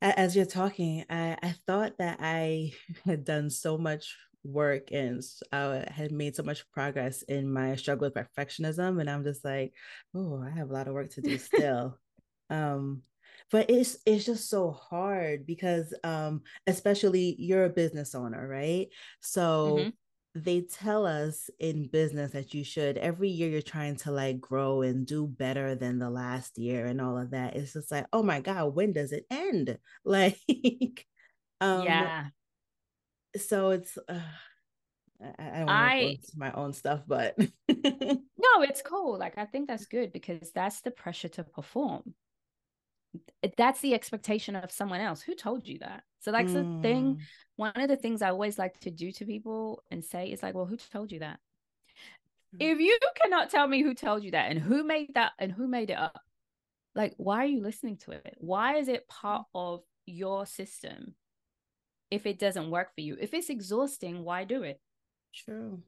as 0.00 0.36
you're 0.36 0.46
talking, 0.46 1.04
I, 1.10 1.36
I 1.42 1.52
thought 1.52 1.98
that 1.98 2.18
I 2.20 2.72
had 3.04 3.24
done 3.24 3.50
so 3.50 3.76
much 3.78 4.16
work 4.48 4.92
and 4.92 5.22
I 5.52 5.84
had 5.90 6.12
made 6.12 6.36
so 6.36 6.42
much 6.42 6.68
progress 6.70 7.22
in 7.22 7.52
my 7.52 7.76
struggle 7.76 8.08
with 8.10 8.14
perfectionism. 8.14 9.00
And 9.00 9.10
I'm 9.10 9.24
just 9.24 9.44
like, 9.44 9.74
oh, 10.14 10.42
I 10.42 10.50
have 10.50 10.70
a 10.70 10.72
lot 10.72 10.88
of 10.88 10.94
work 10.94 11.10
to 11.12 11.22
do 11.22 11.38
still. 11.38 11.98
Um, 12.50 13.02
but 13.50 13.70
it's 13.70 13.98
it's 14.06 14.24
just 14.24 14.48
so 14.48 14.70
hard 14.70 15.46
because 15.46 15.94
um, 16.04 16.42
especially 16.66 17.36
you're 17.38 17.64
a 17.64 17.70
business 17.70 18.14
owner, 18.14 18.46
right? 18.48 18.88
So 19.20 19.90
Mhm. 19.90 19.92
they 20.34 20.62
tell 20.62 21.06
us 21.06 21.50
in 21.58 21.88
business 21.88 22.32
that 22.32 22.54
you 22.54 22.62
should 22.64 22.96
every 22.98 23.28
year 23.28 23.48
you're 23.50 23.62
trying 23.62 23.96
to 23.96 24.12
like 24.12 24.40
grow 24.40 24.82
and 24.82 25.06
do 25.06 25.26
better 25.26 25.74
than 25.74 25.98
the 25.98 26.10
last 26.10 26.58
year 26.58 26.86
and 26.86 27.00
all 27.00 27.18
of 27.18 27.30
that. 27.32 27.56
It's 27.56 27.72
just 27.72 27.90
like, 27.90 28.06
oh 28.12 28.22
my 28.22 28.40
God, 28.40 28.74
when 28.74 28.92
does 28.92 29.12
it 29.12 29.26
end? 29.30 29.78
Like, 30.04 31.06
um, 31.60 32.10
Yeah, 32.10 32.30
so 33.38 33.70
it's 33.70 33.98
uh, 34.08 34.20
I, 35.20 35.32
I 35.38 35.58
don't 35.60 35.66
want 35.68 35.92
to 35.98 36.04
go 36.04 36.10
I 36.10 36.18
my 36.36 36.52
own 36.52 36.72
stuff, 36.72 37.02
but 37.06 37.36
no, 37.68 38.62
it's 38.62 38.82
cool. 38.82 39.18
Like 39.18 39.38
I 39.38 39.44
think 39.44 39.68
that's 39.68 39.86
good 39.86 40.12
because 40.12 40.50
that's 40.52 40.80
the 40.80 40.90
pressure 40.90 41.28
to 41.28 41.44
perform. 41.44 42.14
That's 43.56 43.80
the 43.80 43.94
expectation 43.94 44.56
of 44.56 44.70
someone 44.70 45.00
else. 45.00 45.22
Who 45.22 45.34
told 45.34 45.66
you 45.66 45.78
that? 45.78 46.02
So 46.20 46.32
that's 46.32 46.52
the 46.52 46.66
thing. 46.82 47.14
Mm, 47.14 47.18
One 47.56 47.72
of 47.80 47.88
the 47.88 47.96
things 47.96 48.22
I 48.22 48.30
always 48.30 48.58
like 48.58 48.78
to 48.80 48.90
do 48.90 49.12
to 49.12 49.24
people 49.24 49.82
and 49.90 50.04
say 50.04 50.30
is 50.30 50.42
like, 50.42 50.54
well, 50.54 50.66
who 50.66 50.76
told 50.76 51.12
you 51.12 51.20
that? 51.20 51.38
true. 52.50 52.58
If 52.60 52.80
you 52.80 52.98
cannot 53.22 53.50
tell 53.50 53.66
me 53.66 53.82
who 53.82 53.94
told 53.94 54.22
you 54.24 54.32
that 54.32 54.50
and 54.50 54.60
who 54.60 54.84
made 54.84 55.14
that 55.14 55.32
and 55.38 55.52
who 55.52 55.68
made 55.68 55.90
it 55.90 55.98
up, 55.98 56.20
like 56.94 57.14
why 57.16 57.44
are 57.44 57.46
you 57.46 57.62
listening 57.62 57.96
to 57.98 58.12
it? 58.12 58.36
Why 58.38 58.76
is 58.76 58.88
it 58.88 59.08
part 59.08 59.46
of 59.54 59.82
your 60.06 60.46
system 60.46 61.14
if 62.10 62.26
it 62.26 62.38
doesn't 62.38 62.70
work 62.70 62.94
for 62.94 63.00
you? 63.00 63.16
If 63.20 63.34
it's 63.34 63.50
exhausting, 63.50 64.24
why 64.24 64.44
do 64.44 64.62
it? 64.62 64.80
True. 65.34 65.82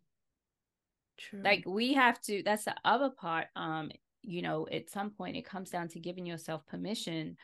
True. 1.19 1.43
like 1.43 1.65
we 1.67 1.93
have 1.93 2.19
to 2.23 2.43
that's 2.43 2.65
the 2.65 2.75
other 2.83 3.11
part 3.11 3.49
um 3.55 3.91
you 4.23 4.41
know 4.41 4.67
at 4.73 4.89
some 4.89 5.11
point 5.11 5.37
it 5.37 5.45
comes 5.45 5.69
down 5.69 5.87
to 5.89 6.01
giving 6.01 6.25
yourself 6.25 6.67
permission 6.67 7.37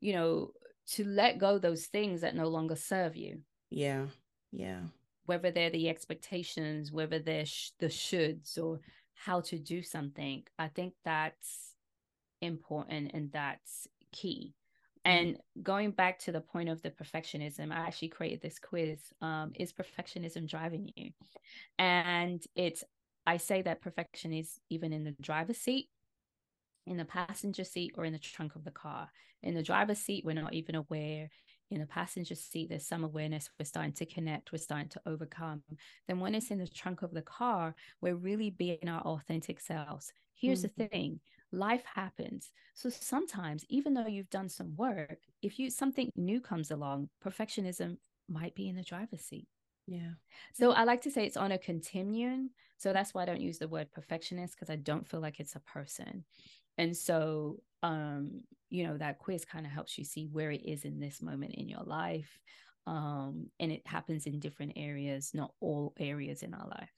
you 0.00 0.14
know 0.14 0.52
to 0.86 1.04
let 1.04 1.36
go 1.38 1.58
those 1.58 1.84
things 1.86 2.22
that 2.22 2.34
no 2.34 2.48
longer 2.48 2.74
serve 2.74 3.14
you 3.14 3.40
yeah. 3.68 4.06
Yeah. 4.50 4.80
whether 5.26 5.50
they're 5.50 5.68
the 5.68 5.90
expectations 5.90 6.90
whether 6.90 7.18
they're 7.18 7.44
sh- 7.44 7.72
the 7.78 7.86
shoulds 7.86 8.56
or 8.56 8.80
how 9.12 9.42
to 9.42 9.58
do 9.58 9.82
something 9.82 10.44
i 10.58 10.68
think 10.68 10.94
that's 11.04 11.74
important 12.40 13.10
and 13.12 13.30
that's 13.30 13.88
key 14.10 14.54
and 15.04 15.38
going 15.62 15.90
back 15.92 16.18
to 16.20 16.32
the 16.32 16.40
point 16.40 16.68
of 16.68 16.82
the 16.82 16.90
perfectionism 16.90 17.72
i 17.72 17.76
actually 17.76 18.08
created 18.08 18.40
this 18.40 18.58
quiz 18.58 19.12
um, 19.20 19.52
is 19.56 19.72
perfectionism 19.72 20.48
driving 20.48 20.90
you? 20.96 21.10
And 21.78 22.42
it's 22.54 22.84
i 23.26 23.36
say 23.36 23.62
that 23.62 23.82
perfection 23.82 24.32
is 24.32 24.60
even 24.70 24.92
in 24.92 25.04
the 25.04 25.12
driver's 25.20 25.58
seat 25.58 25.88
in 26.86 26.96
the 26.96 27.04
passenger 27.04 27.64
seat 27.64 27.92
or 27.96 28.04
in 28.04 28.12
the 28.12 28.18
trunk 28.18 28.56
of 28.56 28.64
the 28.64 28.70
car. 28.70 29.10
In 29.42 29.54
the 29.54 29.62
driver's 29.62 29.98
seat 30.00 30.24
we're 30.24 30.34
not 30.34 30.54
even 30.54 30.74
aware. 30.74 31.30
In 31.70 31.80
the 31.80 31.86
passenger 31.86 32.34
seat 32.34 32.68
there's 32.68 32.86
some 32.86 33.04
awareness 33.04 33.48
we're 33.58 33.64
starting 33.64 33.92
to 33.94 34.06
connect 34.06 34.52
we're 34.52 34.58
starting 34.58 34.88
to 34.90 35.02
overcome. 35.06 35.62
Then 36.08 36.20
when 36.20 36.34
it's 36.34 36.50
in 36.50 36.58
the 36.58 36.66
trunk 36.68 37.02
of 37.02 37.12
the 37.12 37.22
car 37.22 37.74
we're 38.00 38.16
really 38.16 38.50
being 38.50 38.88
our 38.88 39.00
authentic 39.02 39.60
selves. 39.60 40.12
Here's 40.34 40.62
Mhm. 40.62 40.72
the 40.76 40.88
thing 40.88 41.20
life 41.52 41.84
happens 41.94 42.50
so 42.74 42.88
sometimes 42.88 43.64
even 43.68 43.94
though 43.94 44.06
you've 44.06 44.30
done 44.30 44.48
some 44.48 44.74
work 44.76 45.18
if 45.42 45.58
you 45.58 45.70
something 45.70 46.10
new 46.16 46.40
comes 46.40 46.70
along 46.70 47.08
perfectionism 47.24 47.96
might 48.28 48.54
be 48.54 48.68
in 48.68 48.76
the 48.76 48.82
driver's 48.82 49.22
seat 49.22 49.48
Yeah. 49.86 50.12
so 50.54 50.72
I 50.72 50.84
like 50.84 51.02
to 51.02 51.10
say 51.10 51.26
it's 51.26 51.36
on 51.36 51.52
a 51.52 51.58
continuum. 51.58 52.50
So 52.78 52.92
that's 52.92 53.14
why 53.14 53.22
I 53.22 53.26
don't 53.26 53.40
use 53.40 53.58
the 53.58 53.68
word 53.68 53.90
perfectionist 53.92 54.54
because 54.54 54.70
I 54.70 54.76
don't 54.76 55.06
feel 55.06 55.20
like 55.20 55.38
it's 55.38 55.54
a 55.56 55.60
person. 55.60 56.24
And 56.78 56.96
so 56.96 57.60
um, 57.82 58.42
you 58.70 58.86
know, 58.86 58.96
that 58.98 59.18
quiz 59.18 59.44
kind 59.44 59.66
of 59.66 59.72
helps 59.72 59.98
you 59.98 60.04
see 60.04 60.26
where 60.26 60.50
it 60.50 60.64
is 60.64 60.84
in 60.84 61.00
this 61.00 61.20
moment 61.20 61.54
in 61.54 61.68
your 61.68 61.82
life. 61.84 62.38
Um, 62.86 63.48
and 63.60 63.70
it 63.72 63.86
happens 63.86 64.26
in 64.26 64.40
different 64.40 64.72
areas, 64.76 65.32
not 65.34 65.52
all 65.60 65.94
areas 65.98 66.42
in 66.42 66.54
our 66.54 66.66
life. 66.68 66.92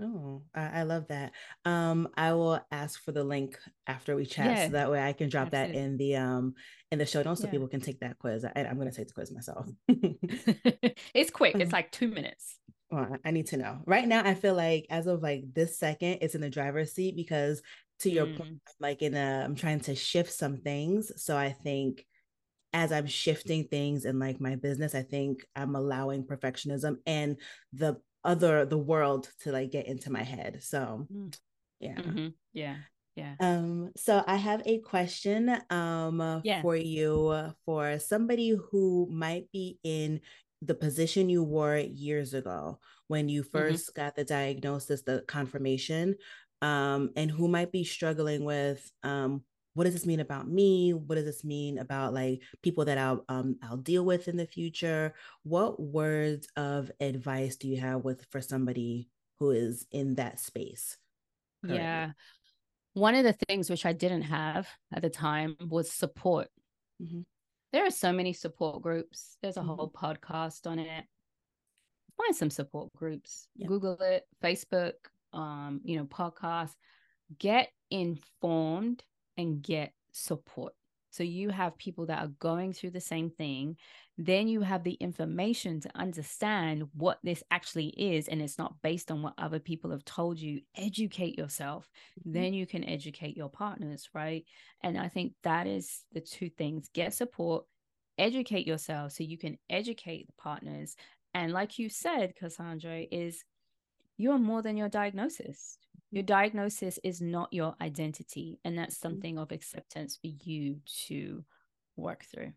Oh, 0.00 0.42
I, 0.54 0.80
I 0.80 0.82
love 0.82 1.08
that. 1.08 1.32
Um, 1.64 2.08
I 2.16 2.32
will 2.32 2.60
ask 2.72 3.00
for 3.00 3.12
the 3.12 3.22
link 3.22 3.58
after 3.86 4.16
we 4.16 4.26
chat 4.26 4.46
Yeah, 4.46 4.66
so 4.66 4.72
that 4.72 4.90
way 4.90 5.00
I 5.00 5.12
can 5.12 5.28
drop 5.28 5.50
that 5.50 5.74
in 5.74 5.96
the 5.96 6.16
um 6.16 6.54
in 6.90 6.98
the 6.98 7.06
show 7.06 7.22
notes 7.22 7.40
so 7.40 7.46
Yeah. 7.46 7.52
people 7.52 7.68
can 7.68 7.80
take 7.80 8.00
that 8.00 8.18
quiz. 8.18 8.44
I, 8.44 8.50
I'm 8.56 8.78
gonna 8.78 8.90
take 8.92 9.08
the 9.08 9.14
quiz 9.14 9.32
myself. 9.32 9.68
it's 9.88 11.30
quick. 11.30 11.56
It's 11.58 11.72
like 11.72 11.92
two 11.92 12.08
minutes. 12.08 12.58
Well, 12.90 13.16
I- 13.24 13.30
need 13.30 13.46
to 13.48 13.56
know. 13.56 13.80
Right 13.86 14.06
now, 14.06 14.22
I 14.26 14.34
feel 14.34 14.54
like 14.54 14.86
as 14.90 15.06
of 15.06 15.22
like 15.22 15.44
this 15.54 15.78
second, 15.78 16.18
it's 16.20 16.34
in 16.34 16.40
the 16.40 16.50
driver's 16.50 16.92
seat 16.92 17.16
because 17.16 17.62
to 18.00 18.10
your 18.10 18.26
point, 18.26 18.40
Mm, 18.40 18.60
I'm 18.66 18.74
like 18.80 19.02
in 19.02 19.14
a 19.14 19.42
I'm 19.44 19.54
trying 19.54 19.80
to 19.80 19.94
shift 19.94 20.32
some 20.32 20.56
things. 20.58 21.12
So 21.22 21.36
I 21.36 21.52
think 21.52 22.04
as 22.72 22.90
I'm 22.90 23.06
shifting 23.06 23.68
things 23.68 24.04
in 24.04 24.18
like 24.18 24.40
my 24.40 24.56
business, 24.56 24.94
I 24.94 25.02
think 25.02 25.46
I'm 25.54 25.76
allowing 25.76 26.24
perfectionism 26.24 26.96
and 27.06 27.38
the 27.72 28.00
other 28.24 28.64
the 28.66 28.78
world 28.78 29.30
to 29.40 29.52
like 29.52 29.70
get 29.72 29.86
into 29.86 30.10
my 30.10 30.22
head. 30.22 30.62
So 30.62 31.08
Mm. 31.10 31.32
yeah. 31.80 31.94
mhm. 31.98 32.34
Yeah. 32.52 32.78
Yeah. 33.16 33.36
Um, 33.40 33.92
so 33.96 34.22
I 34.26 34.36
have 34.36 34.62
a 34.66 34.78
question 34.80 35.50
um 35.70 36.44
Yeah. 36.44 36.62
for 36.62 36.76
you 36.76 37.52
for 37.64 37.98
somebody 37.98 38.50
who 38.50 39.08
might 39.10 39.50
be 39.52 39.78
in 39.82 40.20
the 40.62 40.74
position 40.74 41.28
you 41.28 41.42
were 41.44 41.78
years 41.78 42.34
ago 42.34 42.78
when 43.08 43.28
you 43.28 43.42
1st 43.42 43.94
got 43.94 44.14
the 44.16 44.24
diagnosis, 44.24 45.02
the 45.02 45.24
confirmation, 45.28 46.16
um, 46.62 47.10
and 47.16 47.30
who 47.30 47.48
might 47.48 47.72
be 47.72 47.84
struggling 47.84 48.44
with 48.44 48.92
um 49.02 49.44
what 49.74 49.84
does 49.84 49.94
this 49.94 50.06
mean 50.06 50.20
about 50.20 50.48
me? 50.48 50.92
What 50.92 51.14
does 51.16 51.24
this 51.24 51.44
mean 51.44 51.78
about 51.78 52.12
like 52.12 52.42
people 52.62 52.84
that 52.84 52.98
I'll 52.98 53.24
um 53.28 53.56
I'll 53.62 53.76
deal 53.76 54.04
with 54.04 54.28
in 54.28 54.36
the 54.36 54.46
future? 54.46 55.14
What 55.44 55.80
words 55.80 56.46
of 56.56 56.90
advice 57.00 57.56
do 57.56 57.68
you 57.68 57.80
have 57.80 58.04
with 58.04 58.26
for 58.30 58.40
somebody 58.40 59.08
who 59.38 59.50
is 59.50 59.86
in 59.90 60.16
that 60.16 60.38
space 60.40 60.98
currently? 61.62 61.82
Yeah. 61.82 62.12
One 62.94 63.14
of 63.14 63.24
the 63.24 63.36
things 63.48 63.70
which 63.70 63.86
I 63.86 63.94
didn't 63.94 64.22
have 64.22 64.68
at 64.92 65.00
the 65.02 65.10
time 65.10 65.56
was 65.68 65.90
support. 65.90 66.48
Mhm. 67.00 67.24
There 67.72 67.86
are 67.86 67.90
so 67.90 68.12
many 68.12 68.34
support 68.34 68.82
groups. 68.82 69.38
There's 69.40 69.56
a 69.56 69.60
Mhm. 69.60 69.76
whole 69.76 69.90
podcast 69.90 70.66
on 70.66 70.78
it. 70.78 71.06
Find 72.18 72.36
some 72.36 72.50
support 72.50 72.92
groups. 72.92 73.48
Yep. 73.56 73.68
Google 73.68 73.96
it, 74.02 74.28
Facebook, 74.42 74.92
um, 75.32 75.80
you 75.82 75.96
know, 75.96 76.04
podcast. 76.04 76.76
Get 77.38 77.72
informed 77.90 79.02
and 79.36 79.62
get 79.62 79.92
support. 80.12 80.74
So 81.10 81.22
you 81.22 81.50
have 81.50 81.76
people 81.76 82.06
that 82.06 82.22
are 82.22 82.32
going 82.38 82.72
through 82.72 82.92
the 82.92 83.00
same 83.00 83.28
thing. 83.28 83.76
Then 84.16 84.48
you 84.48 84.62
have 84.62 84.82
the 84.82 84.94
information 84.94 85.78
to 85.80 85.90
understand 85.94 86.84
what 86.94 87.18
this 87.22 87.42
actually 87.50 87.88
is, 87.88 88.28
and 88.28 88.40
it's 88.40 88.56
not 88.56 88.80
based 88.82 89.10
on 89.10 89.20
what 89.20 89.34
other 89.36 89.58
people 89.58 89.90
have 89.90 90.06
told 90.06 90.40
you. 90.40 90.62
Educate 90.74 91.36
yourself. 91.36 91.90
Mhm. 92.26 92.32
Then 92.32 92.54
you 92.54 92.66
can 92.66 92.82
educate 92.84 93.36
your 93.36 93.50
partners, 93.50 94.08
right? 94.14 94.46
And 94.82 94.96
I 94.96 95.08
think 95.08 95.34
that 95.42 95.66
is 95.66 96.02
the 96.12 96.20
two 96.22 96.48
things 96.48 96.88
get 96.88 97.12
support, 97.12 97.66
educate 98.16 98.66
yourself 98.66 99.12
so 99.12 99.22
you 99.22 99.36
can 99.36 99.58
educate 99.68 100.26
the 100.28 100.34
partners. 100.34 100.96
And 101.34 101.52
like 101.52 101.78
you 101.78 101.90
said, 101.90 102.36
Cassandra, 102.36 103.04
is 103.10 103.44
you 104.16 104.30
are 104.32 104.38
more 104.38 104.62
than 104.62 104.78
your 104.78 104.88
diagnosis. 104.88 105.78
Your 106.12 106.22
diagnosis 106.22 106.98
is 107.02 107.22
not 107.22 107.52
your 107.52 107.74
identity. 107.80 108.60
And 108.64 108.76
that's 108.76 108.98
something 108.98 109.38
of 109.38 109.50
acceptance 109.50 110.18
for 110.20 110.28
you 110.44 110.76
to 111.08 111.42
work 111.96 112.24
through. 112.24 112.52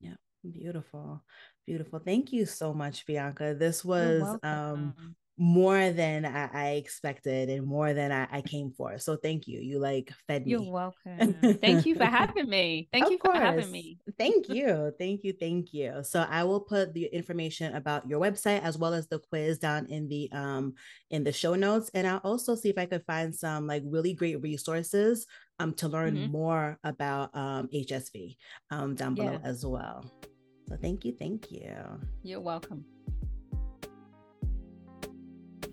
Yeah. 0.00 0.16
Beautiful. 0.44 1.22
Beautiful. 1.66 2.00
Thank 2.00 2.32
you 2.32 2.46
so 2.46 2.74
much, 2.74 3.06
Bianca. 3.06 3.54
This 3.54 3.84
was 3.84 4.36
um. 4.42 4.94
More 5.38 5.90
than 5.90 6.24
I, 6.24 6.48
I 6.52 6.68
expected 6.76 7.50
and 7.50 7.66
more 7.66 7.92
than 7.92 8.10
I, 8.10 8.26
I 8.30 8.40
came 8.40 8.70
for. 8.70 8.98
So 8.98 9.16
thank 9.16 9.46
you. 9.46 9.60
You 9.60 9.78
like 9.78 10.10
fed 10.26 10.46
me. 10.46 10.52
You're 10.52 10.70
welcome. 10.72 11.36
Thank 11.60 11.84
you 11.84 11.94
for 11.94 12.04
having 12.20 12.48
me. 12.48 12.88
Thank 12.90 13.06
Of 13.06 13.12
you 13.12 13.18
for 13.22 13.34
having 13.34 13.70
me. 13.70 13.98
Thank 14.18 14.48
you. 14.48 14.92
Thank 14.98 15.24
you. 15.24 15.34
Thank 15.38 15.74
you. 15.74 16.00
So 16.04 16.24
I 16.28 16.44
will 16.44 16.60
put 16.60 16.94
the 16.94 17.04
information 17.06 17.74
about 17.74 18.08
your 18.08 18.18
website 18.20 18.62
as 18.62 18.78
well 18.78 18.94
as 18.94 19.08
the 19.08 19.18
quiz 19.18 19.58
down 19.58 19.86
in 19.90 20.08
the 20.08 20.30
um 20.32 20.74
in 21.10 21.22
the 21.22 21.32
show 21.32 21.54
notes. 21.54 21.90
And 21.92 22.06
I'll 22.06 22.18
also 22.24 22.54
see 22.54 22.70
if 22.70 22.78
I 22.78 22.86
could 22.86 23.04
find 23.06 23.34
some 23.34 23.66
like 23.66 23.82
really 23.84 24.14
great 24.14 24.40
resources 24.40 25.26
um 25.58 25.74
to 25.74 25.88
learn 25.88 26.16
Mhm. 26.16 26.30
more 26.30 26.78
about 26.82 27.36
um 27.36 27.68
HSV 27.74 28.36
um 28.70 28.94
down 28.94 29.14
below 29.14 29.32
Yeah. 29.32 29.48
as 29.50 29.66
well. 29.66 30.04
So 30.68 30.76
thank 30.80 31.04
you, 31.04 31.12
thank 31.18 31.52
you. 31.52 31.76
You're 32.22 32.40
welcome. 32.40 32.84